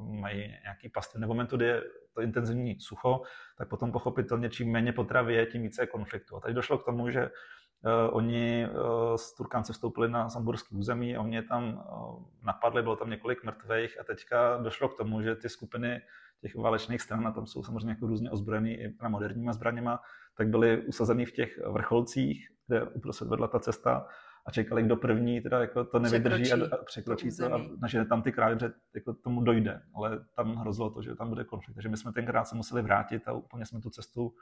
mají 0.00 0.38
nějaký 0.62 0.88
pasty. 0.88 1.18
Nebo 1.18 1.34
momentu, 1.34 1.56
kdy 1.56 1.64
je 1.64 1.82
to 2.14 2.20
intenzivní 2.20 2.80
sucho, 2.80 3.22
tak 3.58 3.68
potom 3.68 3.92
pochopitelně 3.92 4.50
čím 4.50 4.72
méně 4.72 4.92
potravy 4.92 5.34
je, 5.34 5.46
tím 5.46 5.62
více 5.62 5.82
je 5.82 5.86
konfliktu. 5.86 6.36
A 6.36 6.40
tady 6.40 6.54
došlo 6.54 6.78
k 6.78 6.84
tomu, 6.84 7.10
že 7.10 7.30
oni 8.10 8.66
uh, 8.66 9.16
z 9.16 9.34
Turkánce 9.34 9.72
vstoupili 9.72 10.08
na 10.08 10.28
samburský 10.28 10.76
území 10.76 11.16
a 11.16 11.20
oni 11.20 11.36
je 11.36 11.42
tam 11.42 11.64
uh, 11.64 12.24
napadli, 12.42 12.82
bylo 12.82 12.96
tam 12.96 13.10
několik 13.10 13.44
mrtvých 13.44 14.00
a 14.00 14.04
teďka 14.04 14.56
došlo 14.56 14.88
k 14.88 14.96
tomu, 14.96 15.22
že 15.22 15.36
ty 15.36 15.48
skupiny 15.48 16.00
těch 16.40 16.56
válečných 16.56 17.02
stran, 17.02 17.26
a 17.26 17.32
tam 17.32 17.46
jsou 17.46 17.62
samozřejmě 17.62 17.90
jako 17.90 18.06
různě 18.06 18.30
ozbrojený 18.30 18.74
i 18.74 18.96
na 19.02 19.08
moderníma 19.08 19.52
zbraněma, 19.52 20.00
tak 20.36 20.48
byly 20.48 20.86
usazený 20.86 21.26
v 21.26 21.32
těch 21.32 21.58
vrcholcích, 21.66 22.48
kde 22.66 22.82
uprostřed 22.82 23.28
vedla 23.28 23.48
ta 23.48 23.58
cesta 23.58 24.06
a 24.46 24.50
čekali, 24.50 24.82
kdo 24.82 24.96
první 24.96 25.40
teda 25.40 25.60
jako 25.60 25.84
to 25.84 25.98
nevydrží 25.98 26.42
překročí 26.42 26.72
a, 26.72 26.76
a 26.76 26.84
překročí 26.84 27.36
to 27.36 27.54
a 27.54 27.60
nažene 27.82 28.06
tam 28.06 28.22
ty 28.22 28.32
krávy, 28.32 28.56
že 28.60 28.72
jako 28.94 29.14
tomu 29.14 29.40
dojde. 29.40 29.82
Ale 29.94 30.24
tam 30.36 30.56
hrozilo 30.56 30.90
to, 30.90 31.02
že 31.02 31.14
tam 31.14 31.28
bude 31.28 31.44
konflikt. 31.44 31.74
Takže 31.74 31.88
my 31.88 31.96
jsme 31.96 32.12
tenkrát 32.12 32.44
se 32.44 32.56
museli 32.56 32.82
vrátit 32.82 33.28
a 33.28 33.32
úplně 33.32 33.66
jsme 33.66 33.80
tu 33.80 33.90
cestu 33.90 34.34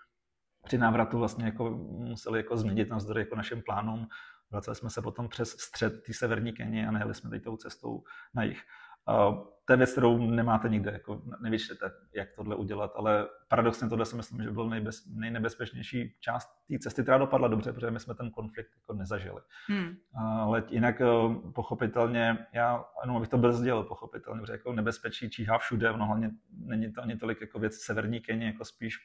při 0.64 0.78
návratu 0.78 1.18
vlastně 1.18 1.44
jako 1.44 1.70
museli 1.88 2.38
jako 2.38 2.56
změnit 2.56 2.90
navzdory 2.90 3.20
jako 3.20 3.36
našim 3.36 3.62
plánům. 3.62 4.06
Vraceli 4.50 4.76
jsme 4.76 4.90
se 4.90 5.02
potom 5.02 5.28
přes 5.28 5.50
střed 5.50 6.02
té 6.02 6.12
severní 6.12 6.52
Keni 6.52 6.86
a 6.86 6.90
nejeli 6.90 7.14
jsme 7.14 7.30
teď 7.30 7.44
tou 7.44 7.56
cestou 7.56 8.02
na 8.34 8.42
jich. 8.42 8.62
Uh, 9.08 9.44
to 9.64 9.72
je 9.72 9.76
věc, 9.76 9.92
kterou 9.92 10.18
nemáte 10.18 10.68
nikde, 10.68 10.90
jako 10.90 11.22
nevyčtete, 11.42 11.90
jak 12.14 12.28
tohle 12.36 12.56
udělat, 12.56 12.92
ale 12.96 13.28
paradoxně 13.48 13.88
tohle 13.88 14.06
si 14.06 14.16
myslím, 14.16 14.42
že 14.42 14.50
byl 14.50 14.68
nejbez, 14.68 15.06
nejnebezpečnější 15.14 16.16
část 16.20 16.48
té 16.68 16.78
cesty, 16.78 17.02
která 17.02 17.18
dopadla 17.18 17.48
dobře, 17.48 17.72
protože 17.72 17.90
my 17.90 18.00
jsme 18.00 18.14
ten 18.14 18.30
konflikt 18.30 18.70
jako 18.76 18.94
nezažili. 18.94 19.40
Hmm. 19.66 19.88
Uh, 19.88 20.22
ale 20.22 20.64
jinak 20.68 21.00
uh, 21.00 21.52
pochopitelně, 21.52 22.46
já, 22.52 22.84
ano, 23.02 23.16
abych 23.16 23.28
to 23.28 23.38
brzdil, 23.38 23.82
pochopitelně, 23.82 24.40
protože 24.40 24.52
jako 24.52 24.72
nebezpečí 24.72 25.30
číhá 25.30 25.58
všude, 25.58 25.90
ono 25.90 26.06
hlavně 26.06 26.30
není 26.58 26.92
to 26.92 27.02
ani 27.02 27.16
tolik 27.16 27.40
jako 27.40 27.58
věc 27.58 27.76
severní 27.76 28.20
Keni, 28.20 28.46
jako 28.46 28.64
spíš 28.64 28.98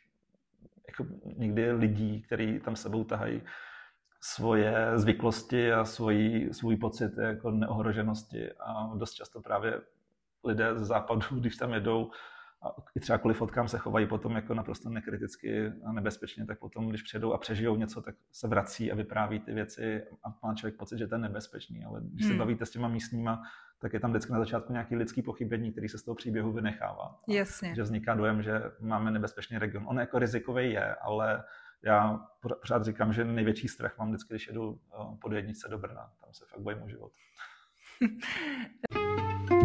jako 0.88 1.06
někdy 1.38 1.72
lidí, 1.72 2.22
kteří 2.22 2.60
tam 2.60 2.76
sebou 2.76 3.04
tahají 3.04 3.42
svoje 4.22 4.92
zvyklosti 4.96 5.74
a 5.74 5.86
svůj, 5.86 6.50
svůj 6.52 6.78
pocit 6.78 7.18
jako 7.18 7.52
neohroženosti 7.52 8.52
a 8.52 8.96
dost 8.96 9.14
často 9.14 9.42
právě 9.42 9.82
lidé 10.44 10.76
z 10.76 10.82
západu, 10.82 11.22
když 11.40 11.56
tam 11.56 11.74
jedou, 11.74 12.12
a 12.62 12.76
i 12.96 13.00
třeba 13.00 13.18
kvůli 13.18 13.34
fotkám 13.34 13.68
se 13.68 13.78
chovají 13.78 14.08
potom 14.08 14.36
jako 14.36 14.54
naprosto 14.54 14.90
nekriticky 14.90 15.74
a 15.86 15.92
nebezpečně, 15.92 16.46
tak 16.46 16.60
potom, 16.60 16.90
když 16.90 17.02
přijedou 17.02 17.34
a 17.34 17.38
přežijou 17.38 17.76
něco, 17.76 18.02
tak 18.02 18.16
se 18.32 18.48
vrací 18.48 18.92
a 18.92 18.96
vypráví 18.96 19.40
ty 19.40 19.54
věci 19.54 20.04
a 20.24 20.48
má 20.48 20.56
člověk 20.56 20.78
pocit, 20.78 20.98
že 20.98 21.08
to 21.08 21.16
je 21.16 21.20
nebezpečný. 21.20 21.86
Ale 21.86 22.02
když 22.04 22.26
hmm. 22.26 22.34
se 22.34 22.38
bavíte 22.38 22.66
s 22.66 22.72
těma 22.72 22.88
místníma, 22.88 23.44
tak 23.80 23.94
je 23.94 24.00
tam 24.00 24.12
vždycky 24.12 24.32
na 24.32 24.40
začátku 24.40 24.72
nějaký 24.74 24.96
lidský 24.96 25.22
pochybení, 25.22 25.72
který 25.72 25.90
se 25.90 25.98
z 25.98 26.04
toho 26.04 26.16
příběhu 26.16 26.52
vynechává. 26.52 27.20
Jasně. 27.28 27.76
Že 27.76 27.82
vzniká 27.82 28.16
dojem, 28.16 28.42
že 28.42 28.62
máme 28.80 29.12
nebezpečný 29.12 29.58
region. 29.58 29.86
On 29.88 30.00
jako 30.00 30.20
rizikový 30.20 30.72
je, 30.72 30.96
ale 30.96 31.44
já 31.82 32.28
pořád 32.62 32.84
říkám, 32.84 33.14
že 33.14 33.26
největší 33.26 33.68
strach 33.68 33.98
mám 33.98 34.10
vždycky, 34.10 34.34
když 34.34 34.48
jedu 34.48 34.80
pod 35.22 35.32
jednice 35.32 35.68
do 35.70 35.78
Brna. 35.78 36.12
Tam 36.22 36.34
se 36.34 36.46
fakt 36.50 36.62
bojím 36.62 36.84
o 36.84 36.90
život. 36.90 37.12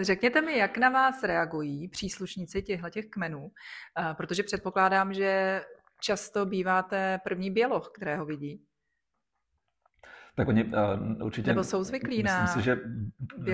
Řekněte 0.00 0.40
mi, 0.40 0.58
jak 0.58 0.78
na 0.78 0.88
vás 0.88 1.22
reagují 1.22 1.88
příslušníci 1.88 2.62
těchto 2.62 2.90
těch 2.90 3.06
kmenů, 3.06 3.50
protože 4.16 4.42
předpokládám, 4.42 5.14
že 5.14 5.62
často 6.00 6.46
býváte 6.46 7.20
první 7.24 7.50
běloch, 7.50 7.90
kterého 7.94 8.26
vidí. 8.26 8.65
Tak 10.36 10.48
oni 10.48 10.64
uh, 10.64 10.72
určitě... 11.22 11.50
Nebo 11.50 11.64
jsou 11.64 11.84
zvyklí 11.84 12.22
na 12.22 12.42
Myslím 12.42 12.62
si, 12.62 12.66
že 12.66 12.80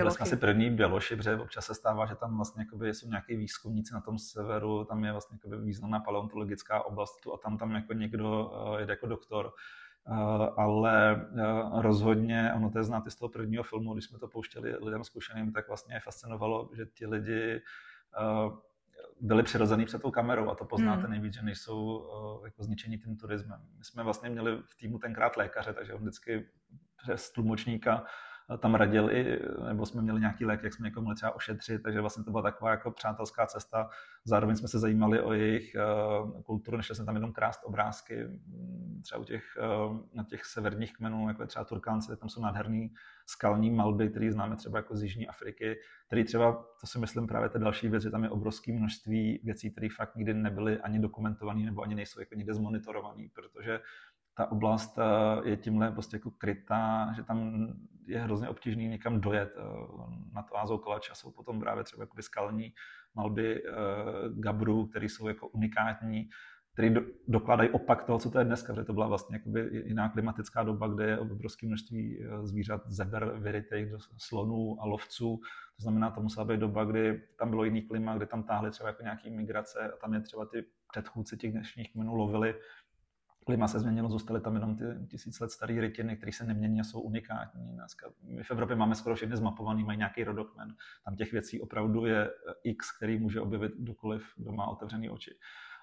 vlastně 0.02 0.22
asi 0.22 0.36
první 0.36 0.70
běloši, 0.70 1.16
protože 1.16 1.36
občas 1.36 1.66
se 1.66 1.74
stává, 1.74 2.06
že 2.06 2.14
tam 2.14 2.36
vlastně 2.36 2.62
jakoby 2.62 2.94
jsou 2.94 3.08
nějaký 3.08 3.36
výzkumníci 3.36 3.94
na 3.94 4.00
tom 4.00 4.18
severu, 4.18 4.84
tam 4.84 5.04
je 5.04 5.12
vlastně 5.12 5.34
jakoby 5.34 5.64
významná 5.64 6.00
paleontologická 6.00 6.82
oblast 6.82 7.26
a 7.34 7.36
tam 7.42 7.58
tam 7.58 7.70
jako 7.70 7.92
někdo 7.92 8.46
uh, 8.46 8.78
jede 8.78 8.92
jako 8.92 9.06
doktor. 9.06 9.52
Uh, 10.08 10.16
ale 10.56 11.26
uh, 11.32 11.82
rozhodně, 11.82 12.52
ono 12.56 12.70
to 12.70 12.78
je 12.78 12.84
znáte 12.84 13.10
z 13.10 13.16
toho 13.16 13.28
prvního 13.28 13.62
filmu, 13.62 13.92
když 13.92 14.04
jsme 14.04 14.18
to 14.18 14.28
pouštěli 14.28 14.76
lidem 14.84 15.04
zkušeným, 15.04 15.52
tak 15.52 15.68
vlastně 15.68 15.94
je 15.94 16.00
fascinovalo, 16.00 16.70
že 16.76 16.86
ti 16.86 17.06
lidi 17.06 17.60
uh, 18.20 18.52
byli 19.22 19.42
přirozený 19.42 19.84
před 19.84 20.02
tou 20.02 20.10
kamerou 20.10 20.50
a 20.50 20.54
to 20.54 20.64
poznáte 20.64 21.02
hmm. 21.02 21.10
nejvíc, 21.10 21.34
že 21.34 21.42
nejsou 21.42 21.96
uh, 21.96 22.44
jako 22.44 22.62
zničení 22.62 22.98
tím 22.98 23.16
turismem. 23.16 23.60
My 23.78 23.84
jsme 23.84 24.02
vlastně 24.02 24.30
měli 24.30 24.56
v 24.56 24.76
týmu 24.76 24.98
tenkrát 24.98 25.36
lékaře, 25.36 25.72
takže 25.72 25.94
on 25.94 26.00
vždycky 26.00 26.48
přes 27.02 27.32
tlumočníka 27.32 28.04
tam 28.58 28.74
radil 28.74 29.10
i, 29.10 29.40
nebo 29.66 29.86
jsme 29.86 30.02
měli 30.02 30.20
nějaký 30.20 30.44
lék, 30.44 30.62
jak 30.62 30.74
jsme 30.74 30.84
někomu 30.84 31.04
mohli 31.04 31.16
třeba 31.16 31.34
ošetřit, 31.34 31.82
takže 31.82 32.00
vlastně 32.00 32.24
to 32.24 32.30
byla 32.30 32.42
taková 32.42 32.70
jako 32.70 32.90
přátelská 32.90 33.46
cesta. 33.46 33.88
Zároveň 34.24 34.56
jsme 34.56 34.68
se 34.68 34.78
zajímali 34.78 35.20
o 35.20 35.32
jejich 35.32 35.76
uh, 36.22 36.42
kulturu, 36.42 36.76
nešli 36.76 36.94
jsme 36.94 37.04
tam 37.04 37.14
jenom 37.14 37.32
krást 37.32 37.60
obrázky, 37.64 38.28
třeba 39.02 39.20
u 39.20 39.24
těch, 39.24 39.44
uh, 39.88 39.98
na 40.14 40.24
těch 40.24 40.44
severních 40.44 40.92
kmenů, 40.92 41.28
jako 41.28 41.46
třeba 41.46 41.64
Turkánci, 41.64 42.16
tam 42.16 42.28
jsou 42.28 42.42
nádherný 42.42 42.94
skalní 43.32 43.70
malby, 43.70 44.08
které 44.08 44.32
známe 44.32 44.56
třeba 44.56 44.78
jako 44.78 44.96
z 44.96 45.02
Jižní 45.02 45.28
Afriky, 45.28 45.76
který 46.06 46.24
třeba, 46.24 46.52
to 46.80 46.86
si 46.86 46.98
myslím 46.98 47.26
právě 47.26 47.48
ta 47.48 47.58
další 47.58 47.88
věc, 47.88 48.02
že 48.02 48.10
tam 48.10 48.24
je 48.24 48.30
obrovské 48.30 48.72
množství 48.72 49.40
věcí, 49.44 49.70
které 49.70 49.88
fakt 49.96 50.16
nikdy 50.16 50.34
nebyly 50.34 50.80
ani 50.80 50.98
dokumentované 50.98 51.64
nebo 51.64 51.82
ani 51.82 51.94
nejsou 51.94 52.20
jako 52.20 52.34
nikde 52.34 52.54
zmonitorované, 52.54 53.28
protože 53.34 53.80
ta 54.34 54.52
oblast 54.52 54.98
eh, 54.98 55.48
je 55.48 55.56
tímhle 55.56 55.92
prostě 55.92 56.16
jako 56.16 56.30
krytá, 56.30 57.12
že 57.16 57.22
tam 57.22 57.68
je 58.06 58.20
hrozně 58.20 58.48
obtížný 58.48 58.88
někam 58.88 59.20
dojet. 59.20 59.54
Eh, 59.56 59.62
na 60.32 60.42
to 60.42 60.58
Ázou 60.58 60.78
Kolača 60.78 61.14
jsou 61.14 61.30
potom 61.30 61.60
právě 61.60 61.84
třeba 61.84 62.02
jako 62.02 62.22
skalní 62.22 62.74
malby 63.14 63.62
eh, 63.64 63.72
Gabru, 64.30 64.86
které 64.86 65.06
jsou 65.06 65.28
jako 65.28 65.48
unikátní, 65.48 66.28
které 66.72 66.90
do, 66.90 67.00
dokládají 67.28 67.70
opak 67.70 68.04
toho, 68.04 68.18
co 68.18 68.30
to 68.30 68.38
je 68.38 68.44
dneska, 68.44 68.72
protože 68.72 68.84
to 68.84 68.92
byla 68.92 69.06
vlastně 69.06 69.36
jakoby 69.36 69.82
jiná 69.86 70.08
klimatická 70.08 70.62
doba, 70.62 70.88
kde 70.88 71.04
je 71.04 71.18
obrovské 71.18 71.66
množství 71.66 72.24
zvířat, 72.42 72.82
zeber 72.86 73.38
vyrytých 73.38 73.90
do 73.90 73.98
slonů 74.18 74.76
a 74.80 74.86
lovců. 74.86 75.40
To 75.76 75.82
znamená, 75.82 76.10
to 76.10 76.20
musela 76.20 76.44
být 76.46 76.60
doba, 76.60 76.84
kdy 76.84 77.22
tam 77.38 77.50
bylo 77.50 77.64
jiný 77.64 77.82
klima, 77.82 78.16
kdy 78.16 78.26
tam 78.26 78.42
táhly 78.42 78.70
třeba 78.70 78.88
jako 78.88 79.02
nějaký 79.02 79.30
migrace 79.30 79.92
a 79.92 79.96
tam 79.96 80.14
je 80.14 80.20
třeba 80.20 80.46
ty 80.46 80.64
předchůdci 80.90 81.36
těch 81.36 81.52
dnešních 81.52 81.92
kmenů 81.92 82.14
lovili 82.14 82.54
klima 83.46 83.68
se 83.68 83.80
změnilo, 83.80 84.08
zůstaly 84.08 84.40
tam 84.40 84.54
jenom 84.54 84.76
ty 84.76 84.84
tisíc 85.08 85.40
let 85.40 85.50
staré 85.50 85.80
rytiny, 85.80 86.16
které 86.16 86.32
se 86.32 86.44
nemění 86.44 86.80
a 86.80 86.84
jsou 86.84 87.00
unikátní. 87.00 87.72
Dneska 87.72 88.10
my 88.22 88.42
v 88.42 88.50
Evropě 88.50 88.76
máme 88.76 88.94
skoro 88.94 89.14
všechny 89.14 89.36
zmapovaný, 89.36 89.84
mají 89.84 89.98
nějaký 89.98 90.24
rodokmen. 90.24 90.74
Tam 91.04 91.16
těch 91.16 91.32
věcí 91.32 91.60
opravdu 91.60 92.06
je 92.06 92.30
x, 92.64 92.96
který 92.96 93.18
může 93.18 93.40
objevit 93.40 93.72
kdokoliv, 93.78 94.24
kdo 94.36 94.52
má 94.52 94.66
otevřený 94.66 95.10
oči. 95.10 95.30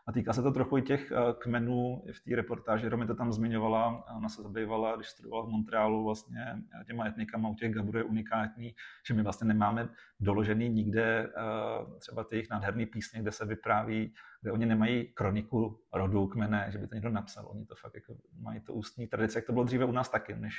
A 0.09 0.11
týká 0.11 0.33
se 0.33 0.41
to 0.41 0.51
trochu 0.51 0.77
i 0.77 0.81
těch 0.81 1.11
eh, 1.11 1.15
kmenů 1.39 2.03
v 2.11 2.19
té 2.19 2.35
reportáži. 2.35 2.89
Romy 2.89 3.07
to 3.07 3.15
tam 3.15 3.31
zmiňovala, 3.31 4.05
ona 4.17 4.29
se 4.29 4.41
zabývala, 4.41 4.95
když 4.95 5.07
studovala 5.07 5.45
v 5.45 5.49
Montrealu 5.49 6.03
vlastně 6.03 6.45
eh, 6.81 6.85
těma 6.85 7.07
etnikama 7.07 7.49
u 7.49 7.55
těch 7.55 7.73
Gaburů 7.73 7.97
je 7.97 8.03
unikátní, 8.03 8.75
že 9.07 9.13
my 9.13 9.23
vlastně 9.23 9.47
nemáme 9.47 9.89
doložený 10.19 10.69
nikde 10.69 11.03
eh, 11.03 11.99
třeba 11.99 12.23
ty 12.23 12.35
jejich 12.35 12.49
nádherné 12.49 12.85
písně, 12.85 13.21
kde 13.21 13.31
se 13.31 13.45
vypráví, 13.45 14.13
kde 14.41 14.51
oni 14.51 14.65
nemají 14.65 15.07
kroniku 15.13 15.79
rodu, 15.93 16.27
kmene, 16.27 16.67
že 16.71 16.77
by 16.77 16.87
to 16.87 16.95
někdo 16.95 17.09
napsal. 17.09 17.47
Oni 17.47 17.65
to 17.65 17.75
fakt 17.75 17.95
jako 17.95 18.15
mají 18.41 18.59
to 18.59 18.73
ústní 18.73 19.07
tradice, 19.07 19.37
jak 19.37 19.45
to 19.45 19.53
bylo 19.53 19.65
dříve 19.65 19.85
u 19.85 19.91
nás 19.91 20.09
taky, 20.09 20.35
než 20.35 20.55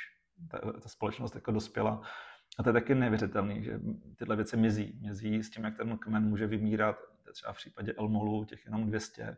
ta, 0.50 0.58
ta 0.58 0.88
společnost 0.88 1.34
jako 1.34 1.52
dospěla. 1.52 2.02
A 2.58 2.62
to 2.62 2.68
je 2.68 2.72
taky 2.72 2.94
neuvěřitelný, 2.94 3.64
že 3.64 3.80
tyhle 4.16 4.36
věci 4.36 4.56
mizí. 4.56 4.98
Mizí 5.02 5.42
s 5.42 5.50
tím, 5.50 5.64
jak 5.64 5.76
ten 5.76 5.98
kmen 5.98 6.24
může 6.24 6.46
vymírat 6.46 7.10
třeba 7.32 7.52
v 7.52 7.56
případě 7.56 7.92
Elmolu 7.92 8.44
těch 8.44 8.64
jenom 8.64 8.86
200 8.86 9.36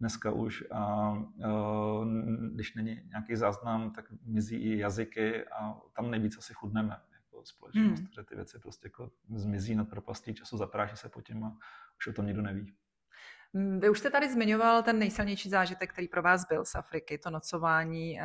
dneska 0.00 0.32
už. 0.32 0.64
A, 0.70 0.76
a 0.76 1.18
když 2.54 2.74
není 2.74 3.00
nějaký 3.08 3.36
záznam, 3.36 3.90
tak 3.90 4.04
mizí 4.24 4.56
i 4.56 4.78
jazyky 4.78 5.44
a 5.46 5.80
tam 5.96 6.10
nejvíc 6.10 6.38
asi 6.38 6.54
chudneme 6.54 6.96
jako 7.12 7.44
společnost, 7.44 7.98
hmm. 7.98 8.08
že 8.14 8.22
ty 8.22 8.34
věci 8.34 8.58
prostě 8.58 8.86
jako 8.86 9.10
zmizí 9.34 9.74
nad 9.74 9.88
propastí 9.88 10.34
času, 10.34 10.56
zapráší 10.56 10.96
se 10.96 11.08
po 11.08 11.22
tím 11.22 11.44
a 11.44 11.56
už 11.98 12.06
o 12.06 12.12
tom 12.12 12.26
nikdo 12.26 12.42
neví. 12.42 12.74
Mm, 13.52 13.80
vy 13.80 13.90
už 13.90 13.98
jste 13.98 14.10
tady 14.10 14.32
zmiňoval 14.32 14.82
ten 14.82 14.98
nejsilnější 14.98 15.50
zážitek, 15.50 15.92
který 15.92 16.08
pro 16.08 16.22
vás 16.22 16.48
byl 16.48 16.64
z 16.64 16.74
Afriky, 16.74 17.18
to 17.18 17.30
nocování 17.30 18.20
eh, 18.20 18.24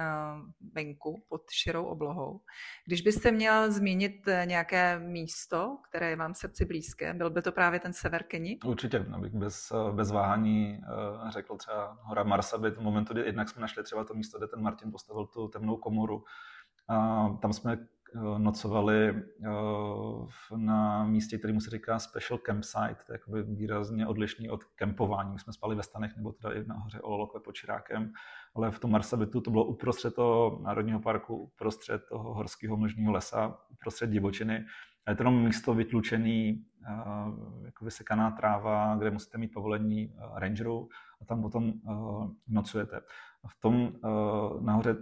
venku 0.74 1.26
pod 1.30 1.42
širou 1.52 1.86
oblohou. 1.86 2.42
Když 2.86 3.02
byste 3.02 3.32
měl 3.32 3.72
zmínit 3.72 4.28
eh, 4.28 4.46
nějaké 4.46 5.00
místo, 5.00 5.78
které 5.90 6.10
je 6.10 6.16
vám 6.16 6.34
srdci 6.34 6.66
blízké, 6.66 7.14
byl 7.14 7.30
by 7.30 7.42
to 7.42 7.52
právě 7.52 7.80
ten 7.80 7.94
sever 7.94 8.24
Keni? 8.24 8.60
Určitě, 8.66 9.06
abych 9.14 9.34
bez, 9.34 9.72
eh, 9.72 9.92
bez 9.92 10.12
váhání 10.12 10.82
řekl 11.30 11.58
třeba 11.58 11.98
hora 12.02 12.24
Marsabit, 12.24 12.78
v 12.78 12.82
momentu, 12.82 13.14
kdy 13.14 13.22
jednak 13.22 13.50
jsme 13.50 13.62
našli 13.62 13.84
třeba 13.84 14.04
to 14.04 14.14
místo, 14.14 14.38
kde 14.38 14.48
ten 14.48 14.62
Martin 14.62 14.92
postavil 14.92 15.26
tu 15.26 15.48
temnou 15.48 15.78
komoru, 15.78 16.24
a 16.88 17.30
tam 17.42 17.54
jsme 17.54 17.78
nocovali 18.38 19.10
eh, 19.10 19.50
na 20.56 21.06
místě, 21.06 21.38
kterému 21.38 21.60
se 21.60 21.70
říká 21.70 22.00
special 22.00 22.38
campsite, 22.38 22.98
to 23.26 23.38
je 23.38 23.44
výrazně 23.44 24.08
odlišný 24.08 24.50
od 24.50 24.64
kempování. 24.64 25.34
My 25.34 25.40
jsme 25.40 25.54
spali 25.54 25.76
ve 25.76 25.84
stanech 25.84 26.18
nebo 26.18 26.32
teda 26.32 26.54
i 26.54 26.68
nahoře 26.68 27.02
Ololokve 27.02 27.40
pod 27.40 27.52
Čirákem, 27.52 28.12
ale 28.56 28.72
v 28.72 28.80
tom 28.80 28.92
Marsabitu 28.92 29.42
to 29.42 29.52
bylo 29.52 29.66
uprostřed 29.66 30.16
toho 30.16 30.60
národního 30.64 31.00
parku, 31.00 31.38
uprostřed 31.38 32.02
toho 32.10 32.34
horského 32.34 32.78
mlžního 32.78 33.12
lesa, 33.12 33.58
uprostřed 33.72 34.10
divočiny. 34.10 34.66
A 35.06 35.12
je 35.12 35.16
to 35.16 35.22
jenom 35.22 35.44
místo 35.44 35.74
vytlučený, 35.74 36.66
eh, 36.88 37.66
jako 37.66 37.86
vysekaná 37.86 38.32
tráva, 38.32 38.96
kde 38.96 39.12
musíte 39.12 39.38
mít 39.38 39.54
povolení 39.54 40.16
rangerů 40.34 40.90
a 41.22 41.26
tam 41.26 41.42
potom 41.42 41.74
nocujete. 42.48 43.02
V 43.48 43.60
tom 43.60 43.94
nahoře 44.62 44.96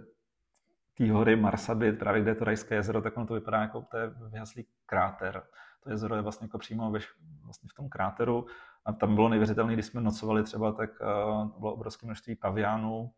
té 0.94 1.12
hory 1.12 1.36
Marsabit, 1.36 1.98
právě 1.98 2.22
kde 2.22 2.30
je 2.30 2.34
to 2.34 2.44
Rajské 2.44 2.74
jezero, 2.74 3.02
tak 3.02 3.16
ono 3.16 3.26
to 3.26 3.34
vypadá 3.34 3.60
jako 3.60 3.82
to 3.90 3.96
je 3.96 4.10
vyhaslý 4.30 4.66
kráter. 4.86 5.42
To 5.82 5.90
jezero 5.90 6.16
je 6.16 6.22
vlastně 6.22 6.44
jako 6.44 6.58
přímo 6.58 6.90
ve, 6.90 6.98
vlastně 7.44 7.68
v 7.72 7.74
tom 7.74 7.88
kráteru 7.88 8.46
a 8.84 8.92
tam 8.92 9.14
bylo 9.14 9.28
neuvěřitelné, 9.28 9.72
když 9.72 9.86
jsme 9.86 10.00
nocovali 10.00 10.42
třeba, 10.42 10.72
tak 10.72 10.90
uh, 11.00 11.60
bylo 11.60 11.74
obrovské 11.74 12.06
množství 12.06 12.36
paviánů 12.36 13.12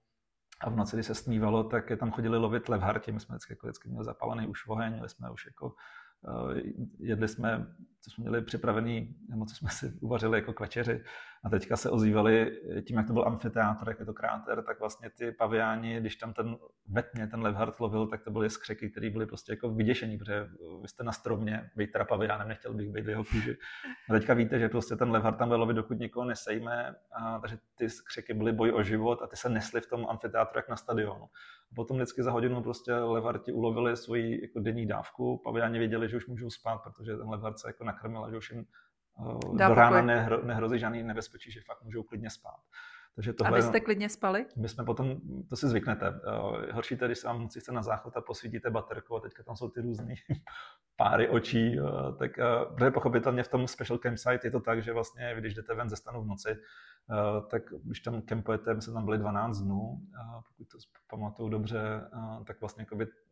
a 0.60 0.70
v 0.70 0.76
noci, 0.76 0.96
když 0.96 1.06
se 1.06 1.14
smívalo, 1.14 1.64
tak 1.64 1.90
je 1.90 1.96
tam 1.96 2.10
chodili 2.10 2.38
lovit 2.38 2.68
levharti. 2.68 3.12
My 3.12 3.20
jsme 3.20 3.32
vždycky, 3.32 3.52
jako 3.52 3.66
vždycky 3.66 3.88
měli 3.88 4.04
zapálený 4.04 4.46
už 4.46 4.66
oheň, 4.66 4.92
měli 4.92 5.08
jsme 5.08 5.30
už 5.30 5.46
jako 5.46 5.74
Eh, 6.28 6.60
jedli 6.98 7.28
jsme, 7.28 7.66
co 8.00 8.10
jsme 8.10 8.22
měli 8.22 8.42
připravený, 8.42 9.16
nebo 9.28 9.46
co 9.46 9.54
jsme 9.54 9.70
si 9.70 9.92
uvařili 10.00 10.38
jako 10.38 10.52
k 10.52 10.60
večeři. 10.60 11.04
A 11.44 11.50
teďka 11.50 11.76
se 11.76 11.90
ozývali, 11.90 12.60
tím, 12.86 12.96
jak 12.96 13.06
to 13.06 13.12
byl 13.12 13.24
amfiteátr, 13.26 13.88
jak 13.88 14.00
je 14.00 14.06
to 14.06 14.14
kráter, 14.14 14.62
tak 14.62 14.80
vlastně 14.80 15.10
ty 15.10 15.32
paviáni, 15.32 16.00
když 16.00 16.16
tam 16.16 16.32
ten 16.32 16.56
vetně, 16.88 17.26
ten 17.26 17.42
Levhart 17.42 17.80
lovil, 17.80 18.06
tak 18.06 18.22
to 18.22 18.30
byly 18.30 18.50
skřeky, 18.50 18.90
které 18.90 19.10
byly 19.10 19.26
prostě 19.26 19.52
jako 19.52 19.68
vyděšení, 19.68 20.18
protože 20.18 20.48
vy 20.82 20.88
jste 20.88 21.04
na 21.04 21.12
stromě, 21.12 21.70
být 21.76 21.92
teda 21.92 22.04
paviánem, 22.04 22.48
nechtěl 22.48 22.74
bych 22.74 22.90
být 22.90 23.04
v 23.04 23.08
jeho 23.08 23.24
kůži. 23.24 23.56
A 24.10 24.12
teďka 24.12 24.34
víte, 24.34 24.58
že 24.58 24.68
prostě 24.68 24.96
ten 24.96 25.10
Levhart 25.10 25.38
tam 25.38 25.48
byl 25.48 25.58
lovit, 25.58 25.76
dokud 25.76 25.98
nikoho 25.98 26.26
nesejme, 26.26 26.94
a, 27.12 27.38
takže 27.38 27.58
ty 27.74 27.90
skřeky 27.90 28.34
byly 28.34 28.52
boj 28.52 28.72
o 28.72 28.82
život 28.82 29.22
a 29.22 29.26
ty 29.26 29.36
se 29.36 29.48
nesly 29.48 29.80
v 29.80 29.86
tom 29.86 30.06
amfiteátru 30.08 30.58
jak 30.58 30.68
na 30.68 30.76
stadionu. 30.76 31.24
A 31.72 31.74
potom 31.74 31.96
vždycky 31.96 32.22
za 32.22 32.30
hodinu 32.30 32.62
prostě 32.62 32.94
Levarti 32.94 33.52
ulovili 33.52 33.96
svoji 33.96 34.42
jako 34.42 34.60
denní 34.60 34.86
dávku, 34.86 35.40
paviáni 35.44 35.78
věděli, 35.78 36.08
že 36.08 36.16
už 36.16 36.26
můžou 36.26 36.50
spát, 36.50 36.78
protože 36.78 37.16
ten 37.16 37.28
Levart 37.28 37.58
se 37.58 37.68
jako 37.68 37.84
nakrmil 37.84 38.24
a 38.24 38.30
že 38.30 38.36
už 38.36 38.50
jim 38.50 38.66
uh, 39.18 39.56
do 39.56 39.74
rána 39.74 40.02
nehro, 40.02 40.46
nehrozí 40.46 40.78
žádný 40.78 41.02
nebezpečí, 41.02 41.52
že 41.52 41.60
fakt 41.60 41.82
můžou 41.82 42.02
klidně 42.02 42.30
spát. 42.30 42.60
Takže 43.14 43.32
tohle, 43.32 43.52
a 43.52 43.54
vy 43.54 43.62
jste 43.62 43.80
klidně 43.80 44.08
spali? 44.08 44.46
My 44.56 44.68
jsme 44.68 44.84
potom, 44.84 45.16
to 45.50 45.56
si 45.56 45.68
zvyknete. 45.68 46.10
Uh, 46.10 46.16
horší 46.72 46.96
tedy, 46.96 47.08
když 47.08 47.18
se 47.18 47.26
vám 47.26 47.42
noci 47.42 47.60
chce 47.60 47.72
na 47.72 47.82
záchod 47.82 48.16
a 48.16 48.20
posvítíte 48.20 48.70
baterku 48.70 49.16
a 49.16 49.20
teďka 49.20 49.42
tam 49.42 49.56
jsou 49.56 49.68
ty 49.68 49.80
různé 49.80 50.14
páry 50.96 51.28
očí, 51.28 51.80
uh, 51.80 52.16
tak 52.16 52.30
uh, 52.38 52.74
protože 52.74 52.90
pochopitelně 52.90 53.42
v 53.42 53.48
tom 53.48 53.68
special 53.68 53.98
campsite 53.98 54.46
je 54.46 54.50
to 54.50 54.60
tak, 54.60 54.82
že 54.82 54.92
vlastně, 54.92 55.34
když 55.38 55.54
jdete 55.54 55.74
ven 55.74 55.88
ze 55.88 55.96
stanu 55.96 56.22
v 56.22 56.26
noci, 56.26 56.56
tak 57.50 57.62
když 57.84 58.00
tam 58.00 58.22
kempujete, 58.22 58.74
my 58.74 58.82
jsme 58.82 58.92
tam 58.92 59.04
byli 59.04 59.18
12 59.18 59.58
dnů, 59.58 60.00
pokud 60.48 60.64
to 60.64 60.78
pamatuju 61.10 61.48
dobře, 61.48 62.10
tak 62.46 62.60
vlastně 62.60 62.86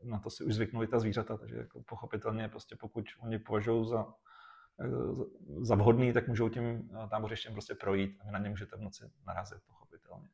na 0.04 0.18
to 0.18 0.30
si 0.30 0.44
už 0.44 0.54
zvyknuli 0.54 0.86
ta 0.86 0.98
zvířata, 0.98 1.36
takže 1.36 1.56
jako 1.56 1.82
pochopitelně 1.82 2.48
prostě 2.48 2.76
pokud 2.76 3.04
oni 3.20 3.38
považují 3.38 3.88
za 3.88 4.06
za 5.60 5.74
vhodný, 5.74 6.12
tak 6.12 6.28
můžou 6.28 6.48
tím 6.48 6.90
tábořištěm 7.10 7.52
prostě 7.52 7.74
projít 7.74 8.18
a 8.20 8.26
vy 8.26 8.32
na 8.32 8.38
ně 8.38 8.50
můžete 8.50 8.76
v 8.76 8.80
noci 8.80 9.04
narazit, 9.26 9.58
pochopitelně. 9.66 10.28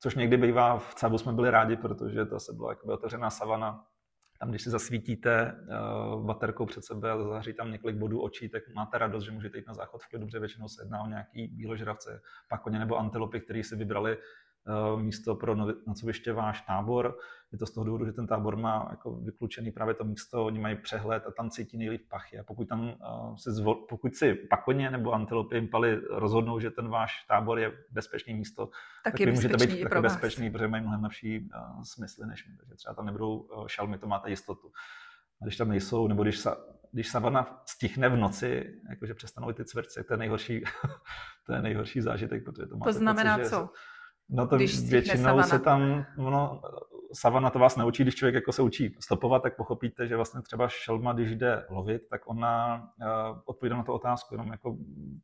Což 0.00 0.14
někdy 0.14 0.36
bývá, 0.36 0.78
v 0.78 0.94
Cabu 0.94 1.18
jsme 1.18 1.32
byli 1.32 1.50
rádi, 1.50 1.76
protože 1.76 2.24
to 2.24 2.40
se 2.40 2.52
byla 2.52 2.70
jako 2.70 2.86
otevřená 2.86 3.30
savana. 3.30 3.86
Tam, 4.40 4.50
když 4.50 4.62
si 4.62 4.70
zasvítíte 4.70 5.54
uh, 6.14 6.26
baterkou 6.26 6.66
před 6.66 6.84
sebe 6.84 7.10
a 7.10 7.22
zahří 7.22 7.52
tam 7.52 7.72
několik 7.72 7.96
bodů 7.96 8.20
očí, 8.22 8.48
tak 8.48 8.62
máte 8.74 8.98
radost, 8.98 9.24
že 9.24 9.30
můžete 9.30 9.58
jít 9.58 9.66
na 9.66 9.74
záchod 9.74 10.02
v 10.02 10.08
klidu, 10.08 10.26
protože 10.26 10.38
většinou 10.38 10.68
se 10.68 10.82
jedná 10.82 11.02
o 11.02 11.06
nějaký 11.06 11.48
bíložravce, 11.48 12.22
pakoně 12.48 12.78
nebo 12.78 12.96
antilopy, 12.96 13.40
které 13.40 13.64
si 13.64 13.76
vybrali 13.76 14.18
místo 14.96 15.34
pro 15.34 15.54
nocoviště 15.86 16.32
váš 16.32 16.60
tábor 16.60 17.18
je 17.52 17.58
to 17.58 17.66
z 17.66 17.70
toho 17.70 17.84
důvodu, 17.84 18.06
že 18.06 18.12
ten 18.12 18.26
tábor 18.26 18.56
má 18.56 18.86
jako 18.90 19.16
vyklučený 19.16 19.70
právě 19.70 19.94
to 19.94 20.04
místo, 20.04 20.46
oni 20.46 20.58
mají 20.58 20.76
přehled 20.76 21.26
a 21.26 21.30
tam 21.30 21.50
cítí 21.50 21.78
nejlíp 21.78 22.08
pachy. 22.08 22.38
A 22.38 22.42
pokud 22.42 22.68
tam 22.68 22.80
uh, 22.80 23.36
si, 23.36 23.52
zvol, 23.52 23.74
pokud 23.74 24.14
si 24.14 24.34
pakoně 24.34 24.90
nebo 24.90 25.12
antilopy 25.12 25.56
impaly 25.56 26.00
rozhodnou, 26.10 26.60
že 26.60 26.70
ten 26.70 26.88
váš 26.88 27.24
tábor 27.28 27.58
je 27.58 27.72
bezpečné 27.90 28.34
místo, 28.34 28.66
tak, 29.04 29.12
tak 29.12 29.20
vy 29.20 29.32
můžete 29.32 29.66
být 29.66 29.82
taky 29.82 30.00
bezpečný, 30.00 30.50
protože 30.50 30.68
mají 30.68 30.82
mnohem 30.82 31.02
lepší 31.02 31.38
uh, 31.40 31.82
smysly 31.82 32.26
než 32.26 32.48
my. 32.48 32.56
Takže 32.56 32.74
třeba 32.74 32.94
tam 32.94 33.06
nebudou 33.06 33.36
uh, 33.36 33.66
šalmy, 33.66 33.98
to 33.98 34.06
máte 34.06 34.30
jistotu. 34.30 34.72
A 35.42 35.44
když 35.44 35.56
tam 35.56 35.68
nejsou, 35.68 36.08
nebo 36.08 36.22
když, 36.22 36.38
sa, 36.38 36.56
když 36.92 37.08
savana 37.08 37.62
stichne 37.66 38.08
v 38.08 38.16
noci, 38.16 38.80
jakože 38.90 39.14
přestanou 39.14 39.52
ty 39.52 39.64
cvrci, 39.64 40.04
to 40.04 40.12
je 40.12 40.16
nejhorší, 40.16 40.64
to 41.46 41.52
je 41.52 41.62
nejhorší 41.62 42.00
zážitek, 42.00 42.44
protože 42.44 42.66
to 42.66 42.76
máte 42.76 42.92
To 42.92 42.98
znamená 42.98 43.38
pocit, 43.38 43.50
co? 43.50 43.68
No 44.30 44.46
to 44.46 44.56
když 44.56 44.90
většinou 44.90 45.42
se 45.42 45.58
tam, 45.58 46.06
no, 46.16 46.60
savana 47.12 47.50
to 47.50 47.58
vás 47.58 47.76
neučí, 47.76 48.02
když 48.02 48.14
člověk 48.14 48.34
jako 48.34 48.52
se 48.52 48.62
učí 48.62 48.96
stopovat, 49.00 49.42
tak 49.42 49.56
pochopíte, 49.56 50.06
že 50.06 50.16
vlastně 50.16 50.42
třeba 50.42 50.68
šelma, 50.68 51.12
když 51.12 51.36
jde 51.36 51.66
lovit, 51.70 52.02
tak 52.10 52.20
ona 52.26 52.76
uh, 53.00 53.38
odpovídá 53.44 53.76
na 53.76 53.82
tu 53.82 53.92
otázku, 53.92 54.34
jenom 54.34 54.48
jako 54.52 54.76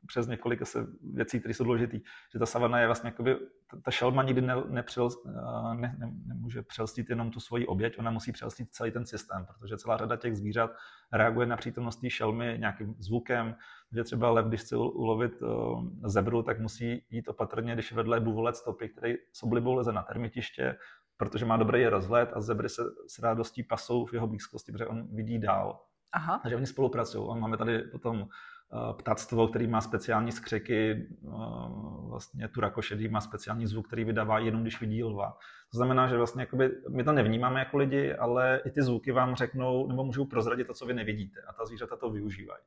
přes 0.06 0.26
několik 0.26 0.62
asi 0.62 0.78
věcí, 1.12 1.40
které 1.40 1.54
jsou 1.54 1.64
důležité. 1.64 1.98
Že 2.32 2.38
ta 2.38 2.46
savana 2.46 2.80
je 2.80 2.86
vlastně, 2.86 3.08
jakoby, 3.08 3.36
ta 3.82 3.90
šelma 3.90 4.22
nikdy 4.22 4.40
ne, 4.40 4.54
nepřel, 4.68 5.04
uh, 5.04 5.74
ne, 5.74 5.96
ne, 5.98 6.12
nemůže 6.26 6.62
přelstit 6.62 7.10
jenom 7.10 7.30
tu 7.30 7.40
svoji 7.40 7.66
oběť, 7.66 7.98
ona 7.98 8.10
musí 8.10 8.32
přelstit 8.32 8.68
celý 8.70 8.90
ten 8.90 9.06
systém, 9.06 9.46
protože 9.46 9.76
celá 9.76 9.96
řada 9.96 10.16
těch 10.16 10.36
zvířat 10.36 10.70
reaguje 11.12 11.46
na 11.46 11.56
přítomnost 11.56 11.96
té 11.96 12.10
šelmy 12.10 12.56
nějakým 12.58 12.94
zvukem, 12.98 13.54
že 13.94 14.04
třeba 14.04 14.30
lev, 14.30 14.46
když 14.46 14.60
chce 14.60 14.76
ulovit 14.76 15.42
uh, 15.42 15.84
zebru, 16.04 16.42
tak 16.42 16.60
musí 16.60 17.04
jít 17.10 17.28
opatrně, 17.28 17.74
když 17.74 17.92
vedle 17.92 18.20
buvolec 18.20 18.56
stopy, 18.56 18.88
který 18.88 19.14
s 19.32 19.42
oblibou 19.42 19.74
leze 19.74 19.92
na 19.92 20.02
termitiště, 20.02 20.76
protože 21.16 21.44
má 21.44 21.56
dobrý 21.56 21.86
rozhled 21.86 22.30
a 22.34 22.40
zebry 22.40 22.68
se 22.68 22.82
s 23.08 23.18
radostí 23.18 23.62
pasou 23.62 24.06
v 24.06 24.14
jeho 24.14 24.26
blízkosti, 24.26 24.72
protože 24.72 24.86
on 24.86 25.08
vidí 25.16 25.38
dál. 25.38 25.80
Aha. 26.12 26.38
Takže 26.42 26.56
oni 26.56 26.66
spolupracují. 26.66 27.30
A 27.30 27.34
máme 27.34 27.56
tady 27.56 27.78
potom 27.78 28.20
uh, 28.20 28.96
ptactvo, 28.96 29.48
který 29.48 29.66
má 29.66 29.80
speciální 29.80 30.32
skřeky, 30.32 31.08
uh, 31.22 32.10
vlastně 32.10 32.48
tu 32.48 32.60
rakošedý 32.60 33.08
má 33.08 33.20
speciální 33.20 33.66
zvuk, 33.66 33.86
který 33.86 34.04
vydává 34.04 34.38
jenom 34.38 34.62
když 34.62 34.80
vidí 34.80 35.04
lva. 35.04 35.38
To 35.70 35.76
znamená, 35.76 36.08
že 36.08 36.16
vlastně 36.16 36.42
jakoby, 36.42 36.70
my 36.88 37.04
to 37.04 37.12
nevnímáme 37.12 37.58
jako 37.58 37.76
lidi, 37.76 38.14
ale 38.14 38.60
i 38.64 38.70
ty 38.70 38.82
zvuky 38.82 39.12
vám 39.12 39.34
řeknou, 39.34 39.86
nebo 39.88 40.04
můžou 40.04 40.24
prozradit 40.24 40.66
to, 40.66 40.74
co 40.74 40.86
vy 40.86 40.94
nevidíte. 40.94 41.40
A 41.48 41.52
ta 41.52 41.66
zvířata 41.66 41.96
to 41.96 42.10
využívají. 42.10 42.62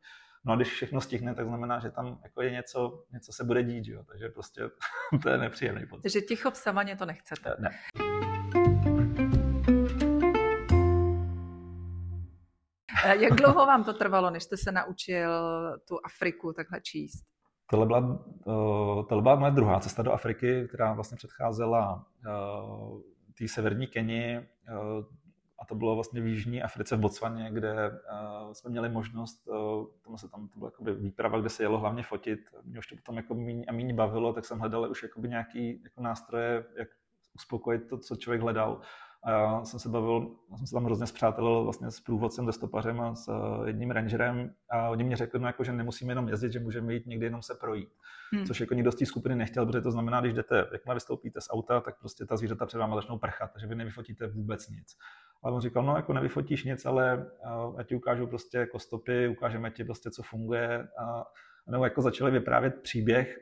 No 0.46 0.54
a 0.54 0.56
když 0.56 0.68
všechno 0.68 1.02
stihne, 1.02 1.36
tak 1.36 1.48
znamená, 1.48 1.80
že 1.80 1.92
tam 1.92 2.20
jako 2.24 2.42
je 2.42 2.52
něco, 2.52 3.04
něco 3.12 3.34
se 3.34 3.44
bude 3.44 3.64
dít, 3.64 3.88
jo? 3.88 4.04
takže 4.04 4.30
prostě 4.30 4.62
to 5.24 5.30
je 5.30 5.38
nepříjemný 5.38 5.86
pocit. 5.86 6.02
Takže 6.02 6.22
ticho 6.22 6.52
v 6.52 6.58
savaně 6.58 6.96
to 6.96 7.06
nechcete. 7.06 7.56
Ne. 7.60 7.70
Eh, 13.06 13.18
jak 13.18 13.34
dlouho 13.34 13.66
vám 13.66 13.84
to 13.84 13.94
trvalo, 13.94 14.30
než 14.30 14.44
jste 14.44 14.58
se 14.58 14.72
naučil 14.72 15.32
tu 15.88 16.00
Afriku 16.06 16.54
takhle 16.54 16.82
číst? 16.82 17.26
Tohle 17.70 17.86
byla, 17.86 18.00
uh, 18.00 19.06
tohle 19.08 19.22
byla 19.22 19.36
moje 19.36 19.52
druhá 19.52 19.80
cesta 19.80 20.04
do 20.04 20.12
Afriky, 20.12 20.68
která 20.68 20.94
vlastně 20.94 21.18
předcházela 21.18 22.06
uh, 22.28 23.02
té 23.38 23.48
severní 23.48 23.88
Keni, 23.88 24.40
uh, 24.40 25.06
a 25.60 25.66
to 25.66 25.76
bylo 25.76 25.96
vlastně 25.96 26.22
v 26.22 26.28
Jižní 26.28 26.64
Africe 26.64 26.96
v 26.96 27.00
Botswaně, 27.00 27.50
kde 27.52 27.90
uh, 27.90 28.52
jsme 28.52 28.72
měli 28.72 28.90
možnost, 28.90 29.48
uh, 29.48 29.86
tomu 30.04 30.18
se 30.18 30.30
tam 30.30 30.48
to 30.48 30.60
byla 30.60 30.68
jakoby 30.68 30.94
výprava, 30.94 31.40
kde 31.40 31.50
se 31.50 31.64
jelo 31.64 31.80
hlavně 31.80 32.04
fotit. 32.04 32.40
Mě 32.64 32.80
už 32.80 32.88
to 32.88 32.96
potom 32.96 33.18
jako 33.18 33.34
míň 33.34 33.66
a 33.68 33.72
míň 33.72 33.96
bavilo, 33.96 34.34
tak 34.34 34.46
jsem 34.46 34.60
hledal 34.60 34.92
už 34.92 35.04
jakoby 35.04 35.30
nějaký 35.30 35.84
jako 35.84 36.02
nástroje, 36.02 36.66
jak 36.78 36.88
uspokojit 37.36 37.90
to, 37.90 37.98
co 37.98 38.16
člověk 38.16 38.42
hledal. 38.42 38.82
A 39.24 39.32
já 39.32 39.66
jsem 39.66 39.80
se 39.80 39.90
bavil, 39.90 40.36
já 40.52 40.58
jsem 40.58 40.68
se 40.68 40.74
tam 40.74 40.86
hrozně 40.86 41.08
zpřátelil 41.08 41.64
vlastně 41.64 41.92
s 41.92 42.00
průvodcem, 42.00 42.46
destopařem 42.46 43.02
a 43.02 43.16
s 43.16 43.28
eh, 43.28 43.68
jedním 43.68 43.92
rangerem 43.92 44.54
a 44.70 44.90
oni 44.90 45.04
mi 45.04 45.16
řekli, 45.16 45.40
no 45.40 45.48
jako, 45.48 45.64
že 45.64 45.74
nemusíme 45.74 46.12
jenom 46.12 46.30
jezdit, 46.30 46.54
že 46.54 46.60
můžeme 46.60 46.94
jít 46.94 47.06
někdy 47.06 47.26
jenom 47.26 47.42
se 47.42 47.56
projít. 47.56 47.90
Hmm. 48.34 48.46
Což 48.46 48.60
jako 48.60 48.74
nikdo 48.74 48.92
z 48.92 48.96
té 48.96 49.06
skupiny 49.06 49.36
nechtěl, 49.36 49.66
protože 49.66 49.82
to 49.82 49.92
znamená, 49.92 50.22
když 50.22 50.34
jdete, 50.34 50.68
jakmile 50.72 50.96
vystoupíte 50.96 51.42
z 51.42 51.48
auta, 51.50 51.82
tak 51.82 52.00
prostě 52.00 52.26
ta 52.26 52.38
zvířata 52.38 52.66
před 52.66 52.78
vámi 52.78 52.96
začnou 52.96 53.18
prchat, 53.18 53.52
takže 53.54 53.68
vy 53.68 53.76
nevyfotíte 53.76 54.28
vůbec 54.28 54.70
nic. 54.70 54.98
Ale 55.44 55.56
on 55.56 55.62
říkal, 55.62 55.84
no 55.84 55.96
jako 55.96 56.14
nevyfotíš 56.14 56.64
nic, 56.64 56.86
ale 56.86 57.26
já 57.78 57.84
ti 57.84 57.96
ukážu 57.96 58.28
prostě 58.28 58.58
jako 58.58 58.80
stopy, 58.80 59.28
ukážeme 59.28 59.72
ti 59.72 59.84
prostě, 59.84 60.12
co 60.12 60.24
funguje. 60.24 60.88
A, 61.00 61.24
nebo 61.72 61.84
jako 61.84 62.02
začali 62.02 62.32
vyprávět 62.32 62.82
příběh 62.82 63.38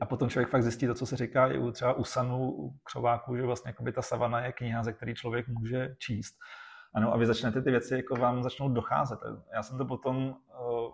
a 0.00 0.06
potom 0.06 0.28
člověk 0.28 0.48
fakt 0.48 0.62
zjistí 0.62 0.86
to, 0.86 0.94
co 0.94 1.06
se 1.06 1.16
říká 1.16 1.46
i 1.46 1.58
u 1.58 1.70
třeba 1.72 1.92
u 1.92 2.04
sanů, 2.04 2.52
u 2.52 2.78
křováků, 2.84 3.36
že 3.36 3.42
vlastně 3.42 3.68
jako 3.68 3.82
by 3.82 3.92
ta 3.92 4.02
savana 4.02 4.44
je 4.44 4.52
kniha, 4.52 4.82
ze 4.82 4.92
který 4.92 5.14
člověk 5.14 5.48
může 5.48 5.96
číst. 5.98 6.34
Ano, 6.94 7.14
a 7.14 7.16
vy 7.16 7.26
začnete 7.26 7.62
ty 7.62 7.70
věci, 7.70 7.94
jako 7.94 8.16
vám 8.16 8.42
začnou 8.42 8.68
docházet. 8.68 9.18
Já 9.54 9.62
jsem 9.62 9.78
to 9.78 9.84
potom, 9.84 10.36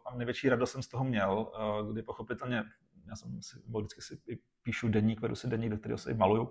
a 0.07 0.17
největší 0.17 0.49
radost 0.49 0.73
jsem 0.73 0.83
z 0.83 0.89
toho 0.89 1.05
měl, 1.05 1.53
kdy 1.93 2.03
pochopitelně, 2.03 2.65
já 3.09 3.17
jsem 3.17 3.43
si, 3.43 3.63
vždycky 3.77 4.03
si 4.03 4.21
píšu 4.63 4.89
denník, 4.89 5.21
vedu 5.21 5.35
si 5.35 5.49
denník, 5.49 5.71
do 5.71 5.79
kterého 5.79 5.99
se 5.99 6.11
i 6.11 6.15
maluju, 6.15 6.51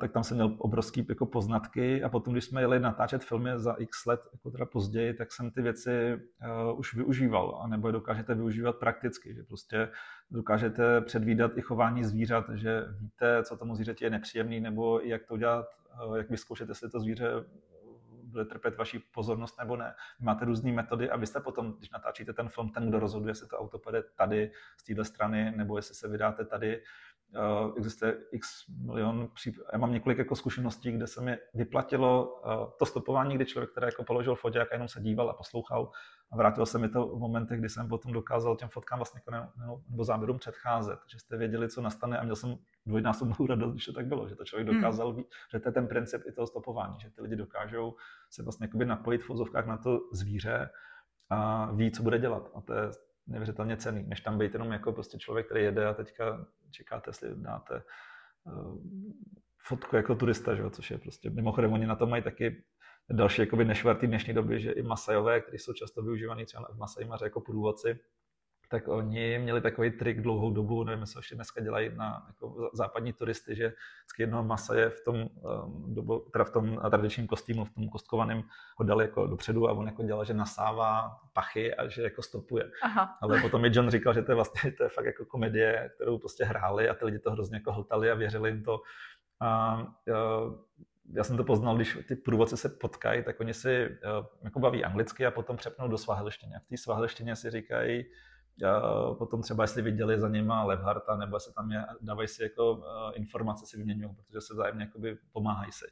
tak 0.00 0.12
tam 0.12 0.24
jsem 0.24 0.36
měl 0.36 0.56
obrovský 0.58 1.06
jako 1.08 1.26
poznatky. 1.26 2.02
A 2.02 2.08
potom, 2.08 2.34
když 2.34 2.44
jsme 2.44 2.60
jeli 2.60 2.80
natáčet 2.80 3.24
filmy 3.24 3.50
za 3.56 3.72
x 3.72 4.06
let, 4.06 4.20
jako 4.32 4.50
teda 4.50 4.66
později, 4.66 5.14
tak 5.14 5.32
jsem 5.32 5.50
ty 5.50 5.62
věci 5.62 6.14
uh, 6.70 6.78
už 6.78 6.94
využíval, 6.94 7.60
a 7.62 7.66
nebo 7.66 7.88
je 7.88 7.92
dokážete 7.92 8.34
využívat 8.34 8.76
prakticky, 8.76 9.34
že 9.34 9.42
prostě 9.42 9.88
dokážete 10.30 11.00
předvídat 11.00 11.50
i 11.56 11.62
chování 11.62 12.04
zvířat, 12.04 12.44
že 12.54 12.84
víte, 13.00 13.42
co 13.42 13.56
tomu 13.56 13.74
zvířeti 13.74 14.04
je 14.04 14.10
nepříjemný, 14.10 14.60
nebo 14.60 15.00
jak 15.00 15.26
to 15.26 15.34
udělat, 15.34 15.66
uh, 16.06 16.16
jak 16.16 16.30
vyzkoušet, 16.30 16.68
jestli 16.68 16.90
to 16.90 17.00
zvíře 17.00 17.44
bude 18.28 18.44
trpět 18.44 18.76
vaší 18.76 18.98
pozornost 18.98 19.58
nebo 19.58 19.76
ne. 19.76 19.94
Máte 20.20 20.44
různé 20.44 20.72
metody 20.72 21.10
a 21.10 21.16
vy 21.16 21.26
jste 21.26 21.40
potom, 21.40 21.72
když 21.72 21.90
natáčíte 21.90 22.32
ten 22.32 22.48
film, 22.48 22.68
ten, 22.68 22.88
kdo 22.88 22.98
rozhoduje, 22.98 23.30
jestli 23.30 23.48
to 23.48 23.58
auto 23.58 23.78
půjde 23.78 24.02
tady 24.16 24.52
z 24.76 24.84
téhle 24.84 25.04
strany, 25.04 25.52
nebo 25.56 25.76
jestli 25.76 25.94
se 25.94 26.08
vydáte 26.08 26.44
tady, 26.44 26.82
existuje 27.76 28.16
x 28.32 28.48
milion 28.68 29.28
příp... 29.34 29.56
Já 29.72 29.78
mám 29.78 29.92
několik 29.92 30.18
jako 30.18 30.36
zkušeností, 30.36 30.92
kde 30.92 31.06
se 31.06 31.20
mi 31.20 31.36
vyplatilo 31.54 32.26
uh, 32.26 32.70
to 32.78 32.86
stopování, 32.86 33.34
kdy 33.34 33.46
člověk, 33.46 33.70
který 33.70 33.86
jako 33.86 34.04
položil 34.04 34.34
foťák 34.34 34.72
a 34.72 34.74
jenom 34.74 34.88
se 34.88 35.00
díval 35.00 35.30
a 35.30 35.34
poslouchal 35.34 35.90
a 36.32 36.36
vrátilo 36.36 36.66
se 36.66 36.78
mi 36.78 36.88
to 36.88 37.06
v 37.06 37.18
momentech, 37.18 37.58
kdy 37.58 37.68
jsem 37.68 37.88
potom 37.88 38.12
dokázal 38.12 38.56
těm 38.56 38.68
fotkám 38.68 38.98
vlastně 38.98 39.18
jako 39.18 39.30
ne, 39.30 39.48
nebo 39.88 40.04
záběrům 40.04 40.38
předcházet, 40.38 40.98
že 41.06 41.18
jste 41.18 41.36
věděli, 41.36 41.68
co 41.68 41.80
nastane 41.80 42.18
a 42.18 42.24
měl 42.24 42.36
jsem 42.36 42.56
dvojnásobnou 42.86 43.46
radost, 43.48 43.72
když 43.72 43.84
to 43.84 43.92
tak 43.92 44.06
bylo, 44.06 44.28
že 44.28 44.36
to 44.36 44.44
člověk 44.44 44.68
hmm. 44.68 44.76
dokázal, 44.76 45.12
hmm. 45.12 45.24
že 45.52 45.60
to 45.60 45.68
je 45.68 45.72
ten 45.72 45.88
princip 45.88 46.22
i 46.26 46.32
toho 46.32 46.46
stopování, 46.46 47.00
že 47.00 47.10
ty 47.10 47.22
lidi 47.22 47.36
dokážou 47.36 47.96
se 48.30 48.42
vlastně 48.42 48.68
napojit 48.84 49.22
v 49.22 49.28
vozovkách 49.28 49.66
na 49.66 49.76
to 49.76 50.00
zvíře 50.12 50.70
a 51.30 51.70
ví, 51.72 51.90
co 51.90 52.02
bude 52.02 52.18
dělat. 52.18 52.50
A 52.54 52.60
to 52.60 52.74
je 52.74 52.82
neuvěřitelně 53.28 53.76
cený, 53.76 54.02
než 54.02 54.20
tam 54.20 54.38
být 54.38 54.52
jenom 54.52 54.72
jako 54.72 54.92
prostě 54.92 55.18
člověk, 55.18 55.46
který 55.46 55.64
jede 55.64 55.86
a 55.86 55.94
teďka 55.94 56.46
čekáte, 56.70 57.10
jestli 57.10 57.28
dáte 57.34 57.82
uh, 58.44 58.78
fotku 59.58 59.96
jako 59.96 60.14
turista, 60.14 60.54
že? 60.54 60.70
což 60.70 60.90
je 60.90 60.98
prostě, 60.98 61.30
mimochodem 61.30 61.72
oni 61.72 61.86
na 61.86 61.96
to 61.96 62.06
mají 62.06 62.22
taky 62.22 62.64
další 63.10 63.42
jakoby 63.42 63.64
nešvartý 63.64 64.06
dnešní 64.06 64.34
doby, 64.34 64.60
že 64.60 64.72
i 64.72 64.82
Masajové, 64.82 65.40
kteří 65.40 65.58
jsou 65.58 65.72
často 65.72 66.02
využívaní 66.02 66.44
třeba 66.44 66.68
v 66.72 66.78
Masai 66.78 67.04
Maře 67.04 67.24
jako 67.24 67.40
průvodci, 67.40 67.98
tak 68.68 68.88
oni 68.88 69.38
měli 69.38 69.60
takový 69.60 69.90
trik 69.90 70.22
dlouhou 70.22 70.50
dobu, 70.50 70.84
nevím, 70.84 71.00
jestli 71.00 71.18
ještě 71.18 71.34
dneska 71.34 71.60
dělají 71.60 71.90
na 71.96 72.26
jako 72.26 72.70
západní 72.72 73.12
turisty, 73.12 73.56
že 73.56 73.72
vždycky 74.02 74.22
jednoho 74.22 74.44
masa 74.44 74.74
je 74.74 74.90
v 74.90 75.04
tom, 75.04 75.16
um, 75.16 75.94
dobu, 75.94 76.18
teda 76.32 76.44
v 76.44 76.50
tom 76.50 76.80
tradičním 76.90 77.26
kostýmu, 77.26 77.64
v 77.64 77.70
tom 77.70 77.88
kostkovaném 77.88 78.42
ho 78.76 78.84
dali 78.84 79.04
jako 79.04 79.26
dopředu 79.26 79.68
a 79.68 79.72
on 79.72 79.86
jako 79.86 80.02
dělal, 80.02 80.24
že 80.24 80.34
nasává 80.34 81.20
pachy 81.32 81.74
a 81.74 81.88
že 81.88 82.02
jako 82.02 82.22
stopuje. 82.22 82.70
Aha. 82.82 83.18
Ale 83.20 83.40
potom 83.40 83.62
mi 83.62 83.70
John 83.72 83.90
říkal, 83.90 84.14
že 84.14 84.22
to 84.22 84.32
je 84.32 84.36
vlastně 84.36 84.72
to 84.72 84.82
je 84.82 84.88
fakt 84.88 85.06
jako 85.06 85.24
komedie, 85.24 85.90
kterou 85.94 86.18
prostě 86.18 86.44
hráli 86.44 86.88
a 86.88 86.94
ty 86.94 87.04
lidi 87.04 87.18
to 87.18 87.30
hrozně 87.30 87.56
jako 87.56 87.72
hltali 87.72 88.10
a 88.10 88.14
věřili 88.14 88.50
jim 88.50 88.62
to. 88.62 88.80
A, 89.40 89.76
uh, 89.76 90.54
já 91.12 91.24
jsem 91.24 91.36
to 91.36 91.44
poznal, 91.44 91.76
když 91.76 91.98
ty 92.08 92.16
průvodci 92.16 92.56
se 92.56 92.68
potkají, 92.68 93.24
tak 93.24 93.40
oni 93.40 93.54
si 93.54 93.88
uh, 93.88 94.26
jako 94.42 94.60
baví 94.60 94.84
anglicky 94.84 95.26
a 95.26 95.30
potom 95.30 95.56
přepnou 95.56 95.88
do 95.88 95.98
svahelštiny. 95.98 96.54
V 96.66 96.68
té 96.68 96.76
svahelštině 96.76 97.36
si 97.36 97.50
říkají, 97.50 98.04
potom 99.18 99.42
třeba 99.42 99.64
jestli 99.64 99.82
viděli 99.82 100.20
za 100.20 100.28
něma 100.28 100.64
Levharta, 100.64 101.16
nebo 101.16 101.40
se 101.40 101.52
tam 101.52 101.70
je, 101.70 101.86
dávají 102.00 102.28
si 102.28 102.42
jako 102.42 102.82
eh, 102.82 103.16
informace 103.16 103.66
si 103.66 103.76
vyměňují, 103.76 104.14
protože 104.14 104.40
se 104.40 104.54
vzájemně 104.54 104.84
jakoby 104.84 105.18
pomáhají 105.32 105.72
si. 105.72 105.84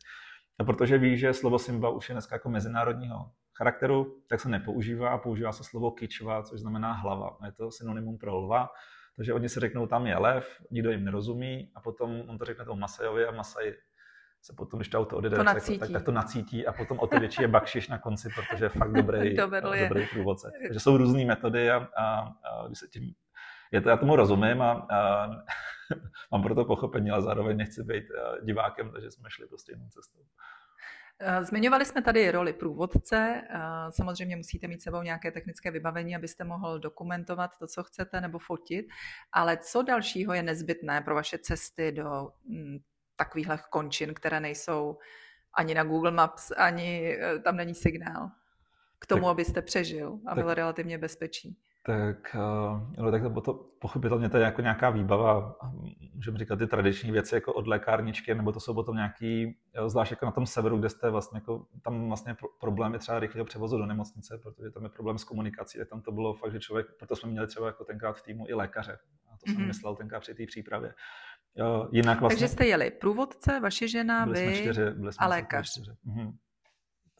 A 0.58 0.64
protože 0.64 0.98
ví, 0.98 1.18
že 1.18 1.34
slovo 1.34 1.58
Simba 1.58 1.88
už 1.90 2.08
je 2.08 2.12
dneska 2.12 2.34
jako 2.34 2.48
mezinárodního 2.48 3.30
charakteru, 3.56 4.20
tak 4.28 4.40
se 4.40 4.48
nepoužívá 4.48 5.10
a 5.10 5.18
používá 5.18 5.52
se 5.52 5.64
slovo 5.64 5.90
kičva, 5.90 6.42
což 6.42 6.60
znamená 6.60 6.92
hlava. 6.92 7.38
Je 7.44 7.52
to 7.52 7.70
synonymum 7.70 8.18
pro 8.18 8.36
lva. 8.36 8.68
Takže 9.16 9.32
oni 9.32 9.48
si 9.48 9.60
řeknou, 9.60 9.86
tam 9.86 10.06
je 10.06 10.16
lev, 10.16 10.62
nikdo 10.70 10.90
jim 10.90 11.04
nerozumí 11.04 11.70
a 11.74 11.80
potom 11.80 12.22
on 12.28 12.38
to 12.38 12.44
řekne 12.44 12.64
tomu 12.64 12.80
Masajovi 12.80 13.26
a 13.26 13.30
Masaj 13.30 13.74
se 14.42 14.52
potom, 14.56 14.78
když 14.78 14.88
to 14.88 14.98
auto 14.98 15.16
odjede, 15.16 15.36
to 15.36 15.44
tak, 15.44 15.62
tak, 15.78 15.90
tak, 15.90 16.04
to 16.04 16.12
nacítí 16.12 16.66
a 16.66 16.72
potom 16.72 16.98
o 16.98 17.06
to 17.06 17.20
větší 17.20 17.42
je 17.42 17.48
bakšiš 17.48 17.88
na 17.88 17.98
konci, 17.98 18.28
protože 18.34 18.64
je 18.64 18.68
fakt 18.68 18.92
dobrý, 18.92 19.36
dobrý 19.88 20.06
průvodce. 20.12 20.52
Takže 20.62 20.80
jsou 20.80 20.96
různé 20.96 21.24
metody 21.24 21.70
a, 21.70 21.88
a, 21.96 22.20
a 22.20 22.66
když 22.66 22.78
se 22.78 22.88
tím 22.88 23.14
je 23.72 23.80
to, 23.80 23.88
já 23.88 23.96
tomu 23.96 24.16
rozumím 24.16 24.62
a, 24.62 24.72
a 24.72 25.28
mám 26.32 26.42
pro 26.42 26.54
to 26.54 26.64
pochopení, 26.64 27.10
ale 27.10 27.22
zároveň 27.22 27.56
nechci 27.56 27.82
být 27.82 28.04
divákem, 28.42 28.90
takže 28.92 29.10
jsme 29.10 29.30
šli 29.30 29.46
prostě 29.46 29.72
jinou 29.72 29.88
cestou. 29.88 30.18
Zmiňovali 31.42 31.84
jsme 31.84 32.02
tady 32.02 32.30
roli 32.30 32.52
průvodce. 32.52 33.42
Samozřejmě 33.90 34.36
musíte 34.36 34.68
mít 34.68 34.82
sebou 34.82 35.02
nějaké 35.02 35.30
technické 35.32 35.70
vybavení, 35.70 36.16
abyste 36.16 36.44
mohl 36.44 36.78
dokumentovat 36.78 37.50
to, 37.58 37.66
co 37.66 37.82
chcete, 37.82 38.20
nebo 38.20 38.38
fotit. 38.38 38.86
Ale 39.32 39.56
co 39.56 39.82
dalšího 39.82 40.34
je 40.34 40.42
nezbytné 40.42 41.00
pro 41.00 41.14
vaše 41.14 41.38
cesty 41.38 41.92
do 41.92 42.28
mm, 42.44 42.78
takovýchhle 43.16 43.58
končin, 43.70 44.14
které 44.14 44.40
nejsou 44.40 44.98
ani 45.54 45.74
na 45.74 45.84
Google 45.84 46.10
Maps, 46.10 46.50
ani 46.56 47.18
eh, 47.20 47.38
tam 47.38 47.56
není 47.56 47.74
signál 47.74 48.30
k 48.98 49.06
tomu, 49.06 49.22
tak, 49.22 49.30
abyste 49.30 49.62
přežil 49.62 50.18
a 50.26 50.34
tak, 50.34 50.44
byl 50.44 50.54
relativně 50.54 50.98
bezpečí. 50.98 51.58
Tak, 51.86 52.34
eh, 52.34 53.02
no, 53.02 53.10
tak 53.10 53.22
to, 53.22 53.40
to 53.40 53.54
pochopitelně 53.78 54.28
to 54.28 54.36
je 54.36 54.42
jako 54.42 54.62
nějaká 54.62 54.90
výbava, 54.90 55.56
můžeme 56.14 56.38
říkat 56.38 56.56
ty 56.56 56.66
tradiční 56.66 57.12
věci 57.12 57.34
jako 57.34 57.52
od 57.52 57.66
lékárničky, 57.66 58.34
nebo 58.34 58.52
to 58.52 58.60
jsou 58.60 58.74
potom 58.74 58.96
nějaký, 58.96 59.56
eh, 59.74 59.88
zvlášť 59.88 60.10
jako 60.10 60.26
na 60.26 60.32
tom 60.32 60.46
severu, 60.46 60.78
kde 60.78 60.88
jste 60.88 61.10
vlastně 61.10 61.36
jako, 61.36 61.66
tam 61.82 62.08
vlastně 62.08 62.36
problém 62.60 62.92
je 62.92 62.98
třeba 62.98 63.18
rychlého 63.18 63.44
převozu 63.44 63.78
do 63.78 63.86
nemocnice, 63.86 64.38
protože 64.38 64.70
tam 64.70 64.82
je 64.82 64.88
problém 64.88 65.18
s 65.18 65.24
komunikací, 65.24 65.78
tam 65.90 66.00
to 66.00 66.12
bylo 66.12 66.34
fakt, 66.34 66.52
že 66.52 66.60
člověk, 66.60 66.86
proto 66.98 67.16
jsme 67.16 67.30
měli 67.30 67.46
třeba 67.46 67.66
jako 67.66 67.84
tenkrát 67.84 68.12
v 68.12 68.22
týmu 68.22 68.44
i 68.48 68.54
lékaře, 68.54 68.98
a 69.32 69.36
to 69.36 69.46
jsem 69.46 69.56
mm-hmm. 69.56 69.66
myslel 69.66 69.96
tenkrát 69.96 70.20
při 70.20 70.34
té 70.34 70.46
přípravě, 70.46 70.94
jinak 71.92 72.20
vlastně... 72.20 72.36
Takže 72.36 72.48
jste 72.48 72.66
jeli 72.66 72.90
průvodce, 72.90 73.60
vaše 73.60 73.88
žena, 73.88 74.26
byli 74.26 74.46
vy 74.46 74.54
jsme 74.54 74.62
čtyři, 74.62 74.90
byli 74.90 75.12
jsme 75.12 75.26
a 75.26 75.28
lékař. 75.28 75.88
Mhm. 76.04 76.36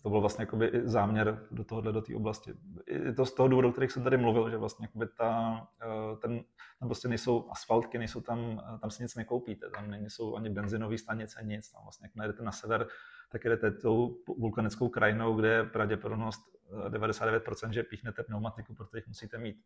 To 0.06 0.10
byl 0.10 0.20
vlastně 0.20 0.42
jakoby 0.42 0.70
záměr 0.84 1.46
do 1.50 1.64
tohohle, 1.64 1.92
do 1.92 2.02
té 2.02 2.14
oblasti. 2.14 2.54
I 2.86 3.12
to 3.12 3.26
z 3.26 3.34
toho 3.34 3.48
důvodu, 3.48 3.68
o 3.68 3.72
kterých 3.72 3.92
jsem 3.92 4.02
tady 4.02 4.16
mluvil, 4.16 4.50
že 4.50 4.56
vlastně 4.56 4.84
jakoby 4.84 5.06
ta, 5.18 5.62
eh, 5.82 6.16
ten, 6.16 6.44
tam 6.80 6.88
prostě 6.88 7.08
nejsou 7.08 7.50
asfaltky, 7.50 7.98
nejsou 7.98 8.20
tam, 8.20 8.62
eh, 8.74 8.78
tam 8.78 8.90
si 8.90 9.02
nic 9.02 9.14
nekoupíte, 9.14 9.70
tam 9.70 9.90
nejsou 9.90 10.36
ani 10.36 10.50
benzinové 10.50 10.98
stanice, 10.98 11.40
nic. 11.44 11.70
Tam 11.72 11.82
vlastně, 11.82 12.04
jak 12.04 12.14
najdete 12.14 12.42
na 12.42 12.52
sever, 12.52 12.86
tak 13.30 13.44
jdete 13.44 13.70
tou 13.70 14.16
vulkanickou 14.38 14.88
krajinou, 14.88 15.34
kde 15.34 15.48
je 15.48 15.64
pravděpodobnost 15.64 16.40
99%, 16.88 17.70
eh, 17.70 17.74
že 17.74 17.82
píchnete 17.82 18.22
pneumatiku, 18.22 18.74
protože 18.74 18.98
jich 18.98 19.06
musíte 19.06 19.38
mít 19.38 19.56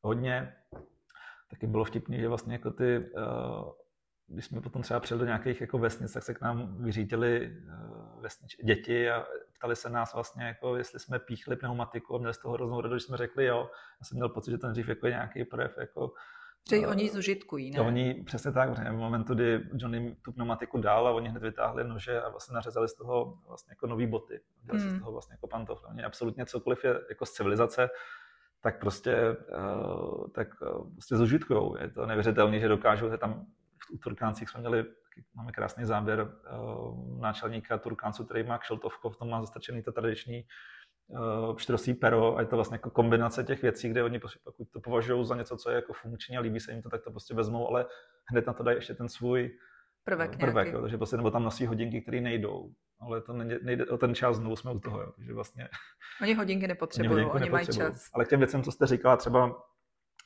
hodně. 0.00 0.54
Taky 1.50 1.66
bylo 1.66 1.84
vtipné, 1.84 2.18
že 2.18 2.28
vlastně 2.28 2.52
jako 2.52 2.70
ty 2.70 3.10
když 4.30 4.44
jsme 4.44 4.60
potom 4.60 4.82
třeba 4.82 5.00
přijeli 5.00 5.18
do 5.18 5.26
nějakých 5.26 5.60
jako 5.60 5.78
vesnic, 5.78 6.12
tak 6.12 6.22
se 6.22 6.34
k 6.34 6.40
nám 6.40 6.84
vyřítili 6.84 7.56
eh, 7.68 8.20
vesnič, 8.20 8.56
děti 8.64 9.10
a 9.10 9.26
ptali 9.58 9.76
se 9.76 9.90
nás 9.90 10.14
vlastně, 10.14 10.44
jako 10.44 10.76
jestli 10.76 11.00
jsme 11.00 11.18
píchli 11.18 11.56
pneumatiku 11.56 12.14
a 12.14 12.18
měli 12.18 12.34
z 12.34 12.38
toho 12.38 12.54
hroznou 12.54 12.80
radost, 12.80 13.02
že 13.02 13.06
jsme 13.06 13.16
řekli 13.16 13.44
jo. 13.44 13.70
Já 14.00 14.04
jsem 14.04 14.16
měl 14.16 14.28
pocit, 14.28 14.50
že 14.50 14.58
ten 14.58 14.72
dřív 14.72 14.88
jako 14.88 15.06
je 15.06 15.12
nějaký 15.12 15.44
projev 15.44 15.78
jako 15.78 16.12
že 16.70 16.78
uh, 16.78 16.88
oni 16.88 17.10
zužitkují, 17.10 17.70
ne? 17.70 17.80
Oni 17.80 18.22
přesně 18.26 18.52
tak, 18.52 18.70
v 18.70 18.92
momentu, 18.92 19.34
kdy 19.34 19.60
Johnny 19.74 20.16
tu 20.22 20.32
pneumatiku 20.32 20.78
dál 20.78 21.08
a 21.08 21.10
oni 21.10 21.28
hned 21.28 21.42
vytáhli 21.42 21.84
nože 21.84 22.22
a 22.22 22.28
vlastně 22.28 22.54
nařezali 22.54 22.88
z 22.88 22.94
toho 22.94 23.38
vlastně 23.46 23.72
jako 23.72 23.86
nový 23.86 24.06
boty. 24.06 24.40
Dělali 24.62 24.84
hmm. 24.84 24.96
z 24.96 24.98
toho 24.98 25.12
vlastně 25.12 25.34
jako 25.34 25.46
pantofle. 25.46 25.88
Oni 25.88 26.02
absolutně 26.02 26.46
cokoliv 26.46 26.84
je 26.84 27.00
jako 27.08 27.26
z 27.26 27.30
civilizace, 27.30 27.88
tak 28.60 28.80
prostě, 28.80 29.16
uh, 29.56 30.28
tak 30.28 30.48
prostě 30.92 31.16
zužitkujou. 31.16 31.76
Je 31.76 31.88
to 31.88 32.06
neuvěřitelné, 32.06 32.60
že 32.60 32.68
dokážou, 32.68 33.10
že 33.10 33.18
tam 33.18 33.46
v 33.96 34.00
Turkáncích 34.00 34.48
jsme 34.48 34.60
měli, 34.60 34.84
máme 35.34 35.52
krásný 35.52 35.84
záběr 35.84 36.20
uh, 36.20 37.20
náčelníka 37.20 37.78
Turkánců, 37.78 38.24
který 38.24 38.42
má 38.42 38.58
kšeltovko, 38.58 39.10
v 39.10 39.16
tom 39.16 39.30
má 39.30 39.40
zastrčený 39.40 39.82
to 39.82 39.92
tradiční 39.92 40.44
uh, 41.08 41.56
pštrosí 41.56 41.94
pero 41.94 42.36
a 42.36 42.40
je 42.40 42.46
to 42.46 42.56
vlastně 42.56 42.74
jako 42.74 42.90
kombinace 42.90 43.44
těch 43.44 43.62
věcí, 43.62 43.88
kde 43.88 44.02
oni 44.02 44.18
prostě 44.18 44.38
pokud 44.44 44.68
to 44.72 44.80
považují 44.80 45.26
za 45.26 45.36
něco, 45.36 45.56
co 45.56 45.70
je 45.70 45.76
jako 45.76 45.92
funkční 45.92 46.36
a 46.36 46.40
líbí 46.40 46.60
se 46.60 46.72
jim 46.72 46.82
to, 46.82 46.90
tak 46.90 47.02
to 47.04 47.10
prostě 47.10 47.34
vezmou, 47.34 47.68
ale 47.68 47.86
hned 48.30 48.46
na 48.46 48.52
to 48.52 48.62
dají 48.62 48.76
ještě 48.76 48.94
ten 48.94 49.08
svůj 49.08 49.50
prvek, 50.04 50.38
prvek 50.38 50.72
jo, 50.72 50.80
takže 50.80 50.96
prostě, 50.96 51.16
nebo 51.16 51.30
tam 51.30 51.44
nosí 51.44 51.66
hodinky, 51.66 52.00
které 52.00 52.20
nejdou, 52.20 52.72
ale 53.00 53.20
to 53.20 53.32
nejde, 53.32 53.58
nejde 53.62 53.86
o 53.86 53.98
ten 53.98 54.14
čas, 54.14 54.36
znovu 54.36 54.56
jsme 54.56 54.72
u 54.72 54.80
toho, 54.80 55.00
jo, 55.00 55.12
takže 55.16 55.32
vlastně... 55.32 55.68
Oni 56.22 56.34
hodinky 56.34 56.66
nepotřebují, 56.68 57.24
oni, 57.24 57.30
oni 57.30 57.50
mají 57.50 57.66
čas. 57.66 58.10
Ale 58.14 58.24
k 58.24 58.28
těm 58.28 58.40
věcem, 58.40 58.62
co 58.62 58.72
jste 58.72 58.86
říkala, 58.86 59.16
třeba 59.16 59.62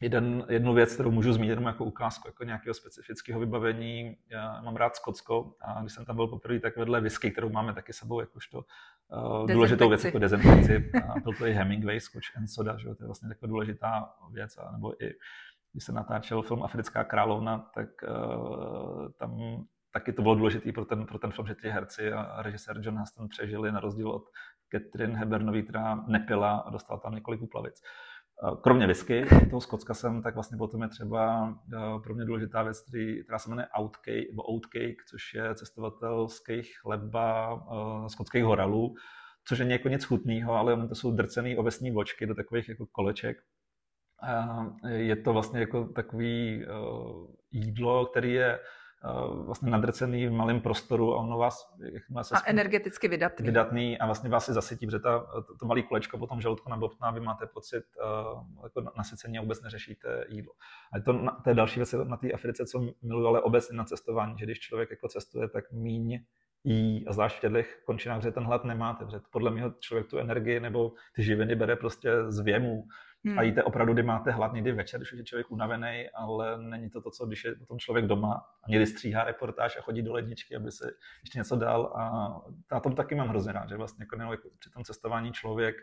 jeden, 0.01 0.47
jednu 0.49 0.74
věc, 0.74 0.95
kterou 0.95 1.11
můžu 1.11 1.32
zmínit 1.32 1.51
jenom 1.51 1.64
jako 1.64 1.84
ukázku, 1.84 2.28
jako 2.28 2.45
nějakého 2.45 2.74
specifického 2.74 3.40
vybavení. 3.40 4.16
Já 4.30 4.61
mám 4.61 4.76
rád 4.76 4.97
Skotsko 4.97 5.55
a 5.61 5.80
když 5.80 5.92
jsem 5.92 6.05
tam 6.05 6.16
byl 6.16 6.26
poprvé, 6.26 6.61
tak 6.61 6.76
vedle 6.76 7.01
whisky, 7.01 7.30
kterou 7.30 7.49
máme 7.49 7.74
taky 7.74 7.92
sebou 7.92 8.20
jakožto 8.20 8.64
uh, 9.09 9.47
důležitou 9.47 9.88
věc 9.88 10.05
jako 10.05 10.18
dezinfekci. 10.18 10.90
A 11.09 11.20
byl 11.20 11.32
to 11.38 11.47
i 11.47 11.53
Hemingway, 11.53 12.01
Scotch 12.01 12.36
and 12.36 12.47
Soda, 12.47 12.76
že? 12.78 12.95
to 12.95 13.05
je 13.05 13.07
vlastně 13.07 13.28
taková 13.28 13.49
důležitá 13.49 14.14
věc. 14.32 14.59
A 14.59 14.72
nebo 14.72 15.05
i 15.05 15.14
když 15.72 15.84
se 15.84 15.92
natáčel 15.92 16.42
film 16.42 16.62
Africká 16.62 17.05
královna, 17.05 17.59
tak 17.74 17.88
uh, 18.09 19.09
tam 19.18 19.64
taky 19.92 20.12
to 20.12 20.22
bylo 20.22 20.34
důležité 20.34 20.72
pro 20.72 20.84
ten, 20.84 21.07
pro 21.07 21.18
ten 21.18 21.30
film, 21.30 21.47
že 21.47 21.55
ti 21.55 21.68
herci 21.68 22.12
a 22.12 22.42
režisér 22.42 22.80
John 22.82 22.99
Huston 22.99 23.28
přežili 23.28 23.72
na 23.72 23.80
rozdíl 23.80 24.11
od 24.11 24.24
Catherine 24.72 25.18
Hebernový, 25.18 25.62
která 25.62 25.95
nepila 25.95 26.57
a 26.57 26.70
dostala 26.70 27.01
tam 27.01 27.14
několik 27.14 27.42
úplavic. 27.42 27.80
Uh, 27.80 28.14
Kromě 28.62 28.87
whisky, 28.87 29.24
toho 29.51 29.61
Skotska 29.61 29.95
jsem, 29.95 30.22
tak 30.22 30.35
vlastně 30.35 30.59
potom 30.59 30.82
je 30.82 30.89
třeba 30.89 31.55
eh, 31.74 32.01
pro 32.03 32.14
mě 32.14 32.24
důležitá 32.24 32.62
věc, 32.62 32.82
která 33.24 33.39
se 33.39 33.51
jmenuje 33.51 33.68
Outcake, 33.80 34.30
nebo 34.30 34.43
Outcake, 34.53 35.05
což 35.11 35.35
je 35.35 35.55
cestovatelský 35.55 36.62
chleba 36.62 37.55
uh, 37.55 38.07
skotských 38.07 38.45
horalů, 38.45 38.95
což 39.49 39.59
je 39.59 39.72
jako 39.72 39.89
nic 39.89 40.05
chutného, 40.05 40.53
ale 40.55 40.89
to 40.89 40.95
jsou 40.95 41.11
drcený 41.11 41.57
ovesní 41.57 41.91
vočky 41.91 42.26
do 42.26 42.35
takových 42.35 42.68
jako 42.68 42.87
koleček. 42.93 43.37
Je 44.87 45.16
to 45.16 45.32
vlastně 45.32 45.61
jako 45.61 45.85
takový 45.85 46.64
jídlo, 47.51 48.07
který 48.07 48.32
je 48.32 48.59
vlastně 49.44 49.70
nadrcený 49.70 50.26
v 50.26 50.32
malém 50.32 50.61
prostoru 50.61 51.14
a 51.14 51.16
ono 51.16 51.38
vás... 51.38 51.74
Jak 51.92 52.02
se 52.24 52.34
a 52.34 52.46
energeticky 52.46 53.09
vydatný. 53.09 53.46
Vydatný 53.46 53.98
a 53.98 54.07
vlastně 54.07 54.30
vás 54.30 54.44
si 54.44 54.52
zasytí, 54.52 54.86
protože 54.86 54.98
ta, 54.98 55.18
to, 55.18 55.57
to 55.61 55.66
malé 55.66 55.82
kolečko 55.82 56.18
potom 56.18 56.40
žaludku 56.40 56.70
nabobtná, 56.70 57.11
vy 57.11 57.20
máte 57.20 57.46
pocit 57.46 57.84
uh, 58.34 58.62
jako 58.62 58.80
nasycení 58.96 59.38
a 59.38 59.40
vůbec 59.40 59.62
neřešíte 59.62 60.24
jídlo. 60.28 60.52
A 60.92 61.00
to, 61.00 61.12
na, 61.12 61.32
to 61.44 61.50
je 61.50 61.55
další 61.55 61.80
věc 61.80 61.94
na 62.05 62.16
té 62.16 62.32
Africe, 62.32 62.66
co 62.66 62.80
miluji, 63.02 63.26
ale 63.26 63.40
obecně 63.40 63.76
na 63.76 63.84
cestování, 63.84 64.38
že 64.38 64.44
když 64.44 64.61
člověk 64.61 64.90
jako 64.90 65.09
cestuje, 65.09 65.48
tak 65.48 65.72
míň 65.72 66.24
jí, 66.64 67.07
a 67.07 67.12
zvlášť 67.12 67.36
v 67.36 67.40
těchto 67.40 67.59
končinách, 67.84 68.22
že 68.22 68.30
ten 68.30 68.44
hlad 68.44 68.64
nemáte, 68.64 69.05
protože 69.05 69.20
podle 69.32 69.50
mě 69.50 69.62
člověk 69.78 70.07
tu 70.07 70.18
energii 70.18 70.61
nebo 70.61 70.92
ty 71.14 71.22
živiny 71.22 71.55
bere 71.55 71.76
prostě 71.76 72.11
z 72.28 72.40
věmu 72.40 72.84
Hmm. 73.27 73.39
A 73.39 73.43
jíte 73.43 73.62
opravdu, 73.62 73.93
kdy 73.93 74.03
máte 74.03 74.31
hlad 74.31 74.53
někdy 74.53 74.72
večer, 74.72 75.01
když 75.01 75.12
je 75.12 75.25
člověk 75.25 75.51
unavený, 75.51 76.09
ale 76.14 76.62
není 76.62 76.91
to 76.91 77.01
to, 77.01 77.11
co 77.11 77.27
když 77.27 77.45
je 77.45 77.55
potom 77.55 77.79
člověk 77.79 78.07
doma 78.07 78.33
a 78.64 78.70
někdy 78.70 78.87
stříhá 78.87 79.25
reportáž 79.25 79.77
a 79.77 79.81
chodí 79.81 80.03
do 80.03 80.12
ledničky, 80.12 80.57
aby 80.57 80.70
se 80.70 80.91
ještě 81.22 81.39
něco 81.39 81.57
dal. 81.57 81.93
A 81.97 82.29
na 82.72 82.81
tom 82.81 82.95
taky 82.95 83.14
mám 83.14 83.29
hrozně 83.29 83.53
rád, 83.53 83.68
že 83.68 83.77
vlastně 83.77 84.03
jako, 84.03 84.16
nebo 84.16 84.33
jako 84.33 84.49
při 84.59 84.70
tom 84.70 84.85
cestování 84.85 85.33
člověk 85.33 85.77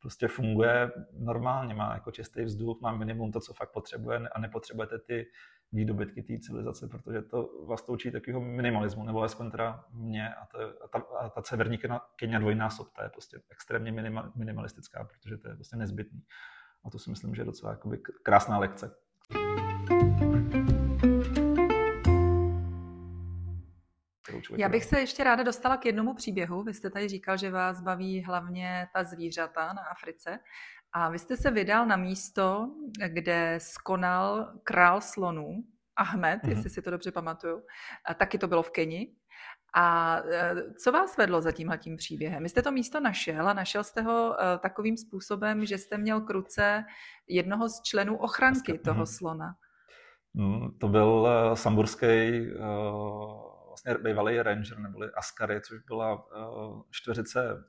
prostě 0.00 0.28
funguje 0.28 0.90
normálně, 1.18 1.74
má 1.74 1.94
jako 1.94 2.10
čistý 2.10 2.44
vzduch, 2.44 2.80
má 2.80 2.96
minimum 2.96 3.32
to, 3.32 3.40
co 3.40 3.54
fakt 3.54 3.72
potřebuje 3.72 4.18
a 4.28 4.40
nepotřebujete 4.40 4.98
ty 4.98 5.26
výdobytky 5.72 6.22
té 6.22 6.38
civilizace, 6.38 6.88
protože 6.88 7.22
to 7.22 7.48
vás 7.66 7.82
to 7.82 7.92
učí 7.92 8.10
takového 8.10 8.40
minimalismu, 8.40 9.04
nebo 9.04 9.18
alespoň 9.18 9.50
teda 9.50 9.84
mě 9.92 10.34
a, 10.34 10.46
to, 10.46 10.58
a, 10.58 10.88
ta, 10.92 10.98
a 11.20 11.28
ta 11.28 11.42
severní 11.42 11.78
Kenia 12.16 12.38
dvojnásob, 12.38 12.92
ta 12.96 13.02
je 13.02 13.08
prostě 13.08 13.40
extrémně 13.50 14.12
minimalistická, 14.34 15.04
protože 15.04 15.36
to 15.36 15.48
je 15.48 15.54
prostě 15.54 15.76
nezbytný. 15.76 16.22
A 16.84 16.90
to 16.90 16.98
si 16.98 17.10
myslím, 17.10 17.34
že 17.34 17.40
je 17.40 17.46
docela 17.46 17.72
jakoby 17.72 17.98
krásná 17.98 18.58
lekce. 18.58 18.94
Já 24.56 24.68
bych 24.68 24.84
se 24.84 25.00
ještě 25.00 25.24
ráda 25.24 25.42
dostala 25.42 25.76
k 25.76 25.86
jednomu 25.86 26.14
příběhu. 26.14 26.62
Vy 26.62 26.74
jste 26.74 26.90
tady 26.90 27.08
říkal, 27.08 27.36
že 27.36 27.50
vás 27.50 27.80
baví 27.80 28.22
hlavně 28.22 28.88
ta 28.94 29.04
zvířata 29.04 29.72
na 29.72 29.82
Africe. 29.82 30.38
A 30.92 31.08
vy 31.08 31.18
jste 31.18 31.36
se 31.36 31.50
vydal 31.50 31.86
na 31.86 31.96
místo, 31.96 32.70
kde 33.08 33.58
skonal 33.62 34.52
král 34.64 35.00
slonů, 35.00 35.64
Ahmed, 35.96 36.42
mm-hmm. 36.42 36.48
jestli 36.48 36.70
si 36.70 36.82
to 36.82 36.90
dobře 36.90 37.12
pamatuju. 37.12 37.62
A 38.04 38.14
taky 38.14 38.38
to 38.38 38.48
bylo 38.48 38.62
v 38.62 38.70
Keni. 38.70 39.16
A 39.76 40.16
e, 40.18 40.54
co 40.74 40.92
vás 40.92 41.16
vedlo 41.16 41.40
za 41.40 41.52
tímhle 41.52 41.78
tím 41.78 41.96
příběhem? 41.96 42.42
Vy 42.42 42.48
jste 42.48 42.62
to 42.62 42.72
místo 42.72 43.00
našel 43.00 43.48
a 43.48 43.52
našel 43.52 43.84
jste 43.84 44.02
ho 44.02 44.36
e, 44.40 44.58
takovým 44.58 44.96
způsobem, 44.96 45.66
že 45.66 45.78
jste 45.78 45.98
měl 45.98 46.20
k 46.20 46.30
ruce 46.30 46.84
jednoho 47.28 47.68
z 47.68 47.82
členů 47.82 48.16
ochranky 48.16 48.78
toho 48.78 49.00
mm. 49.00 49.06
slona. 49.06 49.54
Mm, 50.34 50.78
to 50.78 50.88
byl 50.88 51.28
e, 51.28 51.56
samburský 51.56 52.06
vlastně 53.66 53.94
bývalý 54.02 54.42
ranger, 54.42 54.78
neboli 54.78 55.10
Askary, 55.10 55.60
což 55.60 55.78
byla 55.82 56.26
čtveřice 56.90 57.64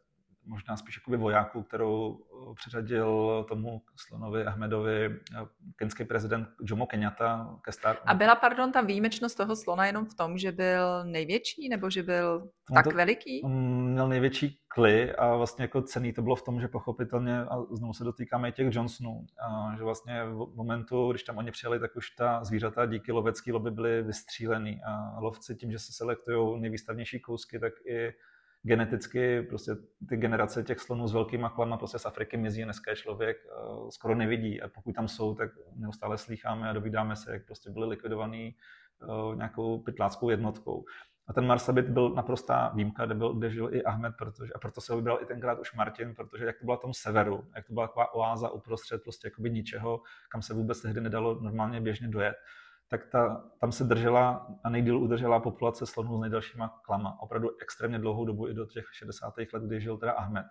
možná 0.46 0.78
spíš 0.78 0.98
jakoby 0.98 1.18
vojáků, 1.18 1.64
kterou 1.64 2.20
eh, 2.20 2.54
přiřadil 2.56 3.46
tomu 3.50 3.82
slonovi 3.96 4.46
Ahmedovi 4.46 5.06
eh, 5.06 5.40
kenský 5.76 6.04
prezident 6.04 6.48
Jomo 6.62 6.86
Kenyatta 6.86 7.60
ke 7.62 7.72
star... 7.72 7.98
A 8.06 8.14
byla, 8.14 8.36
pardon, 8.36 8.72
ta 8.72 8.82
výjimečnost 8.82 9.38
toho 9.38 9.56
slona 9.56 9.86
jenom 9.86 10.06
v 10.06 10.14
tom, 10.14 10.38
že 10.38 10.52
byl 10.52 11.04
největší, 11.04 11.70
nebo 11.70 11.90
že 11.90 12.04
byl 12.04 12.40
no 12.70 12.74
tak 12.74 12.84
to, 12.84 12.96
veliký? 12.96 13.48
Měl 13.48 14.08
největší 14.08 14.60
kly 14.68 15.16
a 15.16 15.36
vlastně 15.36 15.64
jako 15.64 15.82
cený 15.82 16.14
to 16.14 16.22
bylo 16.22 16.36
v 16.36 16.42
tom, 16.42 16.62
že 16.62 16.68
pochopitelně, 16.68 17.40
a 17.40 17.58
znovu 17.72 17.94
se 17.94 18.04
dotýkáme 18.04 18.52
těch 18.52 18.76
Johnsonů, 18.76 19.26
a 19.48 19.76
že 19.78 19.84
vlastně 19.84 20.24
v 20.26 20.56
momentu, 20.56 21.12
když 21.12 21.24
tam 21.24 21.38
oni 21.38 21.52
přijeli, 21.52 21.80
tak 21.80 21.96
už 21.96 22.10
ta 22.10 22.44
zvířata 22.44 22.86
díky 22.86 23.12
lovecký 23.12 23.52
lobby 23.52 23.72
byly 23.72 24.04
vystřílený 24.04 24.82
a 24.86 25.20
lovci 25.20 25.56
tím, 25.56 25.72
že 25.72 25.80
se 25.80 25.94
selektují 25.94 26.62
nejvýstavnější 26.62 27.20
kousky, 27.20 27.60
tak 27.60 27.74
i 27.86 28.14
geneticky 28.66 29.42
prostě 29.42 29.72
ty 30.10 30.18
generace 30.18 30.64
těch 30.64 30.80
slonů 30.80 31.08
s 31.08 31.14
velkýma 31.14 31.50
klama 31.50 31.78
prostě 31.78 32.00
z 32.00 32.06
Afriky 32.06 32.38
mizí 32.38 32.64
dneska 32.64 32.96
člověk 32.96 33.38
uh, 33.46 33.90
skoro 33.90 34.16
nevidí 34.16 34.62
a 34.62 34.68
pokud 34.68 34.96
tam 34.96 35.08
jsou, 35.08 35.36
tak 35.36 35.50
neustále 35.76 36.18
slýcháme 36.18 36.70
a 36.70 36.74
dovídáme 36.74 37.16
se, 37.16 37.34
jak 37.34 37.46
prostě 37.46 37.70
byly 37.70 37.88
likvidovaný 37.88 38.56
uh, 39.08 39.36
nějakou 39.36 39.80
pytláckou 39.80 40.30
jednotkou. 40.30 40.86
A 41.28 41.34
ten 41.34 41.48
Marsabit 41.48 41.90
byl 41.90 42.10
naprostá 42.10 42.72
výjimka, 42.76 43.06
kde, 43.06 43.16
byl, 43.16 43.34
kde 43.34 43.50
žil 43.50 43.70
i 43.74 43.84
Ahmed, 43.84 44.14
protože, 44.18 44.54
a 44.54 44.60
proto 44.60 44.82
se 44.82 44.94
ho 44.94 44.98
vybral 44.98 45.20
i 45.22 45.26
tenkrát 45.26 45.60
už 45.60 45.74
Martin, 45.74 46.16
protože 46.16 46.46
jak 46.46 46.60
to 46.60 46.66
byla 46.66 46.78
tom 46.78 46.94
severu, 46.94 47.44
jak 47.56 47.68
to 47.68 47.74
byla 47.74 47.88
taková 47.88 48.14
oáza 48.14 48.50
uprostřed 48.50 49.04
prostě 49.04 49.28
jakoby 49.28 49.50
ničeho, 49.50 50.02
kam 50.30 50.42
se 50.42 50.54
vůbec 50.54 50.82
tehdy 50.82 51.02
nedalo 51.02 51.40
normálně 51.42 51.82
běžně 51.82 52.08
dojet, 52.08 52.36
tak 52.88 53.08
ta, 53.12 53.44
tam 53.60 53.72
se 53.72 53.84
držela 53.84 54.48
a 54.64 54.70
nejdíl 54.70 54.98
udržela 54.98 55.40
populace 55.40 55.86
slonů 55.86 56.18
s 56.18 56.22
nejdelšíma 56.22 56.80
klama. 56.86 57.18
Opravdu 57.22 57.50
extrémně 57.62 58.00
dlouhou 58.00 58.26
dobu 58.26 58.48
i 58.48 58.54
do 58.54 58.66
těch 58.66 58.86
60. 58.92 59.34
let, 59.38 59.64
kdy 59.64 59.82
žil 59.82 59.98
teda 59.98 60.12
Ahmed. 60.12 60.46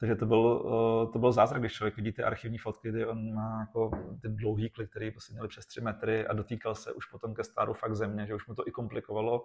Takže 0.00 0.16
to 0.16 0.26
byl, 0.26 0.62
eh, 0.64 1.12
to 1.12 1.18
byl 1.18 1.32
zázrak, 1.32 1.62
když 1.62 1.72
člověk 1.72 1.96
vidí 1.96 2.12
ty 2.12 2.22
archivní 2.22 2.58
fotky, 2.58 2.88
kdy 2.88 3.06
on 3.06 3.34
má 3.34 3.60
jako 3.60 3.90
ty 4.22 4.28
dlouhý 4.28 4.70
kly, 4.70 4.86
který 4.86 5.10
prostě 5.10 5.32
měli 5.32 5.48
přes 5.48 5.66
3 5.66 5.80
metry 5.80 6.26
a 6.26 6.32
dotýkal 6.32 6.74
se 6.74 6.92
už 6.92 7.06
potom 7.06 7.34
ke 7.34 7.44
stáru 7.44 7.74
fakt 7.74 7.94
země, 7.94 8.26
že 8.26 8.34
už 8.34 8.46
mu 8.46 8.54
to 8.54 8.68
i 8.68 8.70
komplikovalo 8.70 9.44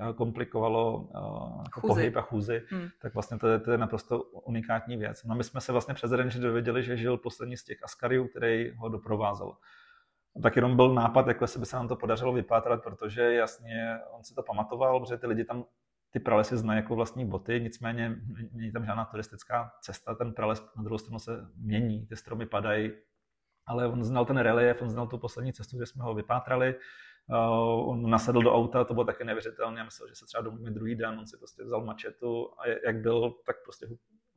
eh, 0.00 0.12
komplikovalo 0.12 0.98
uh, 0.98 1.62
jako 1.64 1.80
pohyb 1.80 2.16
a 2.16 2.20
chůzy, 2.20 2.62
hmm. 2.68 2.88
tak 3.02 3.14
vlastně 3.14 3.38
to 3.38 3.48
je, 3.48 3.58
to 3.60 3.70
je 3.70 3.78
naprosto 3.78 4.22
unikátní 4.22 4.96
věc. 4.96 5.24
No 5.24 5.34
my 5.34 5.44
jsme 5.44 5.60
se 5.60 5.72
vlastně 5.72 5.94
přes 5.94 6.12
Renži 6.12 6.38
dověděli, 6.38 6.82
že 6.82 6.96
žil 6.96 7.16
poslední 7.16 7.56
z 7.56 7.64
těch 7.64 7.82
Askariů, 7.84 8.28
který 8.28 8.72
ho 8.76 8.88
doprovázel. 8.88 9.52
Tak 10.42 10.56
jenom 10.56 10.76
byl 10.76 10.94
nápad, 10.94 11.26
jako 11.26 11.44
jestli 11.44 11.60
by 11.60 11.66
se 11.66 11.76
nám 11.76 11.88
to 11.88 11.96
podařilo 11.96 12.32
vypátrat, 12.32 12.82
protože 12.82 13.34
jasně 13.34 13.98
on 14.10 14.24
si 14.24 14.34
to 14.34 14.42
pamatoval, 14.42 15.00
protože 15.00 15.16
ty 15.16 15.26
lidi 15.26 15.44
tam 15.44 15.64
ty 16.10 16.20
pralesy 16.20 16.56
znají 16.56 16.76
jako 16.76 16.94
vlastní 16.94 17.26
boty, 17.26 17.60
nicméně 17.60 18.16
není 18.52 18.72
tam 18.72 18.84
žádná 18.84 19.04
turistická 19.04 19.72
cesta, 19.80 20.14
ten 20.14 20.32
prales 20.32 20.66
na 20.76 20.82
druhou 20.82 20.98
stranu 20.98 21.18
se 21.18 21.46
mění, 21.56 22.06
ty 22.06 22.16
stromy 22.16 22.46
padají, 22.46 22.92
ale 23.66 23.86
on 23.86 24.04
znal 24.04 24.24
ten 24.24 24.36
relief, 24.36 24.82
on 24.82 24.90
znal 24.90 25.06
tu 25.06 25.18
poslední 25.18 25.52
cestu, 25.52 25.76
kde 25.76 25.86
jsme 25.86 26.04
ho 26.04 26.14
vypátrali, 26.14 26.74
Uh, 27.28 27.90
on 27.90 28.10
nasedl 28.10 28.42
do 28.42 28.54
auta, 28.54 28.84
to 28.84 28.94
bylo 28.94 29.04
také 29.04 29.24
neuvěřitelné, 29.24 29.84
myslel, 29.84 30.08
že 30.08 30.14
se 30.14 30.26
třeba 30.26 30.42
domluvíme 30.42 30.70
druhý 30.70 30.94
den, 30.94 31.18
on 31.18 31.26
si 31.26 31.36
prostě 31.36 31.64
vzal 31.64 31.84
mačetu 31.84 32.50
a 32.58 32.66
jak 32.86 32.96
byl, 32.96 33.34
tak 33.46 33.56
prostě 33.64 33.86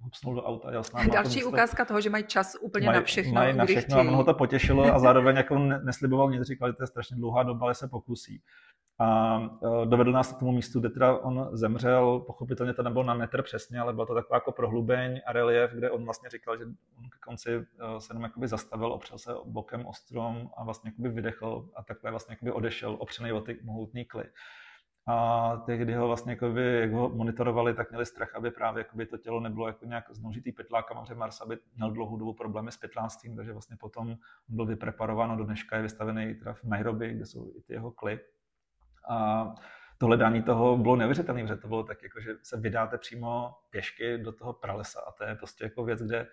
hupsnul 0.04 0.36
do 0.36 0.44
auta. 0.44 0.72
Jel 0.72 0.84
s 0.84 0.92
náma 0.92 1.14
Další 1.14 1.44
ukázka 1.44 1.86
toho, 1.86 2.02
že 2.02 2.10
mají 2.10 2.24
čas 2.24 2.56
úplně 2.62 2.86
maj, 2.86 2.96
na 2.96 3.02
všechno, 3.02 3.34
mají 3.34 3.58
na 3.58 3.66
všechno 3.66 4.00
a 4.00 4.04
ho 4.04 4.24
to 4.24 4.34
potěšilo 4.34 4.84
a 4.84 5.00
zároveň 5.08 5.36
jako 5.36 5.58
nesliboval 5.60 6.32
nic, 6.32 6.44
říkal, 6.44 6.70
že 6.70 6.74
to 6.74 6.84
je 6.84 6.88
strašně 6.88 7.16
dlouhá 7.16 7.44
doba, 7.44 7.66
ale 7.66 7.76
se 7.76 7.88
pokusí. 7.88 8.42
A 9.00 9.40
e, 9.84 9.86
dovedl 9.86 10.12
nás 10.12 10.34
k 10.34 10.40
tomu 10.40 10.52
místu, 10.52 10.80
kde 10.80 10.90
teda 10.90 11.18
on 11.18 11.50
zemřel, 11.52 12.20
pochopitelně 12.20 12.74
to 12.74 12.84
nebylo 12.84 13.04
na 13.04 13.14
metr 13.14 13.42
přesně, 13.42 13.80
ale 13.80 13.94
bylo 13.94 14.06
to 14.06 14.14
taková 14.14 14.38
jako 14.38 14.52
prohlubeň 14.52 15.22
a 15.26 15.34
relief, 15.34 15.72
kde 15.72 15.92
on 15.92 16.06
vlastně 16.06 16.30
říkal, 16.30 16.58
že 16.58 16.64
on 16.98 17.10
ke 17.10 17.20
konci 17.26 17.52
e, 17.52 17.64
se 18.00 18.14
jenom 18.14 18.24
jakoby 18.24 18.48
zastavil, 18.48 18.94
opřel 18.94 19.18
se 19.18 19.32
bokem 19.46 19.86
o 19.86 19.94
strom 19.94 20.50
a 20.58 20.64
vlastně 20.64 20.90
jakoby 20.90 21.10
vydechl 21.10 21.70
a 21.76 21.84
takhle 21.84 22.12
vlastně 22.12 22.34
jakoby 22.34 22.52
odešel, 22.52 22.96
opřený 23.00 23.32
o 23.32 23.42
ty 23.42 23.60
mohutný 23.64 24.06
kly. 24.06 24.24
A 25.08 25.58
tehdy 25.66 25.94
ho 25.94 26.08
vlastně, 26.08 26.32
jakoby, 26.32 26.80
jak 26.80 26.92
ho 26.92 27.10
monitorovali, 27.10 27.74
tak 27.74 27.90
měli 27.90 28.06
strach, 28.06 28.36
aby 28.36 28.52
právě 28.52 28.82
jakoby, 28.82 29.06
to 29.06 29.18
tělo 29.18 29.40
nebylo 29.40 29.68
jako 29.68 29.86
nějak 29.86 30.06
zneužitý 30.12 30.52
pytlákama, 30.52 31.02
protože 31.02 31.16
Mars 31.16 31.42
aby 31.42 31.58
měl 31.76 31.92
dlouhou 31.92 32.18
dobu 32.18 32.34
problémy 32.34 32.72
s 32.72 32.78
pytlánstvím, 32.78 33.36
takže 33.36 33.52
vlastně 33.52 33.78
potom 33.80 34.16
byl 34.48 34.66
vypreparován 34.66 35.38
do 35.38 35.44
dneška 35.44 35.76
je 35.76 35.82
vystavený 35.82 36.36
teda 36.36 36.54
v 36.54 36.64
Nairobi, 36.64 37.14
kde 37.14 37.26
jsou 37.26 37.52
i 37.58 37.62
ty 37.62 37.74
jeho 37.74 37.92
kly. 37.92 38.20
A 39.10 39.48
to 39.98 40.06
hledání 40.06 40.42
toho 40.42 40.78
bylo 40.78 40.96
neuvěřitelné, 40.96 41.42
protože 41.42 41.56
to 41.56 41.68
bylo 41.68 41.84
tak, 41.84 42.04
jako, 42.04 42.20
že 42.20 42.36
se 42.44 42.60
vydáte 42.60 42.98
přímo 42.98 43.54
pěšky 43.70 44.18
do 44.18 44.32
toho 44.32 44.54
pralesa 44.54 45.00
a 45.08 45.12
to 45.12 45.24
je 45.24 45.36
prostě 45.36 45.64
jako 45.64 45.84
věc, 45.84 46.02
kde 46.02 46.28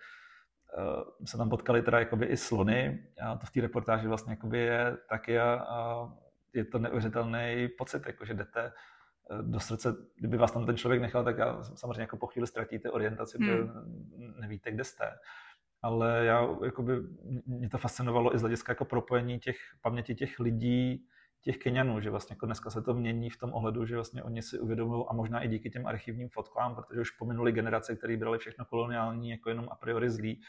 uh, 0.77 1.25
se 1.25 1.37
tam 1.37 1.49
potkali 1.49 1.81
teda 1.81 1.99
jakoby 1.99 2.25
i 2.25 2.37
slony 2.37 3.07
a 3.21 3.37
to 3.37 3.45
v 3.45 3.51
té 3.51 3.61
reportáži 3.61 4.07
vlastně 4.07 4.33
jakoby 4.33 4.59
je 4.59 4.97
taky 5.09 5.39
a, 5.39 5.53
a 5.53 6.07
je 6.53 6.65
to 6.65 6.79
neuvěřitelný 6.79 7.67
pocit, 7.77 8.05
jako 8.05 8.25
že 8.25 8.33
jdete 8.33 8.61
eh, 8.65 9.43
do 9.43 9.59
srdce, 9.59 9.95
kdyby 10.15 10.37
vás 10.37 10.51
tam 10.51 10.65
ten 10.65 10.77
člověk 10.77 11.01
nechal, 11.01 11.23
tak 11.23 11.37
já 11.37 11.63
samozřejmě 11.63 12.01
jako 12.01 12.17
po 12.17 12.27
chvíli 12.27 12.47
ztratíte 12.47 12.91
orientaci, 12.91 13.37
hmm. 13.37 13.47
protože 13.47 13.69
nevíte, 14.41 14.71
kde 14.71 14.83
jste. 14.83 15.11
Ale 15.81 16.25
já, 16.25 16.47
jakoby, 16.65 16.93
mě 17.45 17.69
to 17.69 17.77
fascinovalo 17.77 18.35
i 18.35 18.37
z 18.37 18.41
hlediska 18.41 18.71
jako 18.71 18.85
propojení 18.85 19.39
těch 19.39 19.57
paměti 19.81 20.15
těch 20.15 20.39
lidí, 20.39 21.07
těch 21.41 21.57
Kenianů, 21.57 21.99
že 21.99 22.09
vlastně 22.09 22.33
jako 22.33 22.45
dneska 22.45 22.69
se 22.69 22.81
to 22.81 22.93
mění 22.93 23.29
v 23.29 23.37
tom 23.37 23.53
ohledu, 23.53 23.85
že 23.85 23.95
vlastně 23.95 24.23
oni 24.23 24.41
si 24.41 24.59
uvědomují 24.59 25.05
a 25.09 25.13
možná 25.13 25.41
i 25.41 25.47
díky 25.47 25.69
těm 25.69 25.87
archivním 25.87 26.29
fotkám, 26.29 26.75
protože 26.75 27.01
už 27.01 27.11
pominuli 27.11 27.51
generace, 27.51 27.95
které 27.95 28.17
brali 28.17 28.37
všechno 28.37 28.65
koloniální 28.65 29.29
jako 29.29 29.49
jenom 29.49 29.67
a 29.71 29.75
priori 29.75 30.09
zlý, 30.09 30.41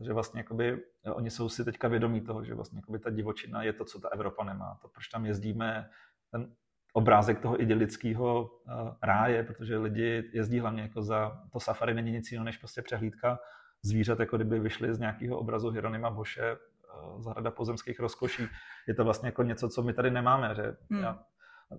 takže 0.00 0.12
vlastně 0.12 0.40
jakoby, 0.40 0.82
eh, 1.04 1.10
oni 1.10 1.30
jsou 1.30 1.48
si 1.48 1.64
teďka 1.64 1.88
vědomí 1.88 2.20
toho, 2.20 2.44
že 2.44 2.54
vlastně 2.54 2.78
jakoby 2.78 2.98
ta 2.98 3.10
divočina 3.10 3.62
je 3.62 3.72
to, 3.72 3.84
co 3.84 4.00
ta 4.00 4.08
Evropa 4.08 4.44
nemá. 4.44 4.78
To, 4.82 4.88
proč 4.88 5.08
tam 5.08 5.26
jezdíme, 5.26 5.90
ten 6.30 6.52
obrázek 6.92 7.40
toho 7.40 7.62
idylického 7.62 8.42
uh, 8.42 8.94
ráje, 9.02 9.44
protože 9.44 9.78
lidi 9.78 10.30
jezdí 10.32 10.60
hlavně 10.60 10.82
jako 10.82 11.02
za 11.02 11.42
to 11.52 11.60
safari 11.60 11.94
není 11.94 12.12
nic 12.12 12.32
jiného 12.32 12.44
než 12.44 12.56
prostě 12.56 12.82
přehlídka 12.82 13.38
zvířat, 13.82 14.20
jako 14.20 14.36
kdyby 14.36 14.60
vyšli 14.60 14.94
z 14.94 14.98
nějakého 14.98 15.38
obrazu 15.38 15.70
Hieronyma 15.70 16.10
Boše, 16.10 16.56
uh, 16.56 17.22
zahrada 17.22 17.50
pozemských 17.50 18.00
rozkoší. 18.00 18.42
Je 18.88 18.94
to 18.94 19.04
vlastně 19.04 19.28
jako 19.28 19.42
něco, 19.42 19.68
co 19.68 19.82
my 19.82 19.92
tady 19.92 20.10
nemáme. 20.10 20.54
Že 20.54 20.76
hmm. 20.90 21.02
já, 21.02 21.18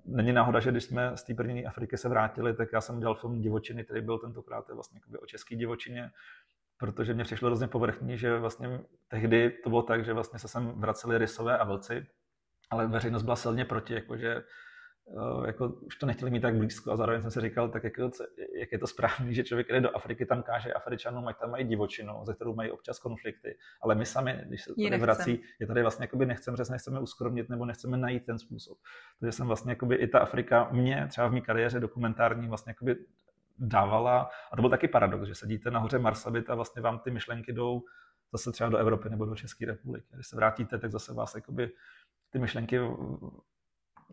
Není 0.05 0.34
náhoda, 0.34 0.59
že 0.59 0.72
když 0.72 0.84
jsme 0.84 1.17
z 1.17 1.24
té 1.24 1.34
první 1.34 1.65
Afriky 1.65 1.97
se 1.97 2.09
vrátili, 2.09 2.53
tak 2.53 2.69
já 2.74 2.82
jsem 2.82 2.99
dělal 2.99 3.15
film 3.15 3.41
Divočiny, 3.41 3.84
který 3.84 4.01
byl 4.01 4.19
tentokrát 4.19 4.69
vlastně 4.69 4.99
o 5.19 5.26
české 5.26 5.55
divočině 5.55 6.11
protože 6.82 7.13
mě 7.13 7.23
přišlo 7.23 7.47
hrozně 7.47 7.67
povrchní, 7.67 8.17
že 8.17 8.38
vlastně 8.38 8.82
tehdy 9.07 9.49
to 9.63 9.69
bylo 9.69 9.82
tak, 9.82 10.05
že 10.05 10.13
vlastně 10.13 10.39
se 10.39 10.47
sem 10.47 10.67
vraceli 10.67 11.17
rysové 11.17 11.57
a 11.57 11.63
vlci, 11.63 12.05
ale 12.69 12.88
veřejnost 12.88 13.23
byla 13.23 13.36
silně 13.36 13.65
proti, 13.65 13.93
jakože 13.93 14.32
eh, 14.36 15.47
jako 15.47 15.67
už 15.67 15.95
to 15.95 16.05
nechtěli 16.05 16.32
mít 16.32 16.39
tak 16.39 16.55
blízko 16.55 16.91
a 16.91 16.95
zároveň 16.95 17.21
jsem 17.21 17.32
si 17.32 17.41
říkal, 17.41 17.69
tak 17.69 17.84
jak, 17.84 17.93
jak 18.59 18.71
je 18.71 18.79
to 18.79 18.88
správný, 18.88 19.36
že 19.36 19.43
člověk 19.43 19.67
jde 19.67 19.82
do 19.82 19.95
Afriky, 19.95 20.25
tam 20.25 20.43
káže 20.43 20.73
Afričanům, 20.73 21.27
ať 21.27 21.39
tam 21.39 21.51
mají 21.51 21.67
divočinu, 21.67 22.13
ze 22.23 22.34
kterou 22.34 22.55
mají 22.55 22.71
občas 22.71 22.99
konflikty, 22.99 23.57
ale 23.82 23.95
my 23.95 24.05
sami, 24.05 24.41
když 24.47 24.63
se 24.63 24.73
tady 24.84 24.97
vrací, 24.97 25.43
je 25.59 25.67
tady 25.67 25.82
vlastně 25.82 26.03
jakoby 26.03 26.25
nechceme, 26.25 26.57
že 26.57 26.65
se 26.65 26.71
nechceme 26.71 26.99
uskromnit 26.99 27.49
nebo 27.49 27.65
nechceme 27.65 27.97
najít 27.97 28.25
ten 28.25 28.39
způsob. 28.39 28.77
Takže 29.19 29.32
jsem 29.32 29.47
vlastně 29.47 29.71
jakoby 29.71 29.95
i 29.95 30.07
ta 30.07 30.19
Afrika 30.19 30.69
mě 30.71 31.07
třeba 31.09 31.27
v 31.27 31.32
mé 31.32 31.41
kariéře 31.41 31.79
dokumentární 31.79 32.47
vlastně 32.47 32.69
jakoby 32.69 32.95
dávala, 33.62 34.30
a 34.51 34.55
to 34.55 34.62
byl 34.62 34.70
taky 34.70 34.88
paradox, 34.88 35.28
že 35.28 35.36
sedíte 35.36 35.72
nahoře 35.72 35.99
Marsabit 35.99 36.49
a 36.49 36.55
vlastně 36.55 36.82
vám 36.82 36.99
ty 36.99 37.12
myšlenky 37.12 37.53
jdou 37.53 37.82
zase 38.32 38.51
třeba 38.51 38.70
do 38.70 38.78
Evropy 38.78 39.09
nebo 39.09 39.26
do 39.26 39.36
České 39.36 39.66
republiky. 39.66 40.07
Když 40.14 40.28
se 40.28 40.36
vrátíte, 40.36 40.80
tak 40.80 40.91
zase 40.91 41.14
vás 41.14 41.36
jakoby 41.36 41.72
ty 42.30 42.39
myšlenky 42.39 42.80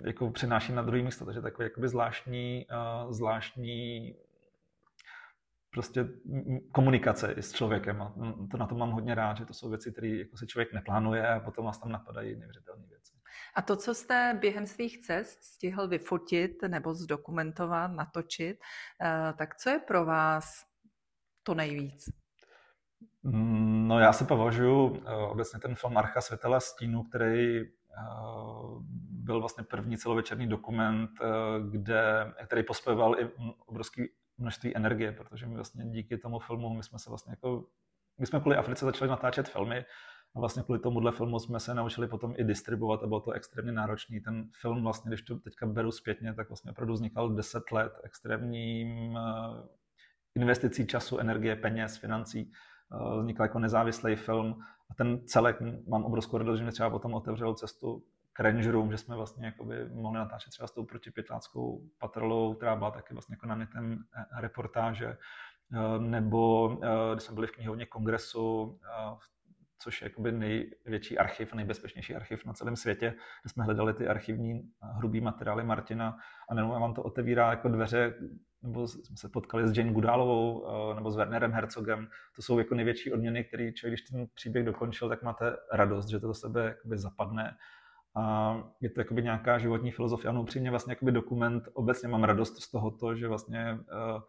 jako 0.05 0.31
přenáší 0.31 0.73
na 0.73 0.83
druhý 0.83 1.03
místo, 1.03 1.25
takže 1.25 1.41
takový 1.41 1.67
jakoby 1.67 1.89
zvláštní, 1.89 2.67
uh, 3.05 3.13
zvláštní 3.13 4.15
prostě 5.71 6.09
komunikace 6.73 7.33
i 7.33 7.43
s 7.43 7.53
člověkem. 7.53 8.03
A 8.03 8.15
to 8.51 8.57
na 8.57 8.67
to 8.67 8.75
mám 8.75 8.91
hodně 8.91 9.15
rád, 9.15 9.37
že 9.37 9.45
to 9.45 9.55
jsou 9.55 9.69
věci, 9.69 9.93
které 9.93 10.09
jako 10.09 10.37
si 10.37 10.47
člověk 10.47 10.73
neplánuje 10.73 11.29
a 11.29 11.41
potom 11.41 11.65
vás 11.65 11.79
tam 11.79 11.93
napadají 11.93 12.37
neuvěřitelné 12.37 12.87
věci. 12.87 13.18
A 13.59 13.63
to, 13.63 13.77
co 13.77 13.95
jste 13.95 14.39
během 14.41 14.67
svých 14.67 14.99
cest 14.99 15.43
stihl 15.43 15.89
vyfotit 15.89 16.63
nebo 16.69 16.95
zdokumentovat, 16.95 17.91
natočit, 17.91 18.59
eh, 19.03 19.33
tak 19.39 19.57
co 19.57 19.71
je 19.71 19.79
pro 19.79 20.05
vás 20.05 20.65
to 21.43 21.55
nejvíc? 21.55 22.05
No 23.23 24.01
já 24.01 24.13
si 24.13 24.25
považuji 24.25 25.03
eh, 25.07 25.15
obecně 25.15 25.61
ten 25.61 25.75
film 25.75 25.97
Archa 25.97 26.21
světela 26.21 26.61
stínu, 26.61 27.03
který 27.03 27.61
eh, 27.61 27.67
byl 29.11 29.41
vlastně 29.41 29.65
první 29.65 29.99
celovečerní 29.99 30.47
dokument, 30.47 31.11
kde, 31.71 32.33
který 32.47 32.63
pospojoval 32.63 33.21
i 33.21 33.31
obrovský 33.67 34.03
množství 34.39 34.77
energie, 34.77 35.13
protože 35.13 35.47
my 35.47 35.55
vlastně 35.55 35.85
díky 35.87 36.19
tomu 36.19 36.39
filmu, 36.39 36.75
my 36.75 36.83
jsme 36.83 36.99
se 36.99 37.11
vlastně 37.11 37.33
jako, 37.33 37.65
my 38.19 38.27
jsme 38.27 38.41
kvůli 38.41 38.57
Africe 38.57 38.85
začali 38.85 39.11
natáčet 39.11 39.49
filmy 39.49 39.85
a 40.37 40.41
vlastně 40.41 40.62
kvůli 40.62 40.81
tomuhle 40.81 41.12
filmu 41.12 41.39
jsme 41.39 41.61
se 41.61 41.74
naučili 41.74 42.09
potom 42.09 42.35
i 42.37 42.45
distribuovat 42.45 43.03
a 43.03 43.07
bylo 43.07 43.20
to 43.20 43.31
extrémně 43.31 43.72
náročný. 43.72 44.20
Ten 44.20 44.49
film 44.61 44.83
vlastně, 44.83 45.09
když 45.09 45.22
to 45.22 45.39
teďka 45.39 45.66
beru 45.66 45.93
zpětně, 45.93 46.35
tak 46.35 46.49
vlastně 46.49 46.70
opravdu 46.70 46.95
vznikal 46.95 47.35
10 47.35 47.62
let 47.72 47.93
extrémním 48.05 49.16
eh, 49.16 49.20
investicí 50.35 50.87
času, 50.87 51.18
energie, 51.18 51.57
peněz, 51.57 51.97
financí. 51.97 52.53
Eh, 52.93 53.20
vznikl 53.20 53.43
jako 53.43 53.59
nezávislý 53.59 54.16
film 54.16 54.61
a 54.91 54.95
ten 54.95 55.26
celek 55.26 55.57
mám 55.89 56.05
obrovskou 56.05 56.39
radost, 56.39 56.59
že 56.59 56.64
mi 56.64 56.72
třeba 56.72 56.91
potom 56.91 57.14
otevřel 57.14 57.55
cestu 57.55 58.05
k 58.33 58.41
Range 58.41 58.70
Room, 58.70 58.91
že 58.91 58.99
jsme 58.99 59.16
vlastně 59.16 59.47
jakoby 59.47 59.89
mohli 59.89 60.18
natáčet 60.18 60.51
třeba 60.51 60.66
s 60.66 60.72
tou 60.72 60.85
protipětláckou 60.85 61.83
patrolou, 61.99 62.55
která 62.55 62.76
byla 62.76 62.91
taky 62.91 63.14
vlastně 63.14 63.35
jako 63.35 63.47
námětem 63.47 63.99
eh, 64.16 64.41
reportáže, 64.41 65.16
nebo 65.99 66.68
když 67.12 67.24
jsme 67.24 67.35
byli 67.35 67.47
v 67.47 67.53
knihovně 67.53 67.87
kongresu 67.87 68.79
v 69.18 69.38
což 69.79 70.03
je 70.03 70.07
jakoby 70.07 70.33
největší 70.33 71.18
archiv, 71.18 71.55
nejbezpečnější 71.55 72.14
archiv 72.14 72.45
na 72.45 72.53
celém 72.53 72.76
světě, 72.76 73.14
kde 73.43 73.51
jsme 73.51 73.64
hledali 73.64 73.95
ty 73.95 74.09
archivní 74.09 74.70
hrubý 74.83 75.20
materiály 75.20 75.64
Martina 75.64 76.18
a 76.51 76.55
nebo 76.55 76.68
vám 76.68 76.95
to 76.95 77.03
otevírá 77.03 77.51
jako 77.51 77.68
dveře, 77.68 78.14
nebo 78.62 78.89
jsme 78.89 79.16
se 79.16 79.29
potkali 79.29 79.68
s 79.68 79.79
Jane 79.79 79.93
Gudálovou 79.93 80.66
eh, 80.66 80.95
nebo 80.95 81.11
s 81.11 81.16
Wernerem 81.16 81.53
Herzogem. 81.53 82.09
To 82.37 82.43
jsou 82.43 82.59
jako 82.59 82.74
největší 82.74 83.12
odměny, 83.12 83.45
které 83.45 83.72
člověk, 83.72 83.93
když 83.93 84.11
ten 84.11 84.26
příběh 84.35 84.64
dokončil, 84.64 85.09
tak 85.09 85.22
máte 85.22 85.57
radost, 85.72 86.09
že 86.09 86.20
to 86.20 86.26
do 86.26 86.35
sebe 86.35 86.64
jakoby 86.64 86.99
zapadne. 86.99 87.57
A 88.14 88.55
je 88.81 88.91
to 88.91 89.01
jakoby 89.01 89.22
nějaká 89.22 89.59
životní 89.59 89.91
filozofie. 89.91 90.31
Ano, 90.31 90.43
upřímně 90.43 90.70
vlastně 90.70 90.93
jakoby 90.93 91.12
dokument, 91.12 91.68
obecně 91.72 92.09
mám 92.09 92.24
radost 92.24 92.62
z 92.62 92.70
tohoto, 92.70 93.16
že 93.16 93.29
vlastně 93.29 93.72
uh, 93.72 94.22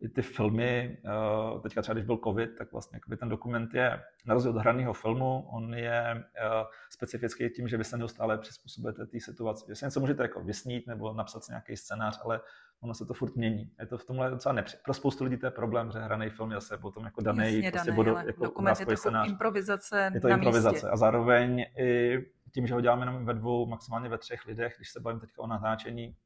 i 0.00 0.08
ty 0.08 0.22
filmy, 0.22 0.98
eh, 1.04 1.60
teďka 1.60 1.82
třeba 1.82 1.94
když 1.94 2.06
byl 2.06 2.18
covid, 2.24 2.56
tak 2.58 2.72
vlastně 2.72 3.00
ten 3.18 3.28
dokument 3.28 3.74
je, 3.74 4.02
na 4.26 4.34
rozdíl 4.34 4.52
od 4.52 4.58
hraného 4.58 4.92
filmu, 4.92 5.48
on 5.48 5.74
je 5.74 6.02
eh, 6.10 6.64
specifický 6.90 7.50
tím, 7.50 7.68
že 7.68 7.76
vy 7.76 7.84
se 7.84 7.96
neustále 7.96 8.38
přizpůsobujete 8.38 9.06
té 9.06 9.20
situaci. 9.20 9.64
Vy 9.68 9.76
si 9.76 9.84
něco 9.84 10.00
můžete 10.00 10.22
jako 10.22 10.40
vysnít 10.40 10.86
nebo 10.86 11.12
napsat 11.12 11.44
si 11.44 11.52
nějaký 11.52 11.76
scénář, 11.76 12.20
ale 12.24 12.40
ono 12.80 12.94
se 12.94 13.06
to 13.06 13.14
furt 13.14 13.36
mění. 13.36 13.70
Je 13.80 13.86
to 13.86 13.98
v 13.98 14.04
tomhle 14.04 14.30
docela 14.30 14.52
nepři... 14.52 14.76
Pro 14.84 14.94
spoustu 14.94 15.24
lidí 15.24 15.36
to 15.36 15.46
je 15.46 15.50
problém, 15.50 15.90
že 15.90 15.98
hraný 15.98 16.30
film 16.30 16.50
je 16.50 16.56
zase 16.56 16.78
potom 16.78 17.04
jako 17.04 17.22
daný, 17.22 17.44
Jasně 17.44 17.70
prostě 17.70 17.90
daný, 17.90 17.96
bodu, 17.96 18.16
jako 18.26 18.44
dokument 18.44 18.80
je 18.80 18.86
to 18.86 18.96
scénář. 18.96 19.28
improvizace 19.28 20.10
Je 20.14 20.20
to 20.20 20.28
na 20.28 20.34
improvizace 20.34 20.74
místě. 20.74 20.88
a 20.88 20.96
zároveň 20.96 21.66
i 21.78 22.18
tím, 22.54 22.66
že 22.66 22.74
ho 22.74 22.80
děláme 22.80 23.02
jenom 23.02 23.26
ve 23.26 23.34
dvou, 23.34 23.66
maximálně 23.66 24.08
ve 24.08 24.18
třech 24.18 24.46
lidech, 24.46 24.74
když 24.76 24.90
se 24.90 25.00
bavím 25.00 25.20
teďka 25.20 25.42
o 25.42 25.46
natáčení, 25.46 26.16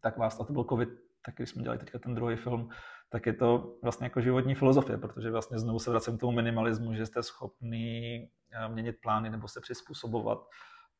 tak 0.00 0.16
vás, 0.16 0.40
a 0.40 0.44
to 0.44 0.52
byl 0.52 0.64
covid, 0.64 0.88
tak 1.24 1.34
když 1.36 1.50
jsme 1.50 1.62
dělali 1.62 1.78
teďka 1.78 1.98
ten 1.98 2.14
druhý 2.14 2.36
film, 2.36 2.68
tak 3.12 3.26
je 3.26 3.32
to 3.32 3.76
vlastně 3.82 4.06
jako 4.06 4.20
životní 4.20 4.54
filozofie, 4.54 4.98
protože 4.98 5.30
vlastně 5.30 5.58
znovu 5.58 5.78
se 5.78 5.90
vracím 5.90 6.16
k 6.16 6.20
tomu 6.20 6.32
minimalismu, 6.32 6.94
že 6.94 7.06
jste 7.06 7.22
schopný 7.22 8.16
eh, 8.52 8.68
měnit 8.68 8.96
plány 9.02 9.30
nebo 9.30 9.48
se 9.48 9.60
přizpůsobovat. 9.60 10.38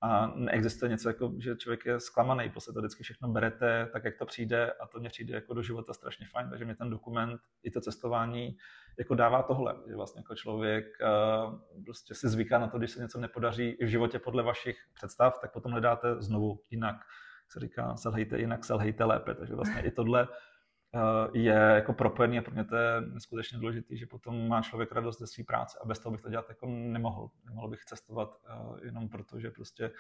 A 0.02 0.26
neexistuje 0.26 0.88
něco 0.88 1.08
jako, 1.08 1.32
že 1.38 1.56
člověk 1.56 1.86
je 1.86 2.00
zklamaný, 2.00 2.50
prostě 2.50 2.72
to 2.72 2.80
vždycky 2.80 3.02
všechno 3.02 3.28
berete 3.28 3.88
tak, 3.92 4.04
jak 4.04 4.18
to 4.18 4.26
přijde 4.26 4.72
a 4.72 4.86
to 4.86 5.00
mě 5.00 5.08
přijde 5.08 5.34
jako 5.34 5.54
do 5.54 5.62
života 5.62 5.92
strašně 5.92 6.26
fajn, 6.32 6.50
takže 6.50 6.64
mě 6.64 6.74
ten 6.74 6.90
dokument 6.90 7.40
i 7.62 7.70
to 7.70 7.80
cestování 7.80 8.56
jako 8.98 9.14
dává 9.14 9.42
tohle, 9.42 9.74
že 9.88 9.96
vlastně 9.96 10.18
jako 10.18 10.34
člověk 10.34 10.86
uh, 11.02 11.84
prostě 11.84 12.14
si 12.14 12.28
zvyká 12.28 12.58
na 12.58 12.66
to, 12.66 12.78
když 12.78 12.90
se 12.90 13.00
něco 13.00 13.20
nepodaří 13.20 13.68
i 13.68 13.84
v 13.84 13.88
životě 13.88 14.18
podle 14.18 14.42
vašich 14.42 14.78
představ, 14.94 15.38
tak 15.40 15.52
potom 15.52 15.72
hledáte 15.72 16.22
znovu 16.22 16.60
jinak. 16.70 16.96
Se 17.48 17.60
říká, 17.60 17.96
selhejte 17.96 18.38
jinak, 18.38 18.64
selhejte 18.64 19.04
lépe, 19.04 19.34
takže 19.34 19.54
vlastně 19.54 19.82
i 19.82 19.90
tohle 19.90 20.28
je 21.32 21.52
jako 21.52 21.92
propojený 21.92 22.38
a 22.38 22.42
pro 22.42 22.54
mě 22.54 22.64
to 22.64 22.76
je 22.76 23.00
neskutečně 23.00 23.58
důležité, 23.58 23.96
že 23.96 24.06
potom 24.06 24.48
má 24.48 24.62
člověk 24.62 24.92
radost 24.92 25.18
ze 25.18 25.26
své 25.26 25.44
práce 25.44 25.78
a 25.82 25.86
bez 25.86 25.98
toho 25.98 26.12
bych 26.12 26.20
to 26.20 26.30
dělat 26.30 26.48
jako 26.48 26.66
nemohl. 26.66 27.30
Nemohl 27.44 27.68
bych 27.68 27.84
cestovat 27.84 28.28
uh, 28.28 28.78
jenom 28.84 29.08
proto, 29.08 29.40
že 29.40 29.50
prostě 29.50 29.90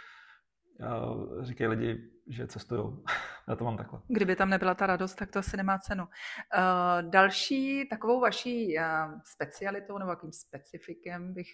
uh, 0.80 1.44
říkají 1.44 1.68
lidi, 1.70 2.10
že 2.26 2.46
cestují. 2.46 2.82
Já 3.48 3.56
to 3.56 3.64
mám 3.64 3.76
takhle. 3.76 4.00
Kdyby 4.08 4.36
tam 4.36 4.50
nebyla 4.50 4.74
ta 4.74 4.86
radost, 4.86 5.14
tak 5.14 5.30
to 5.30 5.38
asi 5.38 5.56
nemá 5.56 5.78
cenu. 5.78 6.08
Další 7.00 7.88
takovou 7.88 8.20
vaší 8.20 8.76
specialitou 9.24 9.98
nebo 9.98 10.10
jakým 10.10 10.32
specifikem 10.32 11.34
bych 11.34 11.48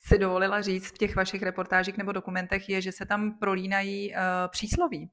si 0.00 0.18
dovolila 0.18 0.60
říct 0.60 0.94
v 0.94 0.98
těch 0.98 1.16
vašich 1.16 1.42
reportážích 1.42 1.98
nebo 1.98 2.12
dokumentech, 2.12 2.68
je, 2.68 2.80
že 2.80 2.92
se 2.92 3.06
tam 3.06 3.38
prolínají 3.38 4.12
uh, 4.12 4.18
přísloví. 4.48 5.10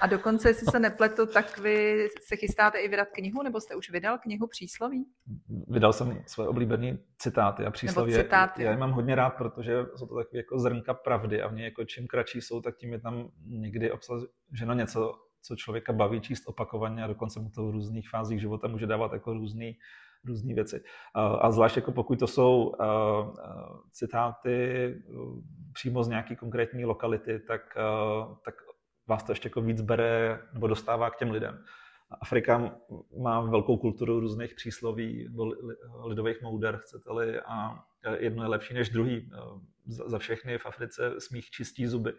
A 0.00 0.06
dokonce, 0.06 0.48
jestli 0.48 0.66
se 0.66 0.78
nepletu, 0.78 1.26
tak 1.26 1.58
vy 1.58 2.08
se 2.26 2.36
chystáte 2.36 2.78
i 2.78 2.88
vydat 2.88 3.08
knihu, 3.14 3.42
nebo 3.42 3.60
jste 3.60 3.74
už 3.74 3.90
vydal 3.90 4.18
knihu 4.18 4.46
přísloví? 4.46 5.06
Vydal 5.68 5.92
jsem 5.92 6.22
své 6.26 6.48
oblíbené 6.48 6.98
citáty 7.18 7.64
a 7.66 7.70
přísloví. 7.70 8.12
Nebo 8.12 8.22
citáty. 8.22 8.62
Já 8.62 8.70
je 8.70 8.76
mám 8.76 8.92
hodně 8.92 9.14
rád, 9.14 9.30
protože 9.30 9.72
jsou 9.96 10.06
to 10.06 10.16
takové 10.16 10.38
jako 10.38 10.58
zrnka 10.58 10.94
pravdy 10.94 11.42
a 11.42 11.48
mě 11.48 11.64
jako 11.64 11.84
čím 11.84 12.06
kratší 12.06 12.40
jsou, 12.40 12.60
tak 12.60 12.76
tím 12.76 12.92
je 12.92 13.00
tam 13.00 13.28
někdy 13.46 13.90
obsaženo 13.90 14.74
něco, 14.74 15.14
co 15.42 15.56
člověka 15.56 15.92
baví 15.92 16.20
číst 16.20 16.42
opakovaně 16.46 17.04
a 17.04 17.06
dokonce 17.06 17.40
mu 17.40 17.50
to 17.50 17.66
v 17.66 17.70
různých 17.70 18.10
fázích 18.10 18.40
života 18.40 18.68
může 18.68 18.86
dávat 18.86 19.12
jako 19.12 19.32
různý 19.32 19.78
různé 20.26 20.54
věci. 20.54 20.84
A 21.14 21.50
zvlášť 21.50 21.76
jako 21.76 21.92
pokud 21.92 22.18
to 22.18 22.26
jsou 22.26 22.72
citáty 23.92 24.94
přímo 25.72 26.04
z 26.04 26.08
nějaké 26.08 26.36
konkrétní 26.36 26.84
lokality, 26.84 27.38
tak, 27.38 27.60
tak 28.44 28.54
vás 29.08 29.22
to 29.22 29.32
ještě 29.32 29.46
jako 29.46 29.60
víc 29.60 29.80
bere 29.80 30.38
nebo 30.52 30.66
dostává 30.66 31.10
k 31.10 31.16
těm 31.18 31.30
lidem. 31.30 31.64
Afrika 32.22 32.76
má 33.22 33.40
velkou 33.40 33.76
kulturu 33.76 34.20
různých 34.20 34.54
přísloví, 34.54 35.28
lidových 36.04 36.42
mouder, 36.42 36.76
chcete-li, 36.76 37.40
a 37.40 37.78
jedno 38.18 38.42
je 38.42 38.48
lepší 38.48 38.74
než 38.74 38.88
druhý. 38.88 39.30
Za 39.86 40.18
všechny 40.18 40.58
v 40.58 40.66
Africe 40.66 41.20
smích 41.20 41.50
čistí 41.50 41.86
zuby 41.86 42.12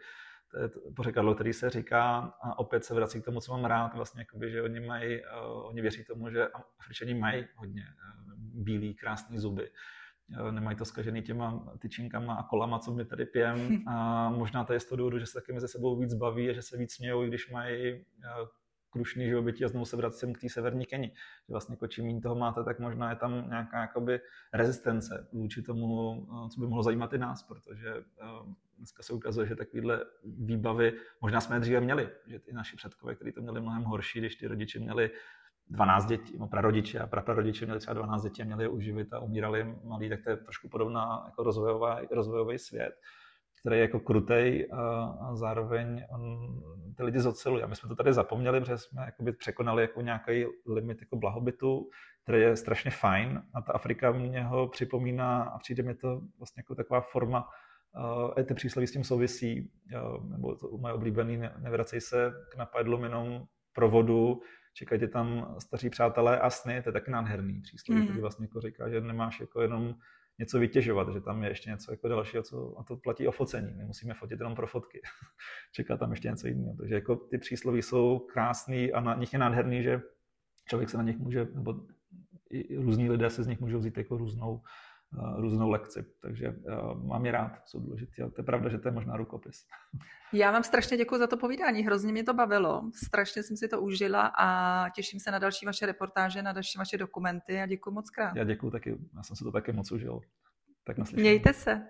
to 0.51 0.59
je 0.59 0.69
pořekadlo, 0.95 1.35
který 1.35 1.53
se 1.53 1.69
říká 1.69 2.33
a 2.41 2.59
opět 2.59 2.85
se 2.85 2.93
vrací 2.93 3.21
k 3.21 3.25
tomu, 3.25 3.41
co 3.41 3.51
mám 3.51 3.65
rád, 3.65 3.93
vlastně, 3.93 4.21
jakoby, 4.21 4.51
že 4.51 4.61
oni, 4.61 4.79
mají, 4.79 5.21
uh, 5.21 5.67
oni 5.67 5.81
věří 5.81 6.03
tomu, 6.03 6.29
že 6.29 6.47
Afričani 6.79 7.13
mají 7.13 7.45
hodně 7.55 7.83
uh, 7.83 8.63
bílý, 8.63 8.93
krásný 8.93 9.39
zuby. 9.39 9.69
Uh, 10.39 10.51
nemají 10.51 10.77
to 10.77 10.85
skažený 10.85 11.21
těma 11.21 11.73
tyčinkama 11.79 12.33
a 12.35 12.43
kolama, 12.43 12.79
co 12.79 12.93
my 12.93 13.05
tady 13.05 13.25
pijem. 13.25 13.83
A 13.87 14.29
možná 14.29 14.63
to 14.63 14.73
je 14.73 14.79
z 14.79 14.85
toho 14.85 14.97
důvodu, 14.97 15.19
že 15.19 15.25
se 15.25 15.33
taky 15.33 15.53
mezi 15.53 15.67
sebou 15.67 15.99
víc 15.99 16.13
baví 16.13 16.49
a 16.49 16.53
že 16.53 16.61
se 16.61 16.77
víc 16.77 16.93
smějou, 16.93 17.23
i 17.23 17.27
když 17.27 17.51
mají 17.51 17.93
uh, 17.93 18.47
krušný 18.89 19.27
živobytí 19.27 19.65
a 19.65 19.67
znovu 19.67 19.85
se 19.85 19.97
vracím 19.97 20.33
k 20.33 20.41
té 20.41 20.49
severní 20.49 20.85
Keni. 20.85 21.07
Že 21.47 21.51
vlastně 21.53 21.73
jako 21.73 21.87
čím 21.87 22.05
méně 22.05 22.21
toho 22.21 22.35
máte, 22.35 22.63
tak 22.63 22.79
možná 22.79 23.09
je 23.09 23.15
tam 23.15 23.49
nějaká 23.49 23.81
jakoby 23.81 24.19
rezistence 24.53 25.27
vůči 25.33 25.61
tomu, 25.61 26.27
co 26.53 26.61
by 26.61 26.67
mohlo 26.67 26.83
zajímat 26.83 27.13
i 27.13 27.17
nás, 27.17 27.43
protože 27.43 27.93
dneska 28.77 29.03
se 29.03 29.13
ukazuje, 29.13 29.47
že 29.47 29.55
takovéhle 29.55 30.05
výbavy 30.23 30.93
možná 31.21 31.41
jsme 31.41 31.59
dříve 31.59 31.81
měli, 31.81 32.09
že 32.27 32.39
ty 32.39 32.53
naši 32.53 32.75
předkové, 32.75 33.15
kteří 33.15 33.31
to 33.31 33.41
měli 33.41 33.61
mnohem 33.61 33.83
horší, 33.83 34.19
když 34.19 34.35
ty 34.35 34.47
rodiče 34.47 34.79
měli 34.79 35.11
12 35.69 36.05
dětí, 36.05 36.37
no 36.37 36.47
prarodiče 36.47 36.99
a 36.99 37.07
praprarodiče 37.07 37.65
měli 37.65 37.79
třeba 37.79 37.93
12 37.93 38.23
dětí 38.23 38.41
a 38.41 38.45
měli 38.45 38.63
je 38.63 38.69
uživit 38.69 39.13
a 39.13 39.19
umírali 39.19 39.77
malí, 39.83 40.09
tak 40.09 40.23
to 40.23 40.29
je 40.29 40.37
trošku 40.37 40.69
podobná 40.69 41.23
jako 41.25 41.43
rozvojová, 41.43 42.01
rozvojový 42.11 42.59
svět, 42.59 42.99
který 43.59 43.75
je 43.75 43.81
jako 43.81 43.99
krutej 43.99 44.67
a, 44.71 45.03
a 45.03 45.35
zároveň 45.35 46.05
on 46.09 46.37
ty 46.97 47.03
lidi 47.03 47.19
zoceluje. 47.19 47.63
A 47.63 47.67
my 47.67 47.75
jsme 47.75 47.89
to 47.89 47.95
tady 47.95 48.13
zapomněli, 48.13 48.59
protože 48.59 48.77
jsme 48.77 49.05
jakoby 49.05 49.31
překonali 49.31 49.81
jako 49.81 50.01
nějaký 50.01 50.45
limit 50.67 50.97
jako 51.01 51.15
blahobytu, 51.15 51.89
který 52.23 52.41
je 52.41 52.55
strašně 52.55 52.91
fajn 52.91 53.41
a 53.53 53.61
ta 53.61 53.73
Afrika 53.73 54.11
mě 54.11 54.43
ho 54.43 54.67
připomíná 54.67 55.43
a 55.43 55.57
přijde 55.57 55.83
mi 55.83 55.95
to 55.95 56.21
vlastně 56.37 56.59
jako 56.59 56.75
taková 56.75 57.01
forma 57.01 57.47
Uh, 57.97 58.43
ty 58.43 58.53
přísloví 58.53 58.87
s 58.87 58.91
tím 58.91 59.03
souvisí, 59.03 59.71
uh, 59.95 60.29
nebo 60.29 60.55
to 60.55 60.77
moje 60.77 60.93
oblíbený, 60.93 61.37
ne, 61.37 61.53
nevracej 61.57 62.01
se 62.01 62.33
k 62.51 62.57
napadlům 62.57 63.03
jenom 63.03 63.45
pro 63.73 63.89
vodu, 63.89 64.41
čekají 64.73 65.01
tě 65.01 65.07
tam 65.07 65.55
staří 65.59 65.89
přátelé 65.89 66.39
a 66.39 66.49
sny, 66.49 66.81
to 66.81 66.89
je 66.89 66.93
taky 66.93 67.11
nádherný 67.11 67.61
přísloví, 67.61 67.99
mm. 67.99 68.07
který 68.07 68.21
vlastně 68.21 68.43
jako 68.43 68.61
říká, 68.61 68.89
že 68.89 69.01
nemáš 69.01 69.39
jako 69.39 69.61
jenom 69.61 69.95
něco 70.39 70.59
vytěžovat, 70.59 71.13
že 71.13 71.21
tam 71.21 71.43
je 71.43 71.49
ještě 71.49 71.69
něco 71.69 71.91
jako 71.91 72.07
dalšího, 72.07 72.43
co, 72.43 72.79
a 72.79 72.83
to 72.83 72.97
platí 72.97 73.27
o 73.27 73.31
focení, 73.31 73.73
nemusíme 73.75 74.13
fotit 74.13 74.39
jenom 74.39 74.55
pro 74.55 74.67
fotky, 74.67 75.01
čeká 75.71 75.97
tam 75.97 76.11
ještě 76.11 76.27
něco 76.27 76.47
jiného, 76.47 76.75
takže 76.77 76.95
jako 76.95 77.15
ty 77.15 77.37
přísloví 77.37 77.81
jsou 77.81 78.19
krásný 78.19 78.93
a 78.93 78.99
na 78.99 79.15
nich 79.15 79.33
je 79.33 79.39
nádherný, 79.39 79.83
že 79.83 80.01
člověk 80.69 80.89
se 80.89 80.97
na 80.97 81.03
nich 81.03 81.17
může, 81.17 81.47
nebo 81.53 81.75
i 82.49 82.75
různí 82.75 83.09
lidé 83.09 83.29
se 83.29 83.43
z 83.43 83.47
nich 83.47 83.59
můžou 83.59 83.79
vzít 83.79 83.97
jako 83.97 84.17
různou 84.17 84.61
různou 85.37 85.69
lekci. 85.69 86.05
Takže 86.21 86.49
uh, 86.49 87.07
mám 87.07 87.25
je 87.25 87.31
rád, 87.31 87.51
jsou 87.65 87.79
důležitý. 87.79 88.21
A 88.21 88.29
to 88.29 88.41
je 88.41 88.45
pravda, 88.45 88.69
že 88.69 88.77
to 88.77 88.87
je 88.87 88.91
možná 88.91 89.17
rukopis. 89.17 89.65
Já 90.33 90.51
vám 90.51 90.63
strašně 90.63 90.97
děkuji 90.97 91.17
za 91.17 91.27
to 91.27 91.37
povídání, 91.37 91.81
hrozně 91.81 92.11
mě 92.11 92.23
to 92.23 92.33
bavilo, 92.33 92.91
strašně 93.05 93.43
jsem 93.43 93.57
si 93.57 93.67
to 93.67 93.81
užila 93.81 94.31
a 94.37 94.89
těším 94.89 95.19
se 95.19 95.31
na 95.31 95.39
další 95.39 95.65
vaše 95.65 95.85
reportáže, 95.85 96.41
na 96.41 96.53
další 96.53 96.77
vaše 96.77 96.97
dokumenty 96.97 97.61
a 97.61 97.65
děkuji 97.65 97.91
moc 97.91 98.09
krát. 98.09 98.35
Já 98.35 98.43
děkuji 98.43 98.71
taky, 98.71 98.97
já 99.15 99.23
jsem 99.23 99.35
si 99.35 99.43
to 99.43 99.51
taky 99.51 99.71
moc 99.71 99.91
užil. 99.91 100.19
Tak 100.83 100.97
naslyšení. 100.97 101.21
Mějte 101.21 101.53
se. 101.53 101.87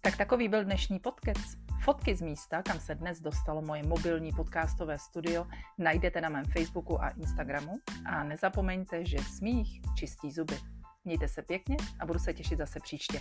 Tak 0.00 0.16
takový 0.16 0.48
byl 0.48 0.64
dnešní 0.64 0.98
podcast. 0.98 1.67
Fotky 1.88 2.16
z 2.16 2.20
místa, 2.20 2.62
kam 2.62 2.80
se 2.80 2.94
dnes 2.94 3.20
dostalo 3.20 3.62
moje 3.62 3.82
mobilní 3.82 4.32
podcastové 4.32 4.98
studio, 4.98 5.46
najdete 5.78 6.20
na 6.20 6.28
mém 6.28 6.44
Facebooku 6.44 7.02
a 7.02 7.08
Instagramu. 7.08 7.72
A 8.06 8.24
nezapomeňte, 8.24 9.04
že 9.04 9.18
smích 9.18 9.80
čistí 9.94 10.32
zuby. 10.32 10.58
Mějte 11.04 11.28
se 11.28 11.42
pěkně 11.42 11.76
a 12.00 12.06
budu 12.06 12.18
se 12.18 12.34
těšit 12.34 12.58
zase 12.58 12.80
příště. 12.80 13.20